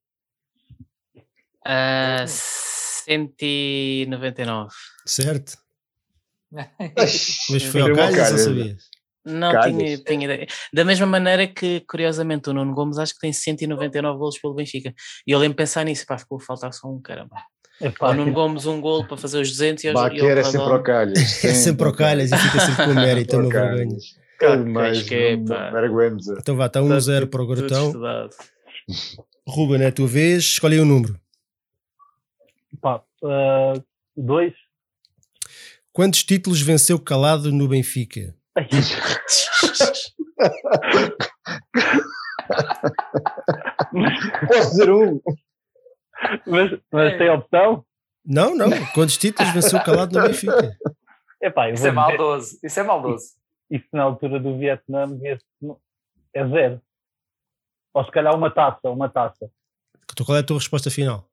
[1.64, 4.70] Ah, 199.
[5.06, 5.56] Certo?
[6.52, 8.40] Mas foi ao calhas ou calhas.
[8.42, 8.82] sabias?
[9.24, 9.76] Não Calhas.
[9.76, 10.46] tinha, tinha ideia.
[10.72, 14.94] Da mesma maneira que, curiosamente, o Nuno Gomes acho que tem 199 golos pelo Benfica.
[15.26, 17.34] E eu lembro de pensar nisso, pá, ficou a faltar só um, caramba.
[17.80, 20.38] Epá, O Nuno Gomes um golo para fazer os 200 e, os- e Baquer o
[20.38, 21.44] é sempre ao calhas.
[21.44, 22.94] É sempre ao calhas e fica sempre com
[23.34, 23.48] mérito, é uma
[24.38, 25.72] Claro, Mas acho que é, não- pá.
[26.40, 27.86] Então vá, está 1-0 para o Tudo Garotão.
[27.86, 28.30] estudado.
[29.48, 31.18] Ruben, é a tua vez, escolhe aí um número.
[32.80, 33.02] pá,
[34.16, 34.52] dois.
[35.92, 38.34] Quantos títulos venceu calado no Benfica?
[44.48, 45.20] Posso dizer um?
[46.46, 47.18] mas, mas É.
[47.18, 47.84] tem opção?
[48.24, 48.68] Não, não.
[48.92, 50.76] Quantos títulos venceu calado no Benfica?
[51.42, 52.58] Epá, isso é maldoso.
[52.62, 53.24] Isso é maldoso.
[53.70, 55.06] Isso na altura do Vietnã
[56.34, 56.80] é zero.
[57.94, 59.50] Ou se calhar uma taça, uma taça.
[60.12, 61.28] Então, qual é a tua resposta final?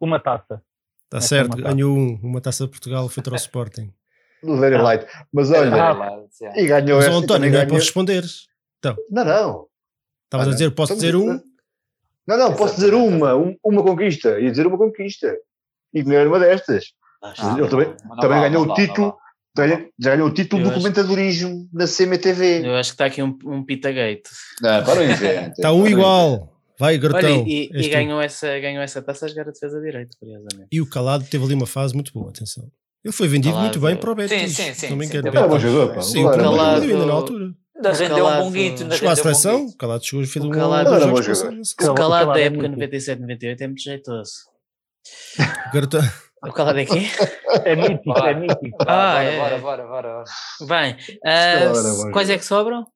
[0.00, 0.62] Uma taça.
[1.04, 3.92] Está é certo, ganhou um, uma taça de Portugal feita ao Sporting.
[4.42, 5.06] Very light.
[5.32, 5.92] Mas olha, Ah.
[5.92, 6.60] light, yeah.
[6.60, 7.18] e ganhou Mas, esta.
[7.18, 8.46] António, não é para ganhou- responderes.
[8.84, 9.68] Não, não.
[10.24, 11.40] Estavas Ah, a dizer, posso dizer um?
[12.26, 14.38] Não, não, posso dizer uma, um- uma conquista.
[14.38, 15.34] Ia dizer uma conquista.
[15.94, 16.92] E ganhar uma destas.
[17.22, 19.18] Ah, Ele também- não, não também ganhou não o título.
[19.58, 19.72] Vale.
[19.98, 22.66] Já, já ganhou o título Eu do acho- comentadorismo na CMTV.
[22.66, 24.22] Eu acho que está aqui um, um Pitagate.
[24.62, 25.52] Não, para o invento.
[25.58, 26.54] Está um igual.
[26.78, 27.44] Vai, Olha, Garotão.
[27.46, 30.68] e, e ganhou, essa, ganhou essa taça a jogar a defesa direito, curiosamente.
[30.70, 32.70] E o Calado teve ali uma fase muito boa, atenção.
[33.04, 34.52] Ele foi vendido Calado- muito bem para o Betis.
[34.52, 36.02] Sim, sim, sim, me sim, teve Era bom jogador, pá.
[36.02, 37.52] Sim, o Calado ainda na altura.
[37.76, 38.92] Ainda rendeu um Calado- bom guito.
[38.94, 41.54] Chegou à seleção, o Calado chegou fez O um Calado- Era bom jogador.
[41.90, 44.30] O calado da é época muito- 97-98 é muito jeitoso.
[45.72, 46.02] Garotão.
[46.44, 47.06] O calado é aqui?
[47.64, 48.30] É mítico, Bora.
[48.30, 48.78] é mítico.
[48.78, 49.38] Bora, Ah, bora, é.
[49.38, 50.24] bora, bora, bora, bora.
[50.82, 52.86] Bem, ah, Calado era bom quais é que sobram?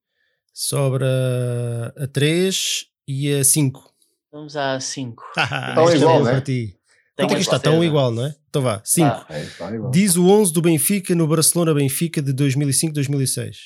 [0.53, 3.91] Sobra a 3 e a 5.
[4.31, 5.23] Vamos a 5.
[5.37, 6.31] Estão igual, né?
[6.33, 6.79] para ti.
[7.17, 7.57] Quanto é que está?
[7.57, 8.35] Estão igual, não é?
[8.49, 9.07] Então vá, 5.
[9.09, 9.91] Ah, É, igual.
[9.91, 13.57] Diz o 11 do Benfica no Barcelona-Benfica de 2005-2006.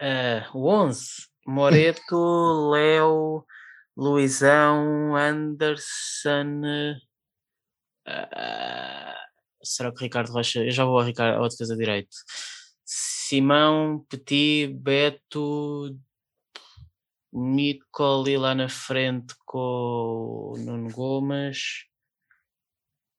[0.00, 1.04] Ah, o 11.
[1.46, 2.16] Moreto,
[2.72, 3.44] Léo,
[3.96, 6.60] Luizão, Anderson.
[8.06, 9.16] Ah,
[9.62, 10.60] será que o Ricardo Rocha?
[10.64, 12.16] Eu já vou ao, Ricardo, ao defesa direito.
[12.84, 15.98] Simão, Petit, Beto,
[17.32, 21.86] Micoli lá na frente com o Nuno Gomes.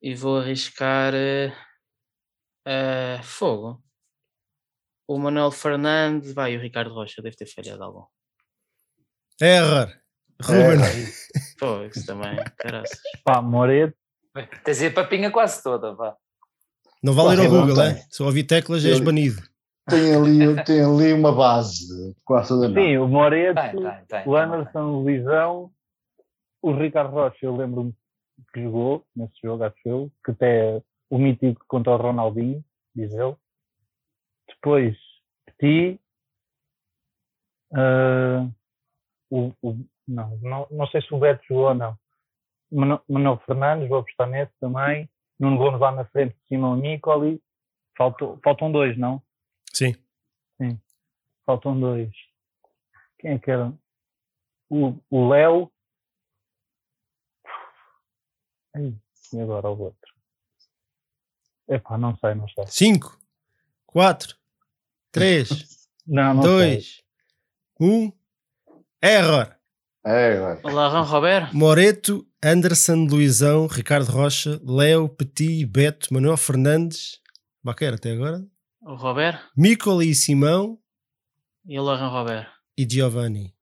[0.01, 1.51] e vou arriscar eh,
[3.23, 3.83] fogo.
[5.07, 8.05] O Manuel Fernandes, vai, o Ricardo Rocha deve ter falhado algum.
[9.41, 9.89] Error.
[10.41, 10.79] Ruben.
[11.59, 12.99] Pô, isso também, caraças.
[13.23, 13.97] Pá, Moreto,
[14.63, 16.15] Tens aí a papinha quase toda, vá.
[17.01, 17.95] Não vale ir ao Google, é?
[18.09, 19.41] Se eu ouvir teclas, és banido.
[19.89, 24.23] Tem ali, tem ali uma base, quase toda sim, o Moreto, Tem, tem, tem.
[24.25, 25.71] o Anderson, o Luizão,
[26.61, 27.93] o Ricardo Rocha, eu lembro-me
[28.53, 32.63] que jogou nesse jogo, acho eu, que até o mítico contra o Ronaldinho,
[32.95, 33.35] diz ele.
[34.47, 34.95] Depois,
[35.45, 35.99] Petit,
[37.75, 38.47] ah,
[39.29, 41.97] o, o- não, não, não sei se o Beto jogou ou não.
[42.73, 45.09] Manuel Fernandes, vou apostar nesse também.
[45.39, 47.41] Nuno Gomes lá na frente, Simão Nicoli.
[47.97, 49.21] Faltou, faltam dois, não?
[49.71, 49.95] Sim.
[51.45, 52.11] Faltam dois.
[53.19, 53.73] Quem é que era?
[54.69, 55.71] O, Léo.
[58.75, 60.13] E agora o outro?
[61.67, 62.65] Epá, não sei, não sei.
[62.67, 63.19] 5,
[63.85, 64.37] 4,
[65.11, 66.75] 3, Não, não sei.
[66.75, 67.03] 2,
[67.79, 68.11] 1.
[69.01, 69.55] Error.
[70.05, 70.59] É.
[70.63, 71.49] Olá, Ron Robert.
[71.53, 77.19] Moreto, Anderson, Luizão, Ricardo Rocha, Léo, Petit, Beto, Manuel Fernandes,
[77.63, 78.41] Baquer até agora,
[78.81, 80.77] O Robert Micoli e Simão
[81.65, 82.47] e o Laurent Robert.
[82.77, 83.53] e Giovanni.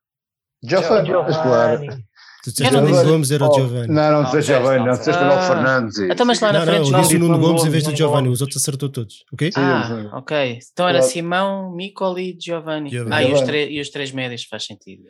[0.67, 1.05] Claro.
[1.05, 1.87] Giovanni.
[2.43, 3.87] Tu disseste o Nuno Gomes era o Oh, Giovanni.
[3.93, 5.21] Não, não Não disseste Giovanni, não não disseste.
[5.21, 5.47] Manuel Ah.
[5.47, 5.97] Fernandes.
[5.99, 7.95] e- Então, mas lá na Não, frente não, disse o Nuno Gomes em vez do
[7.95, 9.51] Giovanni, os outros acertou todos, ok?
[9.51, 10.57] Sim, Ah, ok.
[10.73, 11.03] Então era.
[11.03, 12.89] Simão, Micoli e Giovanni.
[12.89, 13.15] Giovanni.
[13.15, 13.57] Ah, e Giovanni.
[13.75, 15.03] e os três médios faz sentido.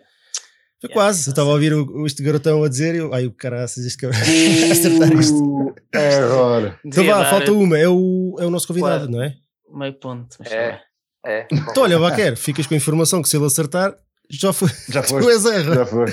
[0.81, 3.31] Foi Yeah, quase, eu estava a ouvir o, este garotão a dizer, eu, ai o
[3.31, 4.13] caraças, este cara
[4.71, 5.75] acertar isto.
[5.93, 6.79] É agora.
[6.83, 9.11] Então vá, falta uma, é o, é o nosso convidado, Quatro.
[9.11, 9.35] não é?
[9.69, 10.35] Meio ponto.
[10.39, 10.71] mas É.
[10.71, 10.81] tá.
[11.23, 11.47] É.
[11.51, 13.95] Então olha, Baquer, ficas com a informação que se ele acertar,
[14.27, 15.21] já foi, Já foi.
[15.21, 15.73] tu és erro.
[15.75, 16.05] Já foi.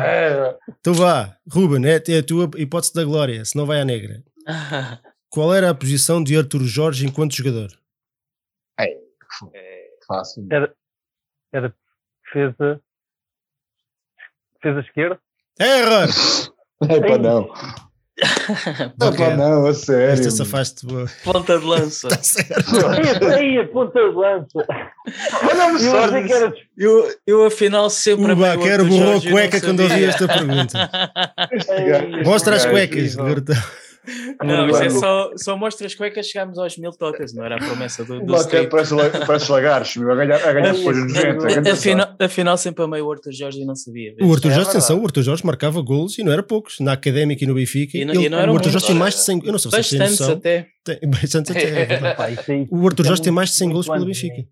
[0.00, 3.84] É, Então vá, Ruben, é, é a tua hipótese da glória, se não vai à
[3.84, 4.22] negra.
[5.28, 7.70] Qual era a posição de Arthur Jorge enquanto jogador?
[10.06, 10.46] Fácil.
[11.52, 11.74] era
[12.24, 12.80] defesa.
[14.62, 15.18] Defesa esquerda?
[15.58, 16.08] Error!
[16.88, 17.50] É para não.
[18.18, 20.12] É para Baquer, não, a sério.
[20.12, 21.06] esta safaste boa.
[21.24, 22.08] Ponta de lança.
[22.08, 22.86] Está certo.
[22.86, 24.66] Aí, aí, a ponta de lança.
[25.42, 26.52] Olha-me Eu só.
[26.76, 30.28] Eu, eu afinal sempre O amei Baquer Arthur borrou a não cueca quando ouvi esta
[30.28, 30.90] pergunta.
[32.24, 33.56] Mostra as cuecas, garotão.
[34.42, 37.58] Não, isso é só, só mostra as cuecas, chegámos aos mil totas, não era a
[37.58, 38.68] promessa do, do street.
[38.68, 38.94] parece,
[39.24, 41.30] parece lagartos, meu, a ganhar, a ganhar depois nos 90.
[41.30, 44.12] a ganhar Afinal, afinal, sempre amei o Arthur Jorge e não sabia.
[44.20, 46.92] O Arthur É Jorge, atenção, o Arthur Jorge marcava golos e não era poucos, na
[46.94, 47.96] Académica e no Benfica.
[47.96, 49.24] E não- Ele- e não era o Arthur Jorge tem mais de olha.
[49.26, 50.66] 100 eu não sei se vocês têm até.
[50.84, 53.86] Tem, bastantes até, é isso aí- O Arthur é Jorge tem mais de 100 golos
[53.88, 54.42] pelo Benfica.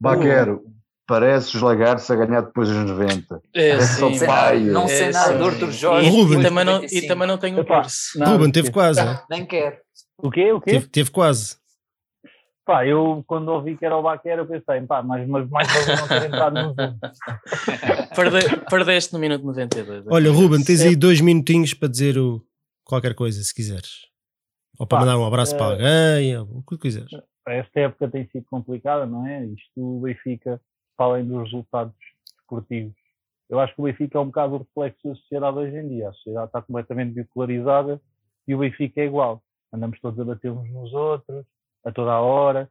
[0.00, 0.62] Baquero,
[1.06, 3.40] parece os lagartos a ganhar depois dos 90.
[3.54, 4.26] É, sim.
[4.26, 6.08] Pai, não sei é, nada do Arthur Jorge.
[6.08, 6.40] E, Ruben.
[6.40, 7.06] e também não, e 95.
[7.08, 8.18] também não tenho o Epá, curso.
[8.18, 9.00] não, Ruben, teve quase.
[9.00, 9.18] hein?
[9.30, 9.76] Nem quero.
[10.18, 10.52] O quê?
[10.52, 10.70] O quê?
[10.72, 11.56] Teve, teve quase.
[12.66, 15.96] Pá, eu quando ouvi que era o Baquer, eu pensei, pá, mas, mas mais valia
[15.96, 16.98] não ter entrado no Zoom.
[18.16, 20.06] Perde- perdeste no minuto 92.
[20.08, 22.42] Olha, Ruben, tens aí dois minutinhos para dizer o,
[22.82, 24.06] qualquer coisa, se quiseres.
[24.78, 27.10] Ou para Pá, mandar um abraço eh, para alguém, ou o que quiseres.
[27.46, 29.44] Esta época tem sido complicada, não é?
[29.44, 30.58] Isto o Benfica,
[30.96, 31.94] para além dos resultados
[32.40, 32.94] esportivos,
[33.48, 36.08] eu acho que o Benfica é um bocado o reflexo da sociedade hoje em dia.
[36.08, 38.00] A sociedade está completamente bipolarizada
[38.48, 39.42] e o Benfica é igual.
[39.72, 41.44] Andamos todos a bater uns nos outros,
[41.84, 42.70] a toda a hora.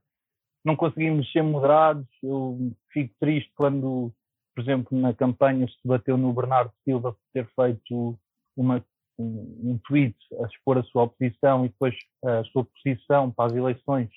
[0.65, 2.07] Não conseguimos ser moderados.
[2.21, 4.11] Eu fico triste quando,
[4.55, 8.17] por exemplo, na campanha se bateu no Bernardo Silva por ter feito
[8.55, 8.84] uma,
[9.19, 13.55] um, um tweet a expor a sua oposição e depois a sua posição para as
[13.55, 14.09] eleições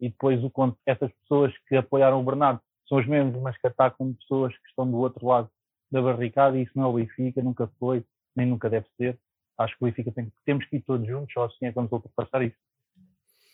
[0.00, 0.52] e depois o
[0.86, 4.90] essas pessoas que apoiaram o Bernardo são os mesmos, mas que atacam pessoas que estão
[4.90, 5.48] do outro lado
[5.90, 8.04] da barricada e isso não é o Benfica, nunca foi,
[8.34, 9.18] nem nunca deve ser.
[9.58, 11.90] Acho que o Benfica tem, temos que ir todos juntos, só assim é que vamos
[11.92, 12.56] ultrapassar isso.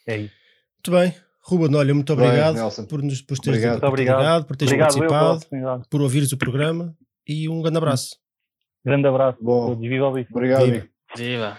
[0.07, 0.35] É isso.
[0.75, 1.15] Muito bem.
[1.47, 2.87] Ruben, olha, muito Bem, obrigado Nelson.
[2.87, 3.81] por, nos, por teres Obrigado.
[3.81, 4.47] por teres Obrigado.
[4.47, 6.97] por teres Obrigado participado, por ouvires o programa
[7.29, 8.17] e um grande abraço.
[8.85, 9.39] Grande abraço.
[9.43, 9.75] Bom.
[9.77, 10.39] Viva o Benfica.
[10.39, 10.89] Obrigado, Viva.
[11.17, 11.59] Viva.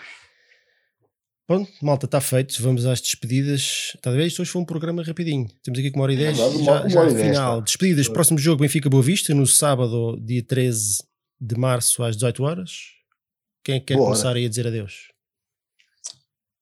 [1.48, 2.60] Pronto, malta, está feito.
[2.62, 3.92] Vamos às despedidas.
[3.96, 4.26] Está a ver?
[4.26, 5.48] Isto hoje foi um programa rapidinho.
[5.64, 6.38] Temos aqui com uma hora e dez.
[6.38, 7.58] verdade, uma- já, já hora e no dez, final.
[7.60, 7.64] pá.
[7.64, 8.10] Despedidas.
[8.10, 11.04] Próximo jogo Benfica Boa Vista, no sábado, dia 13
[11.40, 12.72] de março, às 18 horas.
[13.64, 15.12] Quem é que quer Boa começar aí a dizer adeus?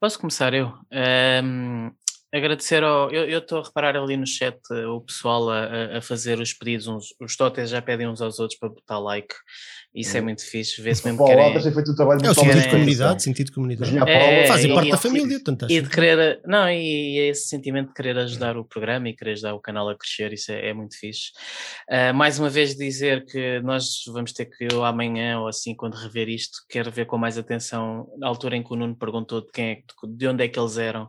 [0.01, 0.73] Posso começar eu?
[0.91, 1.91] Ahm,
[2.33, 3.11] Agradecer ao.
[3.11, 6.87] Eu estou a reparar ali no chat uh, o pessoal a, a fazer os pedidos,
[6.87, 9.35] uns, os totes já pedem uns aos outros para botar like.
[9.95, 10.23] Isso é Hum.
[10.23, 10.81] muito fixe.
[10.81, 11.53] Vê-se mesmo que querem.
[11.61, 13.91] Tem feito um trabalho É o muito sentido de comunidade, sentido de comunidade.
[13.91, 17.47] Virginia É, Fazem parte e- da família, portanto E de querer, não, e é esse
[17.47, 20.69] sentimento de querer ajudar o programa e querer ajudar o canal a crescer, isso é,
[20.69, 21.31] é muito fixe.
[21.87, 25.93] Ah, mais uma vez dizer que nós vamos ter que, eu amanhã ou assim, quando
[25.93, 29.51] rever isto, quero ver com mais atenção, na altura em que o Nuno perguntou de,
[29.51, 31.07] quem é, de onde é que eles eram,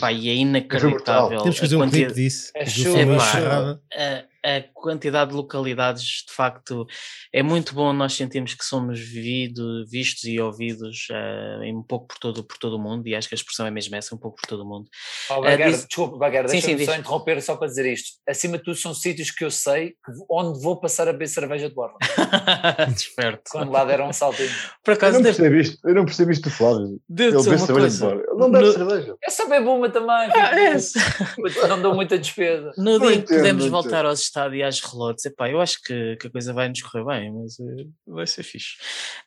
[0.00, 1.38] pá, e é inacreditável.
[1.42, 2.50] Temos que fazer um clipe disso.
[2.54, 4.28] É é pá.
[4.46, 6.86] A, quantidade de localidades, de facto,
[7.32, 12.18] é muito bom nós sentirmos que somos vivido, vistos e ouvidos eh, um pouco por
[12.18, 14.36] todo, por todo o mundo, e acho que a expressão é mesmo essa, um pouco
[14.40, 14.86] por todo o mundo.
[15.30, 17.00] Oh, Ah, Baguera, diz- Desculpa, Baguera, deixa-me só diz.
[17.00, 18.08] interromper só para dizer isto.
[18.28, 21.68] Acima de tudo, são sítios que eu sei que, onde vou passar a beber cerveja
[21.68, 21.96] de borla.
[22.92, 23.42] Desperto.
[23.50, 24.50] Quando lá deram um saltinho.
[24.84, 27.00] Por Eu acaso, não devo, percebi isto, eu não percebi isto do Flávio.
[27.08, 27.98] devo Ele bebe cerveja de coisa.
[27.98, 28.16] fora.
[28.28, 29.14] Ele não bebe No- cerveja.
[29.24, 30.08] É só beber uma também.
[30.34, 30.78] Ah, é.
[30.78, 32.72] fica- Não dou muita despesa.
[32.76, 35.80] No Não dia em que podemos voltar aos estádios e às relotes, epá, eu acho
[35.82, 38.76] que, que a coisa vai nos correr bem, mas eh, vai ser fixe.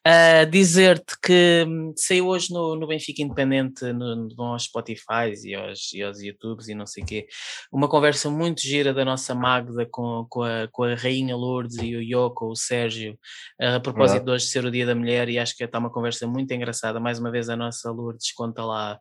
[0.06, 5.56] Ah, Dizer-te que hum, saiu hoje no, no Benfica Independente, no, no, aos Spotify e
[5.56, 7.28] aos, e aos YouTubes e não sei o quê,
[7.72, 11.96] uma conversa muito gira da nossa Magda com, com, a, com a Rainha Lourdes e
[11.96, 13.18] o Yoko, o Sérgio,
[13.60, 16.28] a propósito de hoje ser o Dia da Mulher, e acho que está uma conversa
[16.28, 17.00] muito engraçada.
[17.00, 19.00] Mais uma vez, a nossa Lourdes conta lá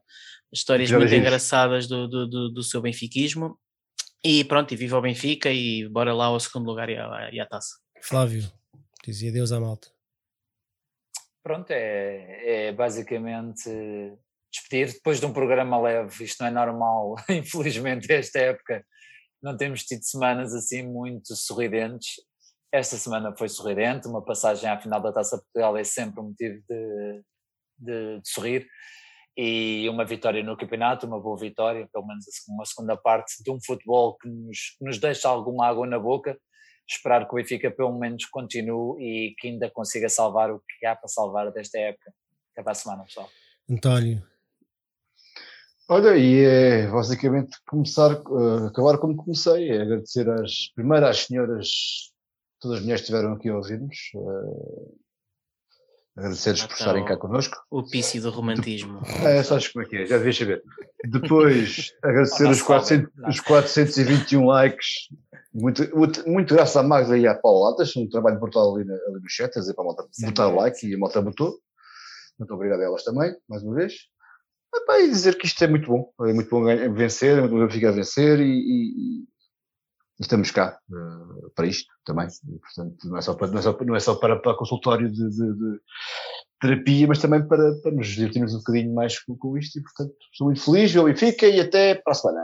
[0.52, 3.58] histórias muito engraçadas do, do, do, do seu benfiquismo.
[4.24, 7.40] E pronto, e viva o Benfica e bora lá ao segundo lugar e à, e
[7.40, 7.76] à taça.
[8.02, 8.50] Flávio,
[9.04, 9.88] dizia Deus à malta.
[11.42, 13.70] Pronto, é, é basicamente
[14.52, 16.24] despedir depois de um programa leve.
[16.24, 18.84] Isto não é normal, infelizmente, esta época
[19.42, 22.14] não temos tido semanas assim muito sorridentes.
[22.72, 26.24] Esta semana foi sorridente, uma passagem à final da Taça de Portugal é sempre um
[26.24, 27.22] motivo de,
[27.78, 28.66] de- de sorrir.
[29.40, 33.58] E uma vitória no campeonato, uma boa vitória, pelo menos uma segunda parte de um
[33.64, 36.36] futebol que nos, que nos deixa alguma água na boca.
[36.88, 40.96] Esperar que o Benfica pelo menos continue e que ainda consiga salvar o que há
[40.96, 42.12] para salvar desta época.
[42.52, 43.30] Até para a semana, pessoal.
[43.70, 44.22] António,
[45.90, 52.12] Olha, e é basicamente começar, eh, acabar como comecei, é agradecer às, primeiro às senhoras,
[52.60, 54.92] todas as mulheres que estiveram aqui a ouvir-nos, eh,
[56.18, 57.56] agradecer-lhes por estarem cá connosco.
[57.70, 59.00] O pício do romantismo.
[59.24, 60.62] É, sabes como é que é, já devias saber.
[61.06, 64.86] Depois, agradecer Oh, os, nosso 400, Flávio, os 421 likes,
[65.54, 68.94] muito, muito, muito graças à Magda e à Paula Latas, um trabalho brutal ali, na-
[68.94, 71.22] ali no chat, a dizer para a malta Sem botar o like e a malta
[71.22, 71.58] botou.
[72.38, 73.94] Muito obrigado a elas também, mais uma vez.
[74.74, 76.64] E dizer que isto é muito bom, é muito bom
[76.94, 79.24] vencer, é muito bom ficar a vencer e, e-
[80.18, 82.26] e estamos cá eh, para isto também.
[82.26, 85.10] E, portanto, não é só para, não é só, não é só para, para consultório
[85.10, 85.78] de, de- de
[86.60, 90.12] terapia, mas também para, para nos divertirmos um bocadinho mais com, com isto e, portanto,
[90.32, 92.40] estou muito feliz, eu Benfica e até para a semana.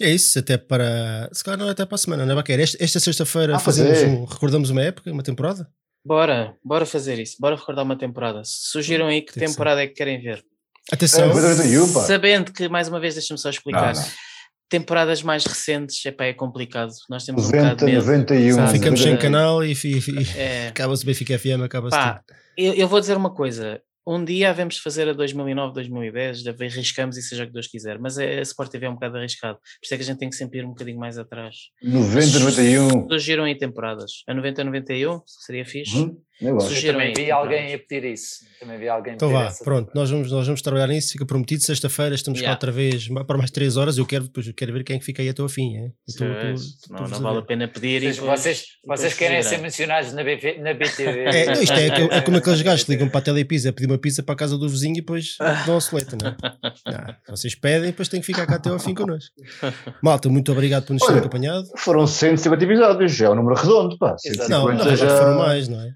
[0.00, 1.28] é isso, até para.
[1.32, 2.62] Se calhar não é até para a semana, não é Baqueira?
[2.62, 4.06] Esta, esta sexta-feira Ah, fazemos é.
[4.06, 4.24] um.
[4.24, 5.68] Recordamos uma época, uma temporada?
[6.06, 7.36] Bora, bora fazer isso.
[7.40, 8.42] Bora recordar uma temporada.
[8.44, 9.54] Sugiram aí que Tem que ser.
[9.54, 10.44] temporada é que querem ver.
[10.92, 12.00] Atenção, É, mas- 91, pá.
[12.02, 13.94] Sabendo que, mais uma vez, deixa-me só explicar.
[13.94, 14.08] Não, não.
[14.68, 16.90] Temporadas mais recentes, epá, é complicado.
[17.08, 18.06] Nós temos um 90, bocado de medo.
[18.06, 18.54] 91.
[18.54, 19.18] Sabe, ficamos sem 91.
[19.32, 22.22] canal e, fi- fi- É, acaba-se o Benfica FM, acaba-se Pá,
[22.56, 23.80] eu, eu vou dizer uma coisa.
[24.06, 27.66] Um dia havemos de fazer a 2009, 2010, deve- arriscamos e seja o que Deus
[27.68, 29.54] quiser, mas a, a Sport TV é um bocado arriscado.
[29.56, 31.54] Por isso é que a gente tem que sempre ir um bocadinho mais atrás.
[31.82, 33.08] 90, 91.
[33.08, 34.10] Surgiram aí temporadas.
[34.28, 35.96] A 90, 91 seria fixe.
[35.96, 36.66] Hum, eu acho.
[36.66, 37.84] Eu Sugiram também vi alguém temporadas.
[37.84, 38.34] a pedir isso.
[38.60, 41.26] Também vi alguém Então pedir vá, essa pronto, nós vamos, nós vamos trabalhar nisso, fica
[41.26, 41.62] prometido.
[41.62, 42.56] Sexta-feira estamos Yeah.
[42.56, 43.98] cá outra vez para mais 3 horas.
[43.98, 45.76] Eu quero, depois eu quero ver quem é que fica aí até ao fim.
[45.76, 45.84] É?
[45.86, 48.64] Eu tô- tô- Pois, tô- não, não vale a pena pedir e Vocês, depois- vocês,
[48.82, 51.24] depois vocês querem ser mencionados na, BV, na BTV.
[51.34, 53.86] É, não, isto é, é como aqueles gajos que ligam para a telepizza a pedir
[53.90, 55.36] uma pizza para a casa do vizinho e depois
[55.66, 56.36] dão a soleta, não é?
[57.28, 59.32] Não, vocês pedem e depois têm que ficar cá até ao fim connosco.
[60.02, 61.66] Malta, muito obrigado por nos terem acompanhado.
[61.78, 64.10] Foram 150 episódios, já é um número redondo, pá.
[64.10, 65.18] Não, 150 na verdade já...
[65.18, 65.90] foram mais, não é?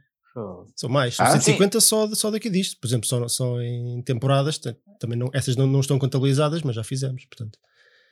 [0.77, 2.79] São mais, são Ah, 150 só, só daqui disto.
[2.81, 4.59] Por exemplo, só, só em temporadas,
[5.01, 7.25] também não, essas não, não estão contabilizadas, mas já fizemos.
[7.27, 7.59] Portanto,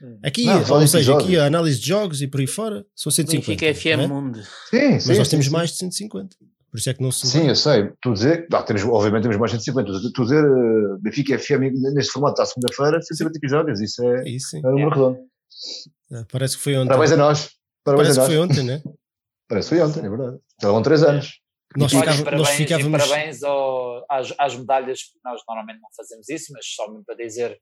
[0.02, 0.18] Hum.
[0.22, 3.46] aqui, Não, ou seja, aqui a análise de jogos e por aí fora são 150.
[3.48, 4.06] Benfica FM é?
[4.06, 4.38] Mundo.
[4.68, 5.08] Sim, sim.
[5.08, 5.52] Mas nós sim, temos sim.
[5.52, 6.36] mais de 150.
[6.70, 7.26] Por isso é que não se.
[7.26, 7.90] Sim, eu sei.
[8.04, 10.06] A dizer, ah, temos, obviamente temos mais de 150.
[10.06, 13.80] Estou a dizer, eh, Benfica FM neste formato à segunda-feira, 150 episódios.
[13.80, 14.60] Isso é, isso, sim.
[14.62, 15.18] é um número redondo.
[16.12, 16.88] É, Parece que foi ontem.
[16.88, 17.48] Parabéns a nós.
[17.82, 18.50] Parabéns Parece a que foi nós.
[18.50, 18.82] ontem, né?
[19.48, 20.36] Parece que foi ontem, é verdade.
[20.58, 21.40] Estavam 3 anos.
[21.76, 23.08] Nós, Olha, ficava- parabéns, nós e ficávamos.
[23.08, 27.14] parabéns ao- às, às medalhas, porque nós normalmente não fazemos isso, mas só mesmo para
[27.16, 27.58] dizer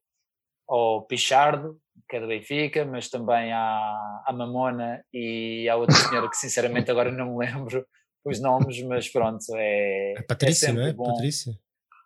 [0.68, 1.78] ao Pichardo,
[2.08, 6.90] que é do Benfica, mas também à, à Mamona e à outra senhora que sinceramente
[6.90, 7.86] agora não me lembro
[8.24, 10.92] os nomes, mas pronto, é, A Patrícia, é não é?
[10.92, 11.04] bom.
[11.04, 11.52] Patrícia.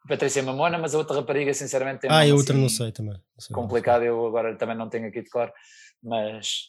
[0.09, 2.93] Patrícia Mamona, mas a outra rapariga, sinceramente, tem Ah, e a outra não assim sei
[2.93, 3.15] também.
[3.15, 3.55] Não sei.
[3.55, 4.03] complicado.
[4.03, 5.53] Eu agora também não tenho aqui de cor,
[6.03, 6.69] mas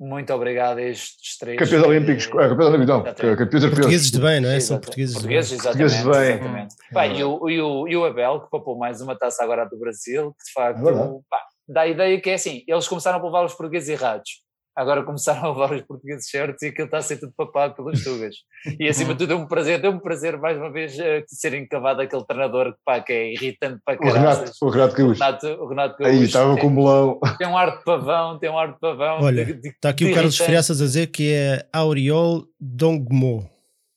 [0.00, 1.58] muito obrigado a estes três.
[1.58, 3.36] Campeões que- olímpicos, ah, campeões olímpicos, não, Exatamente.
[3.38, 3.70] campeões europeus.
[3.80, 4.52] Portugueses de bem, não é?
[4.60, 4.80] São Exato.
[4.86, 5.36] portugueses de bem.
[5.36, 5.78] Portugueses, exatamente.
[5.78, 6.34] Portugueses de bem.
[6.38, 6.74] exatamente.
[6.92, 9.78] Pá, e, o, e, o, e o Abel, que papou mais uma taça agora do
[9.78, 10.92] Brasil, que de facto É
[11.28, 14.42] pá, dá a ideia que é assim: eles começaram a levar os portugueses errados.
[14.78, 18.04] Agora começaram a levar os portugueses certos e aquilo está a ser tudo papado pelos
[18.04, 18.36] tugas.
[18.78, 22.00] E acima de tudo deu-me prazer, deu-me prazer mais uma vez eh, de ser encavado
[22.00, 24.52] aquele treinador que, pá, que é irritante para O Renato, caralho.
[24.62, 25.18] o Renato O Cruz.
[25.18, 27.20] Renato, o Renato Aí Gaúcho estava tem, com o melão.
[27.38, 29.18] tem um ar de pavão, tem um ar de pavão.
[29.20, 30.48] Olha, de- de- Está aqui de o Carlos irritante.
[30.50, 33.50] Friaças a dizer que é Auriol Dongmo.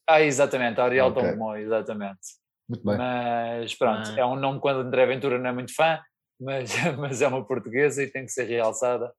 [0.10, 1.22] Ah, exatamente, Ariel Ok.
[1.22, 2.20] Dongmo, exatamente.
[2.68, 2.98] Muito bem.
[2.98, 4.20] Mas pronto, Ah.
[4.20, 6.00] é um nome quando André Ventura não é muito fã,
[6.40, 9.12] mas, mas é uma portuguesa e tem que ser realçada.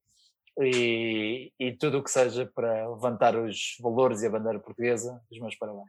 [0.60, 5.38] E, e tudo o que seja para levantar os valores e a bandeira portuguesa, os
[5.40, 5.88] meus parabéns.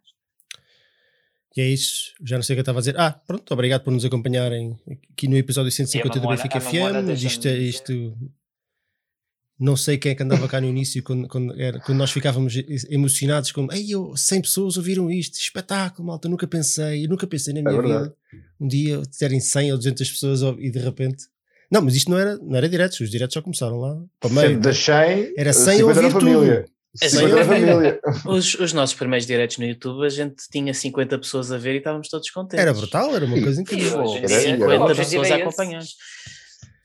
[1.55, 2.13] E é isso.
[2.23, 2.99] Já não sei o que eu estava a dizer.
[2.99, 4.79] Ah, pronto, obrigado por nos acompanharem
[5.11, 6.73] aqui no episódio 150 do Benfica FM.
[7.11, 8.17] Isto, é- dizer- isto.
[9.59, 12.55] Não sei quem é que andava cá no início quando, quando, era- quando nós ficávamos
[12.89, 16.27] emocionados com Ei, eu, 100 pessoas ouviram isto, espetáculo, malta.
[16.27, 18.03] Nunca pensei, eu nunca pensei na minha verdade.
[18.31, 21.25] vida um dia terem 100 ou 200 pessoas e de repente.
[21.73, 24.33] Não, mas isto não era, não era diretos, os diretos só começaram lá para o
[24.33, 24.47] meio.
[24.49, 26.65] Sendo das 100, Era 100 a 50 ouvir família.
[26.65, 27.09] tudo.
[27.09, 27.99] 50 na família.
[28.27, 31.77] Os, os nossos primeiros diretos no YouTube, a gente tinha 50 pessoas a ver e
[31.79, 32.59] estávamos todos contentes.
[32.59, 34.01] Era brutal, era uma coisa E incrível.
[34.03, 35.81] hoje em Era- dia, era- o 50 objetivo pessoas a acompanhar.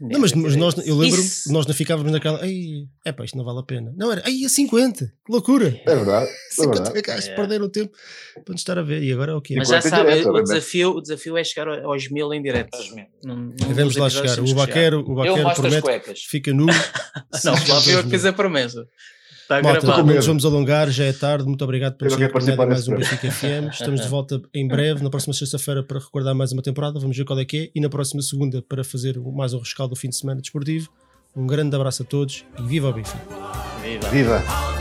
[0.01, 1.53] Não, mas, mas nós, eu lembro Isso.
[1.53, 2.47] nós não ficávamos naquela.
[2.47, 3.93] Ei, é pá, isto não vale a pena.
[3.97, 4.23] Não, era.
[4.25, 5.81] Ai, a 50, que loucura!
[5.85, 6.31] É verdade.
[6.31, 7.03] É 50 verdade.
[7.03, 7.35] gajos É.
[7.35, 7.93] perderam o tempo
[8.45, 9.03] para nos estar a ver.
[9.03, 9.57] E agora é o quê?
[9.57, 12.75] Mas já sabe, direto, o, desafio, o desafio é chegar ao- aos mil em direto.
[12.77, 13.07] Aos mil.
[13.67, 14.39] Devemos lá chegar.
[14.39, 16.67] O que Baquero, o Baquero as promete fica nu.
[17.45, 17.55] Não,
[17.93, 18.87] eu que fiz a promessa.
[19.49, 20.07] Está Malta, gravado.
[20.07, 21.47] não nos vamos alongar, já é tarde.
[21.47, 23.73] Muito obrigado por ter acompanhado mais um Benfica FM.
[23.73, 27.01] Estamos de volta em breve, na próxima sexta-feira, para recordar mais uma temporada.
[27.01, 27.71] Vamos ver qual é que é.
[27.75, 30.91] E na próxima segunda, para fazer mais um rescaldo do fim de semana desportivo.
[31.35, 33.25] Um grande abraço a todos e viva o Benfica!
[33.83, 34.09] Viva.
[34.11, 34.78] Viva!